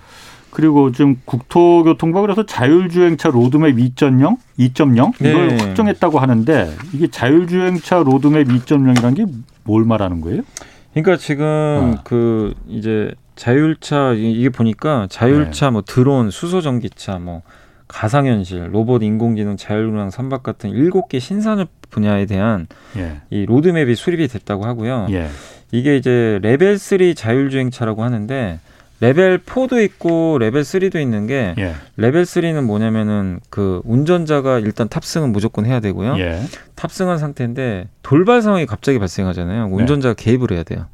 그리고 0.50 0.92
지금 0.92 1.20
국토교통부가 1.24 2.22
그래서 2.22 2.44
자율주행차 2.46 3.28
로드맵 3.30 3.76
2.0, 3.76 4.36
2.0 4.58 5.14
이걸 5.20 5.48
네. 5.48 5.56
확정했다고 5.58 6.18
하는데 6.18 6.74
이게 6.92 7.06
자율주행차 7.08 7.98
로드맵 7.98 8.48
2.0이라는 8.48 9.16
게 9.16 9.24
뭘 9.68 9.84
말하는 9.84 10.22
거예요? 10.22 10.42
그러니까 10.94 11.16
지금 11.18 11.44
어. 11.98 12.00
그 12.02 12.54
이제 12.66 13.12
자율차 13.36 14.14
이게 14.14 14.48
보니까 14.48 15.06
자율차 15.10 15.66
네. 15.66 15.70
뭐 15.72 15.82
드론, 15.86 16.30
수소 16.30 16.62
전기차 16.62 17.18
뭐 17.18 17.42
가상현실, 17.86 18.70
로봇, 18.72 19.02
인공지능, 19.02 19.56
자율운항, 19.56 20.10
선박 20.10 20.42
같은 20.42 20.70
일곱 20.70 21.08
개 21.08 21.18
신산업 21.20 21.68
분야에 21.90 22.26
대한 22.26 22.66
예. 22.96 23.20
이 23.30 23.46
로드맵이 23.46 23.94
수립이 23.94 24.26
됐다고 24.28 24.64
하고요. 24.64 25.06
예. 25.10 25.28
이게 25.70 25.96
이제 25.96 26.38
레벨 26.42 26.78
3 26.78 27.14
자율주행차라고 27.14 28.02
하는데 28.02 28.58
레벨 29.00 29.38
4도 29.38 29.82
있고 29.84 30.38
레벨 30.38 30.62
3도 30.62 31.00
있는 31.00 31.26
게 31.26 31.54
예. 31.58 31.74
레벨 31.96 32.24
3는 32.24 32.64
뭐냐면은 32.64 33.38
그 33.48 33.80
운전자가 33.84 34.58
일단 34.58 34.88
탑승은 34.88 35.30
무조건 35.30 35.66
해야 35.66 35.78
되고요. 35.80 36.18
예. 36.18 36.40
탑승한 36.74 37.18
상태인데 37.18 37.88
돌발 38.02 38.42
상황이 38.42 38.66
갑자기 38.66 38.98
발생하잖아요. 38.98 39.68
네. 39.68 39.74
운전자가 39.74 40.14
네. 40.14 40.24
개입을 40.24 40.50
해야 40.50 40.64
돼요. 40.64 40.86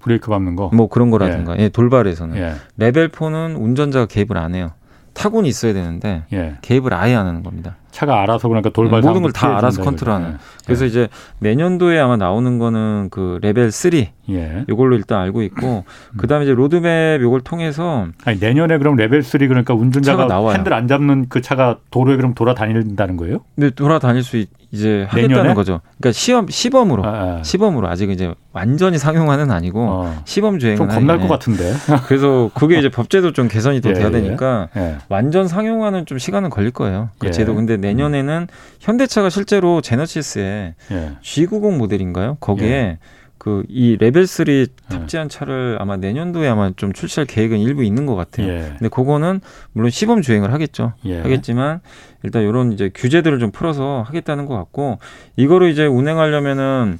브레이크 0.00 0.30
밟는 0.30 0.56
거. 0.56 0.70
뭐 0.72 0.88
그런 0.88 1.10
거라든가. 1.10 1.58
예, 1.58 1.64
예 1.64 1.68
돌발에서는. 1.68 2.36
예. 2.36 2.54
레벨 2.78 3.08
4는 3.08 3.60
운전자가 3.60 4.06
개입을 4.06 4.38
안 4.38 4.54
해요. 4.54 4.72
타고는 5.12 5.48
있어야 5.48 5.72
되는데 5.74 6.22
예. 6.32 6.56
개입을 6.62 6.94
아예 6.94 7.14
안 7.14 7.26
하는 7.26 7.42
겁니다. 7.42 7.76
차가 7.96 8.20
알아서 8.20 8.48
그러니까 8.48 8.68
돌발 8.68 9.00
모든 9.00 9.22
걸 9.22 9.32
다 9.32 9.56
알아서 9.56 9.82
컨트롤하는. 9.82 10.32
네. 10.32 10.36
그래서 10.66 10.82
네. 10.82 10.88
이제 10.88 11.08
내년도에 11.38 11.98
아마 11.98 12.16
나오는 12.18 12.58
거는 12.58 13.08
그 13.10 13.38
레벨 13.40 13.70
3 13.70 13.90
예. 14.30 14.64
이걸로 14.68 14.96
일단 14.96 15.20
알고 15.20 15.42
있고 15.42 15.84
음. 15.86 16.16
그다음에 16.16 16.44
이제 16.44 16.54
로드맵 16.54 17.20
요걸 17.22 17.40
통해서 17.42 18.06
아니 18.24 18.38
내년에 18.38 18.78
그럼 18.78 18.96
레벨 18.96 19.22
3 19.22 19.40
그러니까 19.46 19.74
운전자가 19.74 20.52
핸들 20.52 20.72
안 20.72 20.88
잡는 20.88 21.26
그 21.28 21.40
차가 21.40 21.78
도로에 21.90 22.16
그럼 22.16 22.34
돌아다닌다는 22.34 23.16
거예요? 23.16 23.40
네, 23.56 23.70
돌아다닐 23.70 24.22
수 24.22 24.36
있, 24.36 24.48
이제 24.72 25.06
하겠다는 25.08 25.36
내년에? 25.36 25.54
거죠. 25.54 25.80
그러니까 25.98 26.12
시험 26.12 26.48
시범으로 26.48 27.04
아, 27.04 27.08
아. 27.08 27.42
시범으로 27.42 27.88
아직 27.88 28.10
이제 28.10 28.34
완전히 28.52 28.98
상용화는 28.98 29.50
아니고 29.50 29.86
어. 29.88 30.22
시범 30.24 30.58
주행은 30.58 30.76
좀 30.76 30.88
겁날 30.88 31.18
것 31.18 31.28
같은데. 31.28 31.72
그래서 32.06 32.50
그게 32.54 32.78
이제 32.78 32.88
법제도 32.88 33.32
좀 33.32 33.48
개선이 33.48 33.80
더 33.80 33.90
예, 33.90 33.94
돼야 33.94 34.06
예. 34.06 34.10
되니까 34.10 34.68
예. 34.76 34.96
완전 35.08 35.48
상용화는 35.48 36.06
좀 36.06 36.18
시간은 36.18 36.50
걸릴 36.50 36.70
거예요. 36.70 37.10
그 37.18 37.28
예. 37.28 37.30
제도 37.30 37.54
근데 37.54 37.76
내년에는 37.76 38.48
현대차가 38.80 39.30
실제로 39.30 39.80
제너시스에 39.80 40.74
예. 40.90 41.12
G90 41.22 41.76
모델인가요? 41.76 42.36
거기에 42.40 42.68
예. 42.68 42.98
그 43.46 43.62
이 43.68 43.96
레벨 44.00 44.26
3 44.26 44.44
탑재한 44.88 45.28
차를 45.28 45.76
아마 45.78 45.96
내년도에 45.96 46.48
아마 46.48 46.72
좀 46.74 46.92
출시할 46.92 47.26
계획은 47.28 47.60
일부 47.60 47.84
있는 47.84 48.04
것 48.04 48.16
같아요. 48.16 48.48
예. 48.48 48.72
근데 48.76 48.88
그거는 48.88 49.40
물론 49.72 49.88
시범 49.88 50.20
주행을 50.20 50.52
하겠죠. 50.52 50.94
예. 51.04 51.20
하겠지만 51.20 51.78
일단 52.24 52.42
이런 52.42 52.72
이제 52.72 52.90
규제들을 52.92 53.38
좀 53.38 53.52
풀어서 53.52 54.02
하겠다는 54.04 54.46
것 54.46 54.56
같고 54.56 54.98
이거를 55.36 55.70
이제 55.70 55.86
운행하려면은 55.86 56.98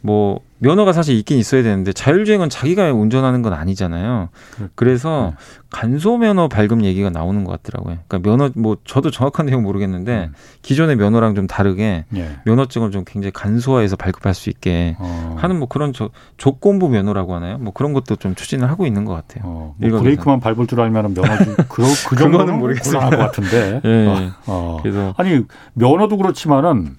뭐 0.00 0.40
면허가 0.58 0.92
사실 0.92 1.16
있긴 1.16 1.38
있어야 1.38 1.62
되는데 1.62 1.92
자율주행은 1.92 2.48
자기가 2.48 2.92
운전하는 2.92 3.42
건 3.42 3.52
아니잖아요. 3.52 4.30
그래서 4.74 5.32
네. 5.32 5.36
간소 5.70 6.16
면허 6.18 6.48
발급 6.48 6.82
얘기가 6.82 7.10
나오는 7.10 7.44
것 7.44 7.52
같더라고요. 7.62 7.98
그러니까 8.06 8.30
면허 8.30 8.50
뭐 8.54 8.76
저도 8.86 9.10
정확한 9.10 9.46
내용 9.46 9.62
모르겠는데 9.62 10.30
음. 10.30 10.34
기존의 10.62 10.96
면허랑 10.96 11.34
좀 11.34 11.46
다르게 11.46 12.06
예. 12.16 12.30
면허증을 12.44 12.90
좀 12.90 13.04
굉장히 13.06 13.32
간소화해서 13.32 13.96
발급할 13.96 14.32
수 14.32 14.48
있게 14.48 14.96
어. 14.98 15.36
하는 15.38 15.58
뭐 15.58 15.68
그런 15.68 15.92
저, 15.92 16.08
조건부 16.38 16.88
면허라고 16.88 17.34
하나요? 17.34 17.58
뭐 17.58 17.72
그런 17.74 17.92
것도 17.92 18.16
좀 18.16 18.34
추진을 18.34 18.70
하고 18.70 18.86
있는 18.86 19.04
것 19.04 19.12
같아요. 19.12 19.42
어, 19.44 19.74
뭐 19.76 20.00
브레이크만 20.00 20.40
밟을 20.40 20.66
줄 20.66 20.80
알면 20.80 21.14
면허 21.14 21.36
그, 21.68 21.82
그 22.08 22.16
정도는 22.16 22.58
모르겠어요. 22.58 23.10
것 23.10 23.16
같은데. 23.18 23.82
예. 23.84 24.06
어, 24.06 24.32
어. 24.46 24.78
그래서 24.82 25.12
아니 25.18 25.42
면허도 25.74 26.16
그렇지만은 26.16 26.96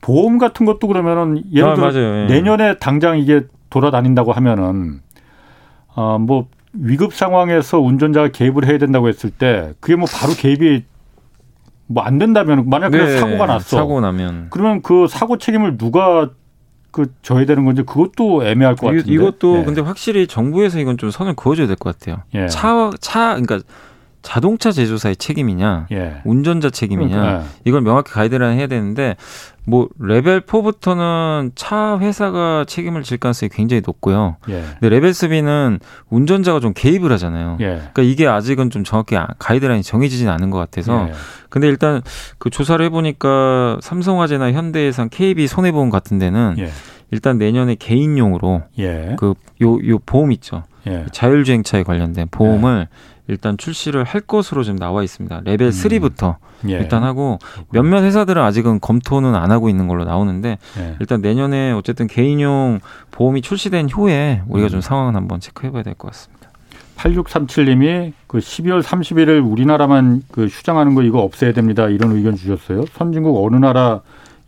보험 0.00 0.38
같은 0.38 0.66
것도 0.66 0.86
그러면은 0.86 1.42
예를 1.52 1.70
아, 1.70 1.74
들어 1.74 1.88
아, 1.88 2.26
내년에 2.26 2.78
당장 2.78 3.18
이게 3.18 3.42
돌아다닌다고 3.70 4.32
하면은 4.32 5.00
어뭐 5.94 6.48
위급 6.72 7.14
상황에서 7.14 7.80
운전자가 7.80 8.28
개입을 8.28 8.66
해야 8.66 8.78
된다고 8.78 9.08
했을 9.08 9.30
때 9.30 9.72
그게 9.80 9.96
뭐 9.96 10.06
바로 10.12 10.32
개입이 10.34 10.84
뭐 11.86 12.04
안 12.04 12.18
된다면 12.18 12.64
만약 12.68 12.94
에 12.94 12.98
네, 12.98 13.18
사고가 13.18 13.46
났어 13.46 13.76
사고 13.78 14.00
나면 14.00 14.46
그러면 14.50 14.80
그 14.82 15.06
사고 15.08 15.38
책임을 15.38 15.76
누가 15.76 16.30
그 16.92 17.12
져야 17.22 17.44
되는 17.46 17.64
건지 17.64 17.82
그것도 17.82 18.44
애매할 18.44 18.76
것 18.76 18.86
같은데 18.86 19.12
이 19.12 19.18
것도 19.18 19.56
네. 19.58 19.64
근데 19.64 19.80
확실히 19.80 20.26
정부에서 20.26 20.78
이건 20.78 20.98
좀 20.98 21.10
선을 21.10 21.34
그어줘야 21.34 21.66
될 21.66 21.76
것 21.76 21.98
같아요. 21.98 22.22
예. 22.34 22.46
차, 22.48 22.90
차, 23.00 23.36
그러니까 23.40 23.60
자동차 24.22 24.70
제조사의 24.72 25.16
책임이냐, 25.16 25.86
예. 25.92 26.20
운전자 26.24 26.68
책임이냐, 26.68 27.16
그러니까. 27.16 27.44
이걸 27.64 27.80
명확히 27.82 28.12
가이드라인 28.12 28.58
해야 28.58 28.66
되는데 28.66 29.16
뭐 29.70 29.88
레벨 30.00 30.40
4부터는 30.40 31.52
차 31.54 31.96
회사가 32.00 32.64
책임을 32.66 33.04
질 33.04 33.18
가능성이 33.18 33.50
굉장히 33.50 33.82
높고요. 33.86 34.36
예. 34.48 34.62
근데 34.80 34.88
레벨 34.88 35.12
3는 35.12 35.78
운전자가 36.08 36.58
좀 36.58 36.72
개입을 36.74 37.12
하잖아요. 37.12 37.56
예. 37.60 37.66
그러니까 37.66 38.02
이게 38.02 38.26
아직은 38.26 38.70
좀 38.70 38.82
정확히 38.82 39.16
아, 39.16 39.28
가이드라인이 39.38 39.84
정해지진 39.84 40.28
않은 40.28 40.50
것 40.50 40.58
같아서. 40.58 41.06
예. 41.08 41.12
근데 41.48 41.68
일단 41.68 42.02
그 42.38 42.50
조사를 42.50 42.84
해보니까 42.86 43.78
삼성화재나 43.80 44.50
현대해상, 44.52 45.08
KB 45.08 45.46
손해보험 45.46 45.90
같은 45.90 46.18
데는 46.18 46.56
예. 46.58 46.70
일단 47.12 47.38
내년에 47.38 47.76
개인용으로 47.76 48.62
예. 48.80 49.16
그요 49.18 49.34
요 49.60 49.98
보험 50.00 50.32
있죠. 50.32 50.64
예. 50.88 51.06
자율주행차에 51.12 51.84
관련된 51.84 52.26
보험을 52.30 52.88
일단 53.30 53.56
출시를 53.56 54.04
할 54.04 54.20
것으로 54.20 54.64
좀 54.64 54.76
나와 54.76 55.02
있습니다. 55.04 55.42
레벨 55.44 55.70
3부터 55.70 56.36
음. 56.64 56.70
예. 56.70 56.74
일단 56.74 57.04
하고 57.04 57.38
몇몇 57.70 58.02
회사들은 58.02 58.42
아직은 58.42 58.80
검토는 58.80 59.34
안 59.34 59.50
하고 59.52 59.68
있는 59.68 59.86
걸로 59.88 60.04
나오는데 60.04 60.58
예. 60.78 60.96
일단 61.00 61.20
내년에 61.22 61.72
어쨌든 61.72 62.06
개인용 62.08 62.80
보험이 63.10 63.40
출시된 63.40 63.88
후에 63.88 64.42
우리가 64.48 64.68
음. 64.68 64.70
좀 64.70 64.80
상황을 64.80 65.14
한번 65.14 65.40
체크해 65.40 65.70
봐야 65.70 65.82
될 65.82 65.94
것 65.94 66.08
같습니다. 66.10 66.50
8637님이 66.96 68.12
그 68.26 68.38
12월 68.38 68.82
30일을 68.82 69.48
우리나라만 69.50 70.22
그 70.30 70.46
휴장하는 70.46 70.94
거 70.94 71.02
이거 71.02 71.20
없애야 71.20 71.52
됩니다. 71.52 71.88
이런 71.88 72.12
의견 72.12 72.36
주셨어요. 72.36 72.84
선진국 72.92 73.42
어느 73.44 73.56
나라 73.56 74.00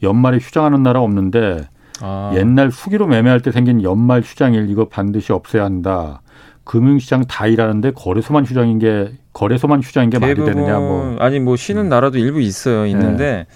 연말에 0.03 0.39
휴장하는 0.39 0.83
나라 0.83 1.01
없는데 1.01 1.68
아. 2.01 2.33
옛날 2.35 2.68
후기로 2.68 3.07
매매할 3.07 3.41
때 3.41 3.53
생긴 3.53 3.83
연말 3.83 4.20
휴장일 4.22 4.68
이거 4.70 4.87
반드시 4.89 5.33
없애야 5.33 5.64
한다. 5.64 6.20
금융시장 6.65 7.25
다 7.25 7.47
일하는데 7.47 7.93
거래소만 7.93 8.45
휴장인 8.45 8.79
게 8.79 9.13
거래소만 9.33 9.81
휴장인 9.83 10.11
게 10.11 10.19
말이 10.19 10.35
되느냐 10.35 10.79
뭐 10.79 11.17
아니 11.19 11.41
뭐 11.41 11.57
쉬는 11.57 11.87
음. 11.87 11.89
나라도 11.89 12.19
일부 12.19 12.41
있어요 12.41 12.87
있는데 12.87 13.25
네. 13.25 13.47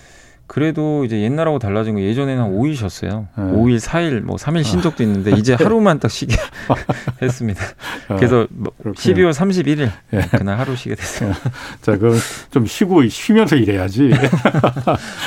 그래도 0.47 1.05
이제 1.05 1.21
옛날하고 1.23 1.59
달라진 1.59 1.95
거 1.95 2.01
예전에는 2.01 2.43
한 2.43 2.53
5일 2.53 2.77
쉬었어요. 2.77 3.27
네. 3.37 3.43
5일, 3.43 3.81
4일, 3.81 4.21
뭐 4.21 4.37
3일 4.37 4.63
쉰 4.63 4.81
적도 4.81 5.03
있는데 5.03 5.33
이제 5.33 5.55
하루만 5.59 5.99
딱 5.99 6.09
쉬게 6.09 6.37
했습니다. 7.21 7.61
그래서 8.07 8.47
뭐 8.51 8.73
12월 8.85 9.33
31일 9.33 9.91
네. 10.11 10.21
그날 10.39 10.59
하루 10.59 10.77
쉬게 10.77 10.95
됐어요. 10.95 11.33
자, 11.83 11.99
그럼 11.99 12.17
좀 12.51 12.65
쉬고 12.65 13.07
쉬면서 13.09 13.57
일해야지. 13.57 14.11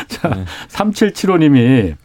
자, 0.07 0.29
네. 0.29 0.45
3775님이 0.69 1.95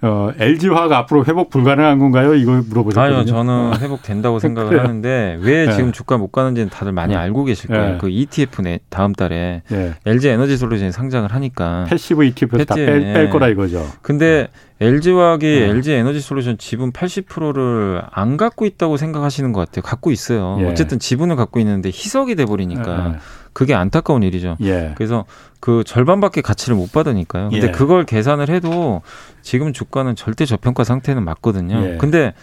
어, 0.00 0.30
LG화학 0.38 0.92
앞으로 0.92 1.24
회복 1.24 1.50
불가능한 1.50 1.98
건가요? 1.98 2.34
이거 2.34 2.62
물어보셨거든요. 2.68 3.16
아니요, 3.18 3.24
저는 3.24 3.80
회복된다고 3.80 4.38
생각을 4.40 4.80
하는데 4.80 5.38
왜 5.40 5.66
네. 5.66 5.72
지금 5.72 5.90
주가 5.90 6.16
못 6.16 6.30
가는지는 6.30 6.68
다들 6.68 6.92
많이 6.92 7.14
네. 7.14 7.18
알고 7.18 7.44
계실 7.44 7.68
거예요. 7.68 7.92
네. 7.92 7.98
그 7.98 8.08
ETF 8.08 8.62
내 8.62 8.78
다음 8.90 9.12
달에 9.12 9.62
네. 9.68 9.94
LG 10.06 10.28
에너지 10.28 10.56
솔루션이 10.56 10.92
상장을 10.92 11.32
하니까 11.32 11.86
passive 11.88 12.24
ETF에서 12.24 12.64
다 12.64 12.74
뺄, 12.76 13.12
뺄 13.12 13.30
거라 13.30 13.48
이거죠. 13.48 13.84
근데 14.00 14.48
LG화학이 14.80 15.46
LG 15.46 15.92
에너지 15.92 16.20
솔루션 16.20 16.56
지분 16.58 16.92
80%를 16.92 18.02
안 18.12 18.36
갖고 18.36 18.66
있다고 18.66 18.96
생각하시는 18.96 19.52
것 19.52 19.60
같아요. 19.66 19.82
갖고 19.82 20.12
있어요. 20.12 20.58
예. 20.60 20.66
어쨌든 20.66 21.00
지분을 21.00 21.34
갖고 21.34 21.58
있는데 21.58 21.88
희석이 21.88 22.36
돼 22.36 22.44
버리니까 22.44 23.14
예. 23.14 23.18
그게 23.58 23.74
안타까운 23.74 24.22
일이죠. 24.22 24.56
예. 24.60 24.92
그래서 24.94 25.24
그 25.58 25.82
절반밖에 25.84 26.42
가치를 26.42 26.76
못 26.76 26.92
받으니까요. 26.92 27.48
근데 27.50 27.66
예. 27.66 27.70
그걸 27.72 28.06
계산을 28.06 28.50
해도 28.50 29.02
지금 29.42 29.72
주가는 29.72 30.14
절대 30.14 30.46
저평가 30.46 30.84
상태는 30.84 31.24
맞거든요. 31.24 31.74
예. 31.84 31.96
근데 31.96 32.34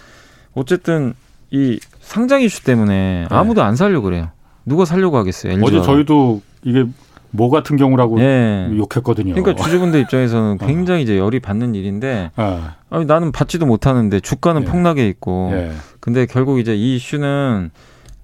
어쨌든 0.55 1.13
이 1.51 1.79
상장 2.01 2.41
이슈 2.41 2.65
때문에 2.65 3.27
예. 3.31 3.33
아무도 3.33 3.63
안 3.63 3.77
살려고 3.77 4.03
그래요. 4.03 4.27
누가 4.65 4.83
살려고 4.83 5.15
하겠어요? 5.15 5.53
LG가. 5.53 5.67
어제 5.67 5.81
저희도 5.85 6.41
이게 6.63 6.83
뭐 7.31 7.49
같은 7.49 7.77
경우라고 7.77 8.19
예. 8.19 8.69
욕했거든요. 8.75 9.35
그러니까 9.35 9.63
주주분들 9.63 10.01
입장에서는 10.01 10.57
어. 10.61 10.65
굉장히 10.67 11.03
이제 11.03 11.17
열이 11.17 11.39
받는 11.39 11.75
일인데 11.75 12.31
어. 12.35 12.71
아니, 12.89 13.05
나는 13.05 13.31
받지도 13.31 13.65
못하는데 13.65 14.19
주가는 14.19 14.63
예. 14.63 14.65
폭락해 14.65 15.07
있고 15.07 15.51
예. 15.53 15.71
근데 16.01 16.25
결국 16.25 16.59
이제 16.59 16.75
이 16.75 16.97
이슈는 16.97 17.71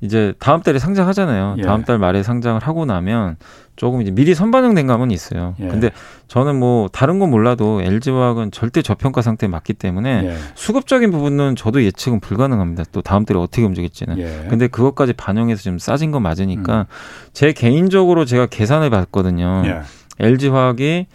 이제 0.02 0.34
다음 0.40 0.62
달에 0.62 0.80
상장하잖아요. 0.80 1.56
예. 1.60 1.62
다음 1.62 1.84
달 1.84 2.00
말에 2.00 2.24
상장을 2.24 2.60
하고 2.62 2.86
나면 2.86 3.38
조금 3.76 4.02
이제 4.02 4.12
미리 4.12 4.34
선반영된 4.34 4.88
감은 4.88 5.12
있어요. 5.12 5.56
예. 5.60 5.68
근데 5.68 5.92
저는 6.28 6.60
뭐 6.60 6.90
다른 6.92 7.20
건 7.20 7.30
몰라도 7.30 7.82
LG화학은 7.82 8.52
절대 8.52 8.82
저평가 8.82 9.22
상태에 9.22 9.48
맞기 9.48 9.74
때문에 9.74 10.24
예. 10.26 10.38
수급적인 10.56 11.12
부분은 11.12 11.56
저도 11.56 11.84
예측은 11.84 12.20
불가능합니다. 12.20 12.86
또 12.92 13.02
다음 13.02 13.26
달에 13.26 13.40
어떻게 13.40 13.64
움직일지는. 13.64 14.18
예. 14.18 14.48
근데 14.50 14.68
그것까지 14.68 15.14
반영해서 15.14 15.62
좀 15.62 15.78
싸진 15.78 16.12
건 16.12 16.24
맞으니까 16.24 16.80
음. 16.82 16.86
제 17.34 17.54
개인적으로 17.54 18.26
제가 18.26 18.48
계산해 18.48 18.90
봤거든요. 18.90 19.64
예. 19.66 19.82
LG화학이 20.20 21.08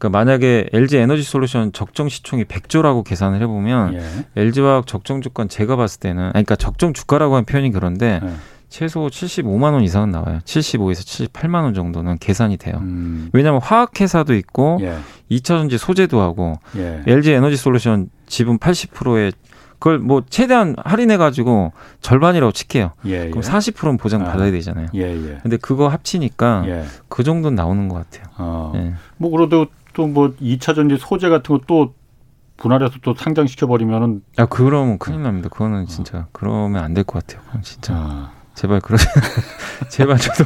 그러니까 0.00 0.18
만약에 0.18 0.70
LG 0.72 0.96
에너지 0.96 1.22
솔루션 1.22 1.72
적정 1.72 2.08
시총이 2.08 2.44
100조라고 2.44 3.04
계산을 3.04 3.42
해보면 3.42 3.94
예. 3.94 4.00
LG화학 4.34 4.86
적정 4.86 5.20
주가 5.20 5.44
제가 5.46 5.76
봤을 5.76 6.00
때는 6.00 6.22
아니 6.22 6.32
그러니까 6.32 6.56
적정 6.56 6.94
주가라고 6.94 7.34
하는 7.34 7.44
표현이 7.44 7.70
그런데 7.70 8.18
예. 8.24 8.30
최소 8.70 9.06
75만 9.08 9.74
원 9.74 9.82
이상은 9.82 10.10
나와요. 10.10 10.38
75에서 10.44 11.30
78만 11.32 11.64
원 11.64 11.74
정도는 11.74 12.16
계산이 12.18 12.56
돼요. 12.56 12.78
음. 12.80 13.28
왜냐하면 13.34 13.60
화학 13.60 14.00
회사도 14.00 14.34
있고 14.36 14.78
예. 14.80 14.96
2차 15.30 15.44
전지 15.44 15.76
소재도 15.76 16.18
하고 16.18 16.58
예. 16.76 17.02
LG 17.06 17.32
에너지 17.32 17.56
솔루션 17.56 18.08
지분 18.26 18.58
80%에 18.58 19.32
그걸 19.80 19.98
뭐 19.98 20.22
최대한 20.28 20.76
할인해 20.78 21.16
가지고 21.16 21.72
절반이라고 22.02 22.52
칠게요. 22.52 22.92
예, 23.06 23.30
그럼 23.30 23.40
40%는 23.40 23.96
보장 23.96 24.22
받아야 24.22 24.48
아. 24.48 24.50
되잖아요. 24.50 24.88
예, 24.94 25.00
예. 25.00 25.38
근데 25.42 25.56
그거 25.56 25.88
합치니까 25.88 26.64
예. 26.66 26.84
그 27.08 27.24
정도는 27.24 27.56
나오는 27.56 27.88
것 27.88 27.94
같아요. 27.94 28.30
어. 28.36 28.72
예. 28.76 28.92
뭐 29.16 29.30
그래도 29.30 29.66
또 29.92 30.06
뭐 30.06 30.34
2차 30.40 30.74
전지 30.74 30.96
소재 30.98 31.28
같은 31.28 31.58
것도 31.58 31.94
분할해서 32.56 32.94
또 33.02 33.14
상장시켜 33.14 33.66
버리면은 33.66 34.22
아 34.36 34.46
그러면 34.46 34.98
큰일 34.98 35.22
납니다. 35.22 35.48
그거는 35.48 35.86
진짜 35.86 36.18
어. 36.18 36.26
그러면 36.32 36.82
안 36.84 36.94
될 36.94 37.04
것 37.04 37.24
같아요. 37.26 37.42
진짜. 37.62 37.94
아. 37.96 38.30
제발 38.54 38.80
그러 38.80 38.98
제발 39.88 40.18
저도 40.18 40.44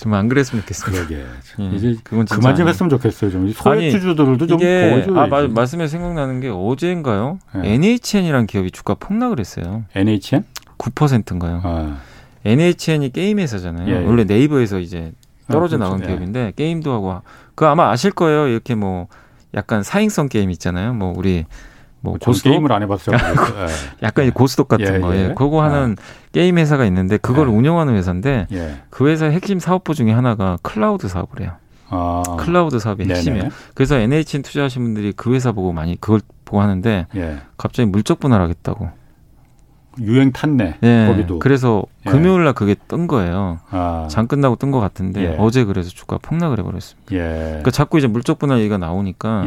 좀 0.00 0.14
안 0.14 0.28
그랬으면 0.28 0.62
좋겠습니다. 0.62 1.06
그러게. 1.06 1.24
예. 1.60 1.76
이제 1.76 1.96
그건 2.02 2.24
그만 2.26 2.56
좀 2.56 2.66
했으면 2.66 2.90
좋겠어요. 2.90 3.30
좀 3.30 3.52
소액주주들도 3.52 4.46
좀 4.48 4.58
보여줘야지. 4.58 5.10
아, 5.16 5.26
마, 5.28 5.46
말씀에 5.46 5.86
생각나는 5.86 6.40
게 6.40 6.48
어제인가요? 6.48 7.38
네. 7.54 7.74
NHN이라는 7.74 8.46
기업이 8.48 8.72
주가 8.72 8.94
폭락을 8.94 9.38
했어요. 9.38 9.84
NHN? 9.94 10.44
9%인가요? 10.78 11.60
아. 11.62 11.98
NHN이 12.44 13.10
게임 13.12 13.38
회사잖아요. 13.38 13.88
예, 13.94 14.02
예. 14.02 14.04
원래 14.04 14.24
네이버에서 14.24 14.80
이제 14.80 15.12
떨어져 15.50 15.76
아, 15.76 15.88
그렇죠. 15.90 16.04
예. 16.04 16.06
기업인데 16.08 16.52
게임도 16.56 16.92
하고 16.92 17.22
그 17.54 17.66
아마 17.66 17.90
아실 17.90 18.10
거예요. 18.10 18.48
이렇게 18.48 18.74
뭐 18.74 19.08
약간 19.54 19.82
사행성 19.82 20.28
게임 20.28 20.50
있잖아요. 20.50 20.94
뭐 20.94 21.12
우리 21.16 21.44
뭐 22.00 22.16
고스톱 22.20 22.52
게임을 22.52 22.72
안 22.72 22.82
해봤어요. 22.82 23.16
예. 23.16 24.02
약간 24.02 24.30
고스톱 24.32 24.68
같은 24.68 24.94
예, 24.94 24.98
거, 24.98 25.16
예. 25.16 25.34
그거 25.36 25.62
하는 25.62 25.96
아. 25.98 26.02
게임 26.32 26.58
회사가 26.58 26.84
있는데 26.86 27.16
그걸 27.16 27.48
예. 27.48 27.52
운영하는 27.52 27.94
회사인데 27.94 28.48
예. 28.52 28.82
그 28.90 29.08
회사의 29.08 29.32
핵심 29.32 29.58
사업부 29.58 29.94
중에 29.94 30.10
하나가 30.10 30.58
클라우드 30.62 31.08
사업을 31.08 31.42
해요. 31.42 31.52
아. 31.88 32.22
클라우드 32.38 32.78
사업이 32.78 33.04
핵심이에요. 33.04 33.42
네네. 33.44 33.54
그래서 33.74 33.96
NHN 33.96 34.42
투자하신 34.42 34.82
분들이 34.82 35.12
그 35.12 35.32
회사 35.34 35.52
보고 35.52 35.72
많이 35.72 36.00
그걸 36.00 36.20
보고 36.44 36.60
하는데 36.60 37.06
예. 37.14 37.38
갑자기 37.56 37.88
물적 37.88 38.18
분할하겠다고. 38.18 39.01
유행 40.00 40.32
탔네. 40.32 40.78
예. 40.82 41.06
거기도. 41.08 41.38
그래서 41.38 41.82
예. 42.06 42.10
금요일 42.10 42.44
날 42.44 42.52
그게 42.52 42.74
뜬 42.88 43.06
거예요. 43.06 43.60
아. 43.70 44.08
장 44.10 44.26
끝나고 44.26 44.56
뜬 44.56 44.70
것 44.70 44.80
같은데 44.80 45.36
어제 45.38 45.64
그래서 45.64 45.90
주가 45.90 46.18
폭락을 46.18 46.58
해버렸습니다. 46.58 47.08
그러니까 47.08 47.70
자꾸 47.70 47.98
이제 47.98 48.06
물적 48.06 48.38
분할 48.38 48.58
얘기가 48.60 48.78
나오니까 48.78 49.44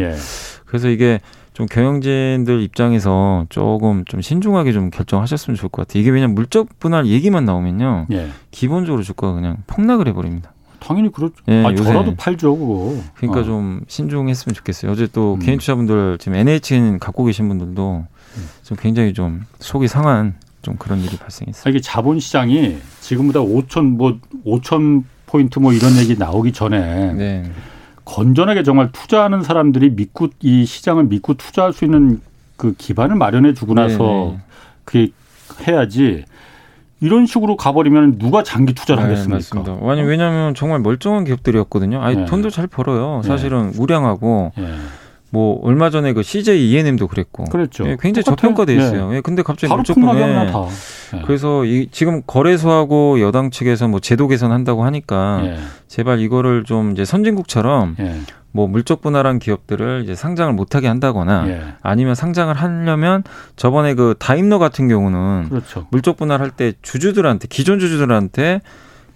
그래서 0.65 0.89
이게 0.89 1.19
좀 1.53 1.67
경영진들 1.67 2.61
입장에서 2.61 3.45
조금 3.49 4.03
좀 4.05 4.21
신중하게 4.21 4.73
좀 4.73 4.89
결정하셨으면 4.89 5.55
좋을 5.55 5.69
것 5.69 5.87
같아요. 5.87 6.01
이게 6.01 6.09
왜냐면 6.09 6.35
물적 6.35 6.67
분할 6.79 7.05
얘기만 7.07 7.45
나오면요. 7.45 8.07
예. 8.11 8.27
기본적으로 8.51 9.03
주가가 9.03 9.33
그냥 9.33 9.57
폭락을 9.67 10.07
해버립니다. 10.09 10.51
당연히 10.85 11.11
그렇죠. 11.11 11.35
예, 11.47 11.65
아, 11.65 11.73
저라도 11.73 12.13
팔죠, 12.15 12.55
그거. 12.55 12.95
그러니까 13.15 13.41
어. 13.41 13.43
좀 13.43 13.81
신중했으면 13.87 14.53
좋겠어요. 14.53 14.91
어제 14.91 15.07
또 15.07 15.33
음. 15.33 15.39
개인 15.39 15.57
투자분들 15.57 16.19
지금 16.19 16.35
NHN 16.37 16.99
갖고 16.99 17.25
계신 17.25 17.47
분들도 17.47 18.05
음. 18.37 18.49
좀 18.61 18.77
굉장히 18.79 19.13
좀 19.13 19.45
속이 19.59 19.87
상한 19.87 20.35
좀 20.61 20.75
그런 20.75 20.99
일이 20.99 21.17
발생했어요. 21.17 21.63
아, 21.65 21.69
이게 21.69 21.81
자본 21.81 22.19
시장이 22.19 22.77
지금보다 23.01 23.39
5천 23.39 23.97
뭐 23.97 24.19
5천 24.45 25.03
포인트 25.25 25.57
뭐 25.57 25.73
이런 25.73 25.97
얘기 25.97 26.15
나오기 26.17 26.53
전에 26.53 27.13
네. 27.13 27.51
건전하게 28.05 28.61
정말 28.61 28.91
투자하는 28.91 29.41
사람들이 29.41 29.89
믿고 29.89 30.29
이 30.41 30.65
시장을 30.65 31.05
믿고 31.05 31.33
투자할 31.33 31.73
수 31.73 31.85
있는 31.85 32.21
그 32.57 32.75
기반을 32.77 33.15
마련해 33.15 33.55
주고 33.55 33.73
나서 33.73 34.35
네 34.35 34.43
그게 34.83 35.11
해야지 35.67 36.25
이런 37.01 37.25
식으로 37.25 37.55
가버리면 37.57 38.17
누가 38.17 38.43
장기 38.43 38.73
투자를 38.73 39.03
네, 39.03 39.09
하겠습니까? 39.09 39.35
맞습니다. 39.35 39.77
아니 39.91 40.01
왜냐하면 40.01 40.55
정말 40.55 40.79
멀쩡한 40.79 41.25
기업들이었거든요. 41.25 42.01
아니 42.01 42.17
네. 42.17 42.25
돈도 42.25 42.49
잘 42.49 42.67
벌어요. 42.67 43.21
사실은 43.23 43.71
네. 43.71 43.77
우량하고 43.81 44.53
네. 44.57 44.67
뭐 45.35 45.59
얼마 45.63 45.89
전에 45.89 46.13
그 46.13 46.23
CJ 46.23 46.69
E&M도 46.69 47.09
그랬고, 47.09 47.43
그랬죠. 47.43 47.85
예, 47.89 47.97
굉장히 47.99 48.23
저평가돼 48.23 48.73
있어요. 48.73 49.13
예. 49.13 49.19
근데 49.19 49.43
갑자기 49.43 49.73
무조건 49.75 50.17
예. 51.13 51.21
그래서 51.25 51.65
이 51.65 51.89
지금 51.91 52.21
거래소하고 52.25 53.19
여당 53.19 53.51
측에서 53.51 53.89
뭐 53.89 53.99
제도 53.99 54.29
개선한다고 54.29 54.85
하니까 54.85 55.41
예. 55.43 55.57
제발 55.89 56.21
이거를 56.21 56.63
좀 56.63 56.93
이제 56.93 57.03
선진국처럼 57.03 57.97
예. 57.99 58.15
뭐 58.53 58.69
물적 58.69 59.01
분할한 59.01 59.39
기업들을 59.39 60.03
이제 60.05 60.15
상장을 60.15 60.53
못하게 60.53 60.87
한다거나 60.87 61.49
예. 61.49 61.61
아니면 61.81 62.15
상장을 62.15 62.53
하려면 62.53 63.23
저번에 63.57 63.93
그 63.93 64.15
다임러 64.17 64.57
같은 64.57 64.87
경우는 64.87 65.49
그렇죠. 65.49 65.87
물적 65.91 66.15
분할할 66.15 66.51
때 66.51 66.71
주주들한테 66.81 67.49
기존 67.49 67.79
주주들한테 67.79 68.61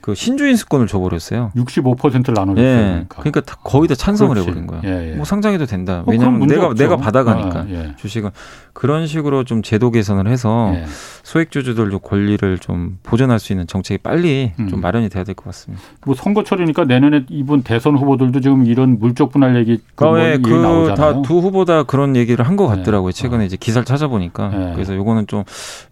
그 0.02 0.16
신주인 0.16 0.56
수권을 0.56 0.88
줘버렸어요. 0.88 1.52
65%를 1.56 2.34
나눠줬어요. 2.34 2.66
예. 2.68 2.82
그러니까. 2.90 3.16
그러니까 3.22 3.42
다 3.42 3.58
거의 3.64 3.88
다 3.88 3.96
찬성을 3.96 4.34
그렇지. 4.34 4.50
해버린 4.50 4.68
거야. 4.68 4.82
예, 4.86 5.12
예. 5.12 5.16
뭐 5.16 5.26
상장해도 5.26 5.66
된다. 5.66 6.00
어, 6.00 6.06
왜냐하면 6.08 6.48
내가 6.48 6.68
없죠. 6.68 6.84
내가 6.84 6.96
받아가니까 6.98 7.60
아, 7.60 7.66
예. 7.70 7.94
주식은 7.98 8.30
그런 8.74 9.08
식으로 9.08 9.44
좀 9.44 9.62
제도 9.62 9.92
개선을 9.92 10.28
해서 10.32 10.72
예. 10.74 10.86
소액주주들 11.24 11.92
권리를 12.00 12.58
좀 12.60 12.98
보존할 13.04 13.40
수 13.40 13.52
있는 13.52 13.68
정책이 13.68 13.98
빨리 14.02 14.54
음. 14.60 14.68
좀 14.70 14.80
마련이 14.82 15.10
돼야 15.10 15.24
될 15.24 15.36
것 15.36 15.46
같습니다. 15.46 15.84
뭐 16.06 16.16
선거철이니까 16.16 16.86
내년에 16.86 17.26
이번 17.30 17.64
대선 17.64 17.98
후보들도 17.98 18.40
지금 18.42 18.66
이런 18.66 19.00
물적 19.00 19.32
분할 19.32 19.56
얘기 19.58 19.80
그 19.96 20.06
어, 20.06 20.20
예, 20.20 20.38
그다 20.38 21.22
두 21.22 21.40
후보 21.40 21.66
다 21.66 21.84
그런 21.84 22.16
얘기를 22.16 22.46
한 22.48 22.60
것 22.60 22.68
같더라고요. 22.68 23.12
최근에 23.14 23.44
어. 23.44 23.46
이제 23.46 23.56
기사를 23.58 23.86
찾아보니까 23.86 24.50
그래서 24.74 24.94
요거는 24.96 25.28
좀 25.28 25.44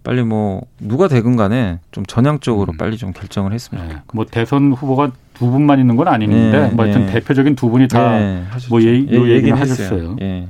빨리 0.03 0.24
뭐 0.24 0.64
누가 0.82 1.08
되건 1.08 1.36
간에 1.38 1.80
좀 1.91 2.05
전향적으로 2.05 2.74
음. 2.74 2.78
빨리 2.78 2.97
좀 2.97 3.14
결정을 3.14 3.53
했으면 3.53 3.84
좋겠고. 3.84 3.97
뭐 4.14 4.26
대선 4.26 4.74
후보가 4.74 5.12
두 5.34 5.50
분만 5.52 5.80
있는 5.80 5.95
건 5.95 6.08
아니는데 6.08 6.60
네, 6.60 6.74
뭐 6.74 6.86
하여튼 6.86 7.06
네. 7.06 7.14
대표적인 7.14 7.56
두 7.56 7.70
분이 7.70 7.88
다뭐 7.88 8.10
네, 8.12 8.45
얘기, 8.82 9.08
예, 9.12 9.36
얘기는 9.36 9.58
하셨어요. 9.58 10.16
예. 10.22 10.48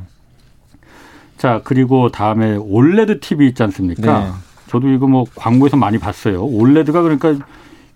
자 1.38 1.62
그리고 1.64 2.10
다음에 2.10 2.56
올레드 2.56 3.20
TV 3.20 3.48
있지 3.50 3.64
않습니까? 3.64 4.20
네. 4.20 4.32
저도 4.68 4.89
이거 4.89 5.08
뭐 5.08 5.26
광고에서 5.36 5.78
많이 5.78 5.98
봤어요. 5.98 6.43
올레드가 6.43 7.02
그러니까 7.02 7.36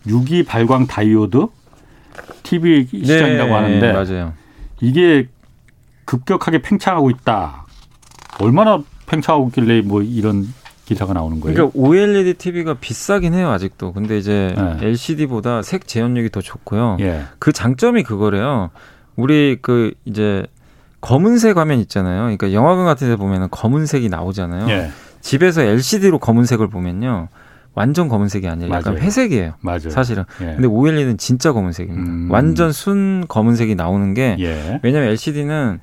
유기 0.08 0.44
발광 0.44 0.88
다이오드 0.88 1.48
TV 2.44 2.88
시장이라고 2.92 3.50
네, 3.50 3.56
하는데 3.56 3.94
맞아요. 3.94 4.34
이게 4.82 5.28
급격하게 6.06 6.62
팽창하고 6.62 7.10
있다. 7.10 7.66
얼마나 8.40 8.82
팽창하고 9.06 9.48
있길래 9.50 9.82
뭐 9.82 10.02
이런 10.02 10.48
기사가 10.94 11.14
나오는 11.14 11.40
거예요. 11.40 11.56
그러니까 11.56 11.80
OLED 11.80 12.34
TV가 12.36 12.74
비싸긴 12.76 13.34
해요 13.34 13.50
아직도. 13.50 13.94
근데 13.94 14.18
이제 14.18 14.54
네. 14.58 14.88
LCD보다 14.88 15.62
색 15.62 15.88
재현력이 15.88 16.30
더 16.30 16.42
좋고요. 16.42 16.98
예. 17.00 17.24
그 17.40 17.52
장점이 17.52 18.04
그거래요. 18.04 18.72
우리 19.16 19.58
그 19.62 19.94
이제 20.06 20.46
검은색 21.00 21.58
화면 21.58 21.80
있잖아요. 21.80 22.22
그러니까 22.24 22.54
영화관 22.54 22.86
같은 22.86 23.10
데 23.10 23.16
보면은 23.16 23.48
검은색이 23.50 24.10
나오잖아요. 24.10 24.70
예. 24.70 24.92
집에서 25.22 25.62
LCD로 25.62 26.20
검은색을 26.20 26.68
보면요. 26.70 27.30
완전 27.74 28.10
검은색이 28.10 28.48
아니라 28.50 28.78
약간 28.78 28.96
맞아요. 28.96 29.06
회색이에요. 29.06 29.54
맞아요. 29.62 29.90
사실은. 29.92 30.26
예. 30.42 30.46
근데 30.46 30.68
OLED는 30.68 31.18
진짜 31.18 31.54
검은색입니다. 31.54 32.12
음. 32.12 32.28
완전 32.30 32.72
순 32.72 33.26
검은색이 33.28 33.76
나오는 33.76 34.14
게 34.14 34.36
예. 34.40 34.80
왜냐면 34.84 35.10
LCD는 35.10 35.80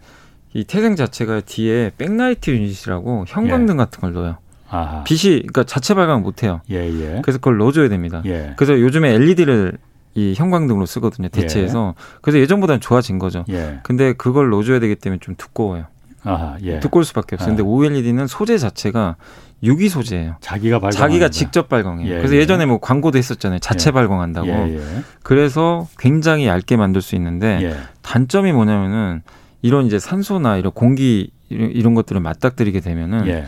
이 0.54 0.64
태생 0.64 0.96
자체가 0.96 1.40
뒤에 1.40 1.92
백라이트 1.96 2.50
유닛이라고 2.50 3.24
형광등 3.26 3.74
예. 3.74 3.78
같은 3.78 4.00
걸 4.00 4.12
넣어요. 4.12 4.36
아하. 4.70 5.04
빛이 5.04 5.40
그러니까 5.40 5.64
자체 5.64 5.94
발광 5.94 6.22
못 6.22 6.42
해요. 6.42 6.60
예, 6.70 6.76
예. 6.76 7.20
그래서 7.22 7.38
그걸 7.38 7.56
넣어줘야 7.58 7.88
됩니다. 7.88 8.22
예. 8.26 8.54
그래서 8.56 8.80
요즘에 8.80 9.12
LED를 9.14 9.78
이 10.14 10.34
형광등으로 10.36 10.86
쓰거든요. 10.86 11.28
대체해서. 11.28 11.94
예. 11.96 12.02
그래서 12.22 12.38
예전보다는 12.40 12.80
좋아진 12.80 13.18
거죠. 13.18 13.44
예. 13.50 13.80
근데 13.82 14.12
그걸 14.12 14.50
넣어줘야 14.50 14.80
되기 14.80 14.96
때문에 14.96 15.20
좀 15.20 15.34
두꺼워요. 15.36 15.86
아하, 16.24 16.56
예. 16.62 16.80
두꺼울 16.80 17.04
수밖에 17.04 17.36
없어요. 17.36 17.50
근데 17.50 17.62
OLED는 17.62 18.26
소재 18.26 18.58
자체가 18.58 19.16
유기 19.62 19.88
소재예요. 19.88 20.36
자기가 20.40 20.78
발광 20.80 20.90
자기가 20.90 21.28
직접 21.30 21.68
발광해요. 21.68 22.12
예, 22.12 22.18
그래서 22.18 22.36
예전에 22.36 22.66
뭐 22.66 22.78
광고도 22.78 23.18
했었잖아요. 23.18 23.58
자체 23.60 23.88
예. 23.88 23.92
발광한다고. 23.92 24.46
예, 24.48 24.76
예. 24.76 24.82
그래서 25.22 25.86
굉장히 25.98 26.46
얇게 26.46 26.76
만들 26.76 27.00
수 27.00 27.14
있는데 27.16 27.58
예. 27.62 27.76
단점이 28.02 28.52
뭐냐면은 28.52 29.22
이런 29.62 29.86
이제 29.86 29.98
산소나 29.98 30.56
이런 30.56 30.72
공기 30.72 31.30
이런 31.48 31.94
것들을 31.94 32.20
맞닥뜨리게 32.20 32.80
되면은 32.80 33.26
예. 33.28 33.46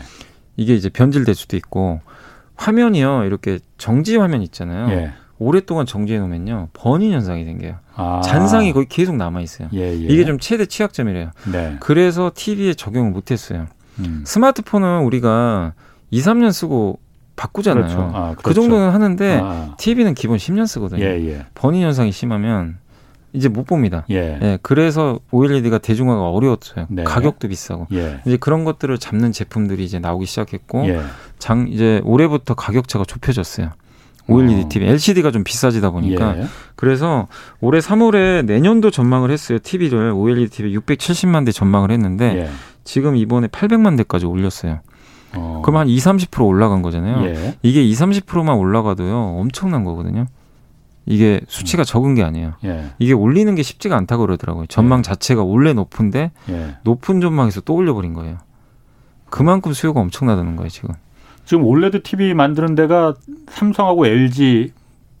이게 0.57 0.75
이제 0.75 0.89
변질될 0.89 1.35
수도 1.35 1.57
있고 1.57 2.01
화면이요 2.55 3.23
이렇게 3.25 3.59
정지 3.77 4.17
화면 4.17 4.41
있잖아요. 4.43 4.89
예. 4.91 5.13
오랫동안 5.39 5.87
정지해 5.87 6.19
놓으면요 6.19 6.69
번인 6.73 7.11
현상이 7.13 7.45
생겨요. 7.45 7.77
아. 7.95 8.21
잔상이 8.23 8.73
거의 8.73 8.85
계속 8.87 9.15
남아 9.15 9.41
있어요. 9.41 9.69
예, 9.73 9.89
예. 9.89 9.95
이게 9.95 10.23
좀 10.23 10.37
최대 10.37 10.65
취약점이래요. 10.65 11.31
네. 11.51 11.77
그래서 11.79 12.31
TV에 12.33 12.75
적용을 12.75 13.11
못했어요. 13.11 13.65
음. 13.99 14.23
스마트폰은 14.25 15.01
우리가 15.01 15.73
2, 16.11 16.19
3년 16.19 16.51
쓰고 16.51 16.99
바꾸잖아요. 17.35 17.85
그렇죠. 17.85 18.11
아, 18.13 18.21
그렇죠. 18.35 18.41
그 18.43 18.53
정도는 18.53 18.91
하는데 18.91 19.39
아. 19.41 19.75
TV는 19.79 20.13
기본 20.13 20.37
10년 20.37 20.67
쓰거든요. 20.67 21.03
예, 21.03 21.27
예. 21.27 21.45
번인 21.55 21.81
현상이 21.81 22.11
심하면 22.11 22.77
이제 23.33 23.47
못 23.47 23.65
봅니다. 23.65 24.05
예. 24.09 24.39
예. 24.41 24.59
그래서 24.61 25.19
OLED가 25.31 25.77
대중화가 25.77 26.29
어려웠어요. 26.29 26.87
네. 26.89 27.03
가격도 27.03 27.47
비싸고. 27.47 27.87
예. 27.93 28.19
이제 28.25 28.37
그런 28.37 28.63
것들을 28.63 28.97
잡는 28.97 29.31
제품들이 29.31 29.83
이제 29.83 29.99
나오기 29.99 30.25
시작했고 30.25 30.87
예. 30.87 31.01
장 31.39 31.67
이제 31.69 32.01
올해부터 32.03 32.53
가격차가 32.53 33.05
좁혀졌어요. 33.05 33.69
OLED 34.27 34.69
TV, 34.69 34.87
어. 34.87 34.91
LCD가 34.91 35.31
좀 35.31 35.43
비싸지다 35.43 35.89
보니까 35.89 36.37
예. 36.37 36.45
그래서 36.75 37.27
올해 37.59 37.79
3월에 37.79 38.45
내년도 38.45 38.91
전망을 38.91 39.31
했어요. 39.31 39.59
TV를 39.61 40.11
OLED 40.11 40.51
TV 40.51 40.77
670만 40.77 41.45
대 41.45 41.51
전망을 41.51 41.91
했는데 41.91 42.43
예. 42.45 42.49
지금 42.83 43.15
이번에 43.15 43.47
800만 43.47 43.97
대까지 43.97 44.25
올렸어요. 44.25 44.79
어. 45.33 45.61
그럼 45.63 45.77
한 45.77 45.87
2, 45.87 45.97
30% 45.97 46.45
올라간 46.45 46.81
거잖아요. 46.81 47.25
예. 47.27 47.55
이게 47.61 47.83
2, 47.83 47.93
30%만 47.93 48.57
올라가도요. 48.57 49.37
엄청난 49.39 49.83
거거든요. 49.83 50.25
이게 51.05 51.41
수치가 51.47 51.83
음. 51.83 51.85
적은 51.85 52.15
게 52.15 52.23
아니에요. 52.23 52.53
예. 52.63 52.91
이게 52.99 53.13
올리는 53.13 53.53
게 53.55 53.63
쉽지가 53.63 53.95
않다고 53.97 54.25
그러더라고요. 54.25 54.67
전망 54.67 54.99
예. 54.99 55.03
자체가 55.03 55.43
원래 55.43 55.73
높은데 55.73 56.31
예. 56.49 56.75
높은 56.83 57.21
전망에서 57.21 57.61
또 57.61 57.75
올려버린 57.75 58.13
거예요. 58.13 58.37
그만큼 59.29 59.73
수요가 59.73 59.99
엄청나다는 60.01 60.55
거예요 60.55 60.69
지금. 60.69 60.93
지금 61.45 61.65
올레드 61.65 62.03
TV 62.03 62.33
만드는 62.33 62.75
데가 62.75 63.15
삼성하고 63.49 64.05
LG 64.05 64.73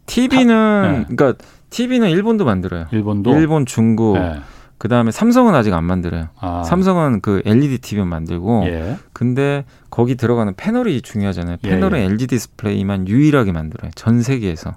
TV는 0.05 1.05
네. 1.07 1.15
그러니까 1.15 1.43
TV는 1.71 2.09
일본도 2.09 2.45
만들어요. 2.45 2.87
일본도 2.91 3.33
일본, 3.37 3.65
중국. 3.65 4.17
네. 4.17 4.39
그 4.77 4.87
다음에 4.87 5.11
삼성은 5.11 5.53
아직 5.53 5.73
안 5.73 5.83
만들어요. 5.85 6.29
아. 6.39 6.63
삼성은 6.63 7.21
그 7.21 7.41
LED 7.45 7.77
TV만 7.79 8.07
만들고, 8.07 8.63
예. 8.65 8.97
근데 9.13 9.63
거기 9.89 10.15
들어가는 10.15 10.55
패널이 10.55 11.01
중요하잖아요. 11.01 11.57
예, 11.63 11.69
패널은 11.69 11.99
예, 11.99 12.03
예. 12.03 12.05
LG 12.07 12.27
디스플레이만 12.27 13.07
유일하게 13.07 13.51
만들어요. 13.51 13.91
전 13.93 14.21
세계에서 14.21 14.75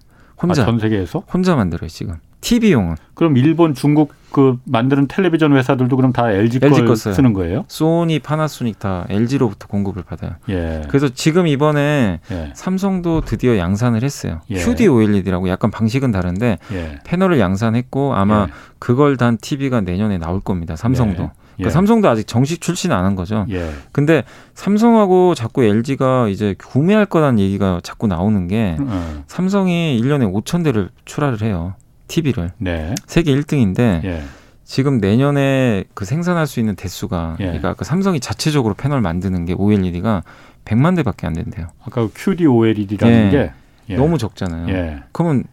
혼자. 0.49 0.63
아, 0.63 0.65
전 0.67 0.79
세계에서? 0.79 1.23
혼자 1.33 1.55
만들어요 1.57 1.89
지금. 1.89 2.17
TV용은. 2.41 2.97
그럼 3.15 3.37
일본, 3.39 3.75
중국 3.75 4.13
그 4.31 4.59
만드는 4.65 5.09
텔레비전 5.09 5.57
회사들도 5.57 5.97
그럼 5.97 6.13
다 6.13 6.31
LG, 6.31 6.59
LG 6.61 6.85
걸 6.85 6.97
쓰는 6.97 7.33
거예요? 7.33 7.65
소니, 7.69 8.19
파나소닉 8.19 8.79
다 8.79 9.07
LG로부터 9.09 9.67
공급을 9.69 10.03
받아요. 10.03 10.33
예. 10.51 10.83
그래서 10.89 11.09
지금 11.09 11.47
이번에 11.47 12.21
예. 12.31 12.53
삼성도 12.55 13.23
드디어 13.23 13.57
양산을 13.57 14.03
했어요. 14.03 14.41
예. 14.51 14.57
QD 14.57 14.89
OLED라고 14.89 15.49
약간 15.49 15.71
방식은 15.71 16.11
다른데 16.11 16.59
예. 16.73 16.99
패널을 17.05 17.39
양산했고 17.41 18.15
아마 18.15 18.47
예. 18.49 18.53
그걸 18.79 19.17
단 19.17 19.39
TV가 19.39 19.81
내년에 19.81 20.19
나올 20.19 20.41
겁니다. 20.41 20.77
삼성도. 20.77 21.31
예. 21.55 21.63
그러니까 21.63 21.71
삼성도 21.73 22.09
아직 22.09 22.27
정식 22.27 22.61
출시는 22.61 22.95
안 22.97 23.05
한 23.05 23.15
거죠. 23.17 23.47
예. 23.51 23.71
근데 23.93 24.25
삼성하고 24.55 25.35
자꾸 25.35 25.63
LG가 25.65 26.29
이제 26.29 26.55
구매할 26.59 27.07
거라는 27.07 27.39
얘기가 27.39 27.81
자꾸 27.83 28.07
나오는 28.07 28.49
게 28.49 28.77
음. 28.81 29.25
삼성이 29.27 30.01
1년에 30.03 30.33
5천 30.33 30.65
대를 30.65 30.91
출하를 31.05 31.43
해요. 31.43 31.75
TV를. 32.09 32.53
네. 32.59 32.95
세계 33.07 33.35
1등인데 33.35 34.05
예. 34.05 34.23
지금 34.65 34.99
내년에 34.99 35.85
그 35.95 36.05
생산할 36.05 36.47
수 36.47 36.61
있는 36.61 36.75
대수가 36.77 37.37
예. 37.41 37.45
그러니까 37.45 37.75
그 37.75 37.85
삼성이 37.85 38.21
자체적으로 38.21 38.75
패널 38.75 39.01
만드는 39.03 39.45
게 39.45 39.53
OLED가 39.53 40.23
100만 40.65 40.97
대밖에 40.97 41.27
안 41.27 41.35
된대요. 41.35 41.69
아까 41.85 42.09
QD 42.15 42.47
OLED라는 42.47 43.27
예. 43.27 43.31
게 43.31 43.53
예. 43.91 43.97
너무 43.97 44.17
적잖아요. 44.17 44.69
예. 44.75 45.03
그러면 45.13 45.45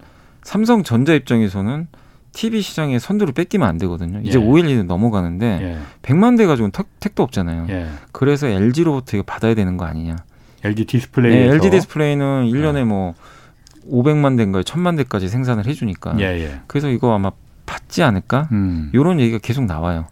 삼성 0.43 0.83
전자 0.83 1.13
입장에서는 1.13 1.87
TV 2.33 2.61
시장에 2.61 2.99
선두를 2.99 3.33
뺏기면 3.33 3.67
안 3.67 3.77
되거든요. 3.77 4.21
이제 4.23 4.39
예. 4.39 4.43
OLED 4.43 4.83
넘어가는데 4.83 5.59
예. 5.61 5.77
100만 6.01 6.37
대 6.37 6.45
가지고는 6.45 6.71
택, 6.71 6.87
택도 6.99 7.23
없잖아요. 7.23 7.67
예. 7.69 7.87
그래서 8.11 8.47
LG로부터 8.47 9.17
이거 9.17 9.23
받아야 9.25 9.53
되는 9.53 9.77
거 9.77 9.85
아니냐. 9.85 10.15
LG 10.63 10.85
디스플레이. 10.85 11.33
네, 11.33 11.53
LG 11.53 11.69
디스플레이는 11.71 12.45
1년에 12.45 12.85
뭐 12.85 13.15
500만 13.89 14.37
대인가요? 14.37 14.63
1000만 14.63 14.97
대까지 14.97 15.27
생산을 15.27 15.65
해 15.65 15.73
주니까. 15.73 16.15
예, 16.19 16.25
예. 16.25 16.59
그래서 16.67 16.89
이거 16.89 17.13
아마 17.13 17.31
받지 17.65 18.03
않을까? 18.03 18.47
음. 18.51 18.89
이런 18.93 19.19
얘기가 19.19 19.39
계속 19.39 19.65
나와요. 19.65 20.05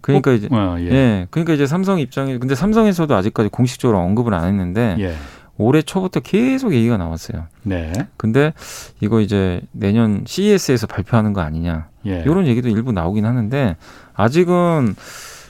그러니까 0.00 0.30
어? 0.30 0.34
이제 0.34 0.48
어, 0.50 0.76
예. 0.78 0.84
예. 0.84 1.26
그러니까 1.30 1.52
이제 1.52 1.66
삼성 1.66 1.98
입장에 1.98 2.38
근데 2.38 2.54
삼성에서도 2.54 3.12
아직까지 3.14 3.48
공식적으로 3.48 3.98
언급을 3.98 4.34
안 4.34 4.44
했는데 4.44 4.96
예. 5.00 5.14
올해 5.58 5.82
초부터 5.82 6.20
계속 6.20 6.74
얘기가 6.74 6.96
나왔어요. 6.96 7.46
네. 7.62 7.92
근데 8.16 8.52
이거 9.00 9.20
이제 9.20 9.60
내년 9.72 10.24
CES에서 10.26 10.86
발표하는 10.86 11.32
거 11.32 11.40
아니냐. 11.40 11.88
예. 12.06 12.20
이런 12.20 12.46
얘기도 12.46 12.68
일부 12.68 12.92
나오긴 12.92 13.24
하는데 13.24 13.76
아직은 14.14 14.94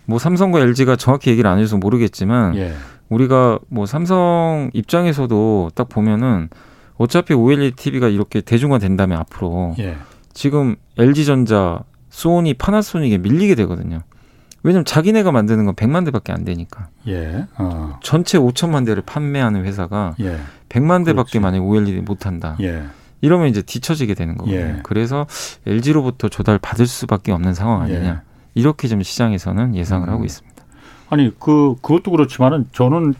뭐 0.06 0.18
삼성과 0.18 0.60
LG가 0.60 0.96
정확히 0.96 1.30
얘기를 1.30 1.50
안 1.50 1.58
해서 1.58 1.76
모르겠지만 1.76 2.56
예. 2.56 2.74
우리가 3.08 3.58
뭐 3.68 3.86
삼성 3.86 4.70
입장에서도 4.72 5.70
딱 5.74 5.88
보면은 5.88 6.48
어차피 6.96 7.34
OLED 7.34 7.76
TV가 7.76 8.08
이렇게 8.08 8.40
대중화 8.40 8.78
된다면 8.78 9.18
앞으로 9.18 9.74
예. 9.78 9.96
지금 10.32 10.76
LG전자, 10.98 11.80
소니, 12.10 12.54
파나소닉에 12.54 13.18
밀리게 13.18 13.54
되거든요. 13.56 14.00
왜냐면 14.66 14.84
자기네가 14.84 15.30
만드는 15.30 15.64
건 15.64 15.76
100만 15.76 16.04
대밖에 16.06 16.32
안 16.32 16.44
되니까. 16.44 16.88
예. 17.06 17.46
어. 17.56 18.00
전체 18.02 18.36
5천만 18.36 18.84
대를 18.84 19.00
판매하는 19.06 19.64
회사가 19.64 20.16
예. 20.18 20.38
100만 20.68 21.04
대밖에 21.04 21.38
만약 21.38 21.62
OLED 21.62 22.00
못 22.00 22.26
한다. 22.26 22.56
예. 22.60 22.82
이러면 23.20 23.46
이제 23.46 23.62
뒤처지게 23.62 24.14
되는 24.14 24.36
거거든요. 24.36 24.58
예. 24.58 24.80
그래서 24.82 25.28
LG로부터 25.68 26.28
조달 26.28 26.58
받을 26.58 26.88
수밖에 26.88 27.30
없는 27.30 27.54
상황 27.54 27.82
아니냐. 27.82 28.08
예. 28.08 28.16
이렇게 28.56 28.88
좀 28.88 29.04
시장에서는 29.04 29.76
예상을 29.76 30.08
음. 30.08 30.12
하고 30.12 30.24
있습니다. 30.24 30.56
아니 31.10 31.32
그 31.38 31.76
그것도 31.80 32.10
그렇지만은 32.10 32.66
저는 32.72 33.14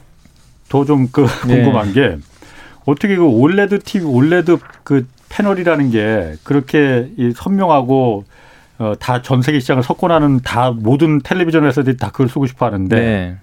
더 0.69 0.85
좀그 0.85 1.27
네. 1.47 1.63
궁금한 1.63 1.93
게 1.93 2.19
어떻게 2.87 3.15
그 3.15 3.25
OLED 3.25 3.79
TV, 3.79 4.05
OLED 4.05 4.59
그 4.83 5.07
패널이라는 5.29 5.91
게 5.93 6.35
그렇게 6.43 7.13
이 7.17 7.33
선명하고 7.37 8.25
어, 8.79 8.95
다 8.99 9.23
전 9.23 9.43
세계 9.43 9.59
시장을 9.61 9.83
석권하는 9.83 10.41
다 10.41 10.71
모든 10.71 11.21
텔레비전 11.21 11.65
회사들이 11.65 11.97
다 11.97 12.11
그걸 12.11 12.29
쓰고 12.29 12.47
싶어 12.47 12.67
하는데 12.67 12.95
네. 12.97 13.37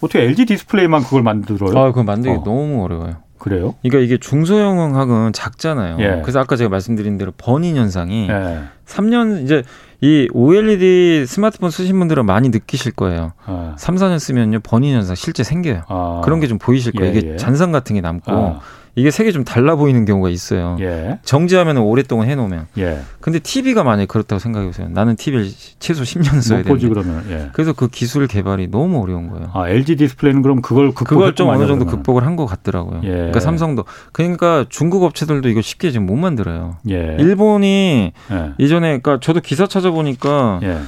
어떻게 0.00 0.22
LG 0.22 0.46
디스플레이만 0.46 1.02
그걸 1.02 1.22
만들어요? 1.22 1.76
아, 1.78 1.86
그거 1.90 2.04
만들기 2.04 2.38
어. 2.38 2.42
너무 2.44 2.82
어려워요. 2.84 3.16
그래요? 3.38 3.74
그러니까 3.82 4.00
이게 4.04 4.18
중소형학은 4.18 5.32
작잖아요. 5.32 5.96
예. 6.00 6.20
그래서 6.22 6.40
아까 6.40 6.56
제가 6.56 6.68
말씀드린 6.68 7.16
대로 7.16 7.32
burning 7.36 7.74
현상이 7.76 8.28
예. 8.28 8.60
3년 8.86 9.44
이제 9.44 9.62
이 10.02 10.28
OLED 10.32 11.24
스마트폰 11.26 11.70
쓰신 11.70 11.98
분들은 11.98 12.26
많이 12.26 12.50
느끼실 12.50 12.92
거예요. 12.92 13.32
아. 13.46 13.74
3, 13.78 13.96
4년 13.96 14.18
쓰면요 14.18 14.60
burning 14.62 14.92
현상 14.94 15.14
실제 15.14 15.42
생겨요. 15.42 15.82
아. 15.88 16.20
그런 16.22 16.40
게 16.40 16.46
좀 16.48 16.58
보이실 16.58 16.92
거예요. 16.92 17.14
예, 17.14 17.18
이게 17.18 17.32
예. 17.32 17.36
잔상 17.36 17.72
같은 17.72 17.94
게 17.94 18.00
남고 18.02 18.30
아. 18.30 18.60
이게 19.00 19.10
색이 19.10 19.32
좀 19.32 19.44
달라 19.44 19.76
보이는 19.76 20.04
경우가 20.04 20.28
있어요. 20.28 20.76
예. 20.80 21.18
정지하면 21.24 21.78
오랫동안 21.78 22.28
해놓으면. 22.28 22.66
예. 22.78 23.00
근데 23.20 23.38
TV가 23.38 23.82
만약 23.82 24.02
에 24.02 24.06
그렇다고 24.06 24.38
생각해 24.38 24.66
보세요. 24.66 24.88
나는 24.90 25.16
TV를 25.16 25.48
최소 25.78 26.02
10년 26.02 26.40
써야 26.42 26.62
되는데. 26.62 26.88
그러면. 26.88 27.24
예. 27.30 27.48
그래서 27.52 27.72
그 27.72 27.88
기술 27.88 28.26
개발이 28.26 28.68
너무 28.70 29.02
어려운 29.02 29.28
거예요. 29.28 29.50
아 29.54 29.68
LG 29.68 29.96
디스플레이는 29.96 30.42
그럼 30.42 30.60
그걸 30.60 30.92
그걸 30.92 31.34
좀 31.34 31.48
어느 31.48 31.66
정도 31.66 31.86
극복을 31.86 32.24
한 32.26 32.36
것 32.36 32.46
같더라고요. 32.46 33.00
예. 33.04 33.08
그러니까 33.10 33.40
삼성도 33.40 33.84
그러니까 34.12 34.64
중국 34.68 35.02
업체들도 35.02 35.48
이거 35.48 35.60
쉽게 35.60 35.90
지금 35.90 36.06
못 36.06 36.14
만들어요. 36.16 36.76
예. 36.88 37.16
일본이 37.18 38.12
예. 38.30 38.52
예전에 38.60 38.86
그러니까 39.00 39.18
저도 39.20 39.40
기사 39.40 39.66
찾아보니까. 39.66 40.60
예. 40.62 40.78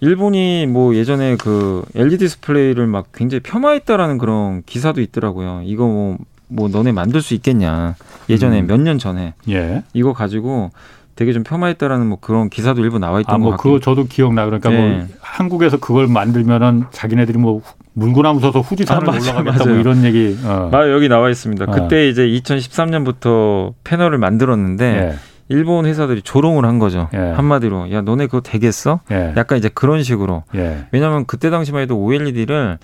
일본이 0.00 0.66
뭐 0.66 0.96
예전에 0.96 1.36
그 1.36 1.84
LED 1.94 2.18
디스플레이를 2.18 2.88
막 2.88 3.06
굉장히 3.14 3.40
폄하했다라는 3.40 4.18
그런 4.18 4.62
기사도 4.66 5.00
있더라고요. 5.00 5.62
이거 5.64 5.86
뭐 5.86 6.18
뭐 6.52 6.68
너네 6.68 6.92
만들 6.92 7.22
수 7.22 7.34
있겠냐. 7.34 7.94
예전에 8.28 8.60
음. 8.60 8.66
몇년 8.66 8.98
전에 8.98 9.34
예. 9.48 9.82
이거 9.94 10.12
가지고 10.12 10.70
되게 11.14 11.32
좀 11.32 11.42
폄하했다라는 11.44 12.06
뭐 12.06 12.18
그런 12.20 12.48
기사도 12.48 12.82
일부 12.82 12.98
나와 12.98 13.20
있던 13.20 13.34
아, 13.34 13.38
뭐 13.38 13.56
그거 13.56 13.80
저도 13.80 14.04
기억나. 14.04 14.44
그러니까 14.44 14.70
뭐 14.70 14.78
네. 14.80 14.96
뭐 14.96 15.06
한국에서 15.20 15.78
그걸 15.78 16.06
만들면은 16.06 16.84
자기네들이 16.90 17.38
뭐 17.38 17.60
물구나무 17.94 18.40
서서 18.40 18.60
후지산을 18.60 19.08
아, 19.08 19.12
올라가겠다 19.12 19.64
뭐 19.66 19.76
이런 19.76 20.04
얘기. 20.04 20.36
어. 20.44 20.70
아, 20.72 20.90
여기 20.90 21.08
나와 21.08 21.28
있습니다. 21.30 21.64
어. 21.64 21.70
그때 21.70 22.08
이제 22.08 22.26
2013년부터 22.26 23.74
패널을 23.84 24.18
만들었는데 24.18 24.84
예. 24.84 25.14
일본 25.48 25.84
회사들이 25.84 26.22
조롱을 26.22 26.64
한 26.64 26.78
거죠. 26.78 27.08
예. 27.12 27.18
한마디로 27.18 27.92
야 27.92 28.00
너네 28.00 28.26
그거 28.26 28.40
되겠어? 28.40 29.00
예. 29.10 29.34
약간 29.36 29.58
이제 29.58 29.68
그런 29.68 30.02
식으로. 30.02 30.44
예. 30.54 30.86
왜냐하면 30.92 31.26
그때 31.26 31.50
당시만 31.50 31.82
해도 31.82 31.98
OLED를 31.98 32.78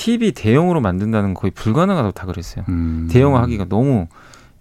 TV 0.00 0.32
대형으로 0.32 0.80
만든다는 0.80 1.34
거의 1.34 1.50
불가능하다고 1.50 2.12
다 2.12 2.24
그랬어요. 2.24 2.64
음. 2.70 3.06
대형화하기가 3.12 3.66
너무 3.68 4.06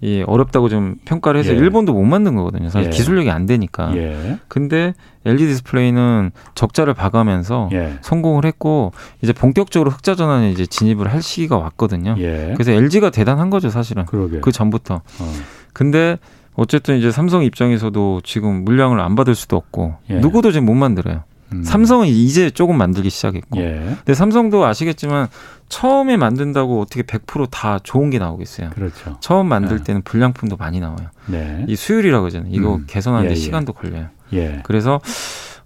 예, 0.03 0.21
어렵다고 0.23 0.67
좀 0.67 0.95
평가를 1.05 1.39
해서 1.39 1.53
예. 1.53 1.57
일본도 1.57 1.93
못 1.93 2.03
만든 2.03 2.35
거거든요. 2.35 2.69
사실 2.69 2.87
예. 2.87 2.89
기술력이 2.89 3.29
안 3.31 3.45
되니까. 3.45 3.95
예. 3.95 4.37
근데 4.49 4.93
LG 5.25 5.47
디스플레이는 5.47 6.31
적자를 6.55 6.93
봐가면서 6.93 7.69
예. 7.71 7.99
성공을 8.01 8.43
했고 8.43 8.91
이제 9.21 9.31
본격적으로 9.31 9.91
흑자 9.91 10.15
전환에 10.15 10.51
이제 10.51 10.65
진입을 10.65 11.11
할 11.11 11.21
시기가 11.21 11.57
왔거든요. 11.57 12.15
예. 12.17 12.53
그래서 12.55 12.71
LG가 12.71 13.09
대단한 13.09 13.49
거죠, 13.49 13.69
사실은. 13.69 14.05
그러게. 14.07 14.41
그 14.41 14.51
전부터. 14.51 14.95
어. 14.95 15.33
근데 15.71 16.17
어쨌든 16.55 16.97
이제 16.97 17.11
삼성 17.11 17.43
입장에서도 17.43 18.21
지금 18.25 18.65
물량을 18.65 18.99
안 18.99 19.15
받을 19.15 19.35
수도 19.35 19.55
없고 19.55 19.95
예. 20.09 20.15
누구도 20.15 20.51
지금 20.51 20.65
못 20.65 20.73
만들어요. 20.73 21.23
음. 21.53 21.63
삼성은 21.63 22.07
이제 22.07 22.49
조금 22.49 22.77
만들기 22.77 23.09
시작했고. 23.09 23.59
예. 23.59 23.79
근데 23.97 24.13
삼성도 24.13 24.65
아시겠지만 24.65 25.27
처음에 25.67 26.17
만든다고 26.17 26.81
어떻게 26.81 27.01
100%다 27.03 27.79
좋은 27.83 28.09
게 28.09 28.19
나오겠어요. 28.19 28.71
그렇죠. 28.71 29.17
처음 29.19 29.47
만들 29.47 29.77
네. 29.77 29.83
때는 29.83 30.01
불량품도 30.03 30.57
많이 30.57 30.79
나와요. 30.79 31.09
네. 31.27 31.65
이 31.67 31.75
수율이라고 31.75 32.25
하잖아요. 32.27 32.51
이거 32.53 32.75
음. 32.75 32.85
개선하는데 32.87 33.33
예, 33.33 33.35
예. 33.35 33.39
시간도 33.39 33.73
걸려요. 33.73 34.07
예. 34.33 34.61
그래서 34.63 34.99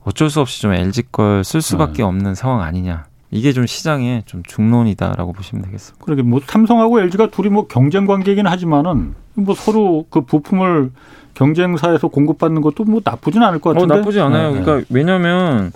어쩔 0.03 0.29
수 0.29 0.41
없이 0.41 0.61
좀 0.61 0.73
LG 0.73 1.03
걸 1.11 1.43
쓸 1.43 1.61
수밖에 1.61 2.03
어. 2.03 2.07
없는 2.07 2.35
상황 2.35 2.61
아니냐. 2.61 3.05
이게 3.31 3.51
좀 3.51 3.65
시장의 3.65 4.23
좀 4.25 4.43
중론이다라고 4.43 5.33
보시면 5.33 5.63
되겠습니다. 5.65 6.03
그러게 6.05 6.21
뭐 6.21 6.39
삼성하고 6.45 6.99
LG가 7.01 7.29
둘이 7.31 7.49
뭐 7.49 7.67
경쟁 7.67 8.05
관계이긴 8.05 8.45
하지만은 8.45 9.15
뭐 9.33 9.55
서로 9.55 10.05
그 10.09 10.21
부품을 10.21 10.91
경쟁사에서 11.33 12.07
공급받는 12.07 12.61
것도 12.61 12.83
뭐 12.85 13.01
나쁘진 13.03 13.41
않을 13.41 13.59
것 13.59 13.71
어, 13.71 13.73
같은데. 13.73 13.93
어, 13.93 13.97
나쁘지 13.97 14.19
않아요. 14.19 14.53
네. 14.53 14.61
그러니까 14.61 14.85
왜냐하면 14.89 15.71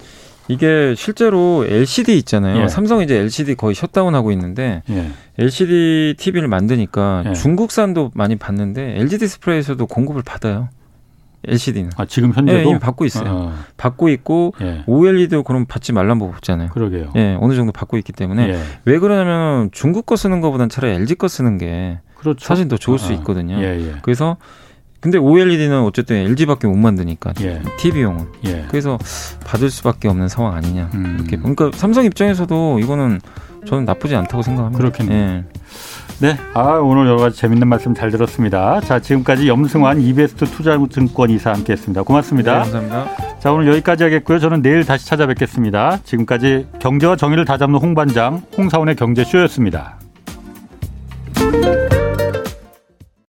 이게 0.47 0.93
실제로 0.95 1.65
LCD 1.67 2.17
있잖아요. 2.19 2.63
예. 2.63 2.67
삼성 2.67 3.01
이제 3.01 3.17
LCD 3.17 3.55
거의 3.55 3.75
셧다운하고 3.75 4.31
있는데 4.31 4.83
예. 4.89 5.11
LCD 5.37 6.15
TV를 6.17 6.47
만드니까 6.47 7.23
예. 7.27 7.33
중국산도 7.33 8.11
많이 8.13 8.35
받는데 8.35 8.99
LG 8.99 9.17
디스플레이에서도 9.17 9.85
공급을 9.85 10.23
받아요. 10.23 10.69
LCD는. 11.47 11.91
아 11.97 12.05
지금 12.05 12.33
현재도 12.33 12.71
예, 12.73 12.79
받고 12.79 13.05
있어요. 13.05 13.29
어. 13.29 13.53
받고 13.77 14.09
있고 14.09 14.53
예. 14.61 14.83
OLED도 14.85 15.43
그럼 15.43 15.65
받지 15.65 15.93
말란 15.93 16.19
법 16.19 16.29
없잖아요. 16.29 16.69
그러게요. 16.69 17.11
예, 17.15 17.37
어느 17.39 17.53
정도 17.53 17.71
받고 17.71 17.97
있기 17.97 18.11
때문에 18.11 18.49
예. 18.49 18.59
왜 18.85 18.99
그러냐면 18.99 19.69
중국 19.71 20.05
거 20.05 20.15
쓰는 20.15 20.41
것보다는 20.41 20.69
차라리 20.69 20.93
LG 20.95 21.15
거 21.15 21.27
쓰는 21.27 21.57
게 21.57 21.99
그렇죠. 22.15 22.43
사실 22.45 22.67
더 22.67 22.77
좋을 22.77 22.95
아. 22.95 22.99
수 22.99 23.13
있거든요. 23.13 23.57
예, 23.59 23.79
예. 23.79 23.95
그래서 24.01 24.37
근데 25.07 25.19
OLED는 25.19 25.83
어쨌든 25.83 26.17
LG밖에 26.17 26.67
못 26.67 26.75
만드니까 26.75 27.31
예. 27.39 27.61
TV용은. 27.77 28.25
예. 28.45 28.65
그래서 28.67 28.97
받을 29.45 29.69
수밖에 29.69 30.09
없는 30.09 30.27
상황 30.27 30.53
아니냐. 30.55 30.89
음. 30.95 31.15
이렇게 31.19 31.37
그러니까 31.37 31.71
삼성 31.73 32.03
입장에서도 32.03 32.79
이거는 32.79 33.21
저는 33.65 33.85
나쁘지 33.85 34.17
않다고 34.17 34.41
생각합니다. 34.41 34.77
그렇겠네요. 34.77 35.17
예. 35.17 35.43
네. 36.19 36.37
아, 36.53 36.79
오늘 36.83 37.07
여러 37.07 37.19
가지 37.19 37.37
재밌는 37.37 37.69
말씀 37.69 37.95
잘 37.95 38.11
들었습니다. 38.11 38.81
자, 38.81 38.99
지금까지 38.99 39.47
염승환 39.47 40.01
이베스트 40.01 40.43
투자증권 40.45 41.29
이사 41.29 41.53
함께 41.53 41.71
했습니다. 41.71 42.01
고맙습니다. 42.01 42.51
네, 42.51 42.59
감사합니다. 42.59 43.39
자, 43.39 43.53
오늘 43.53 43.67
여기까지 43.69 44.03
하겠고요. 44.03 44.39
저는 44.39 44.61
내일 44.61 44.83
다시 44.83 45.05
찾아뵙겠습니다. 45.05 45.99
지금까지 46.03 46.67
경제와 46.79 47.15
정의를 47.15 47.45
다잡는 47.45 47.79
홍반장, 47.79 48.41
홍사원의 48.57 48.97
경제쇼였습니다. 48.97 49.99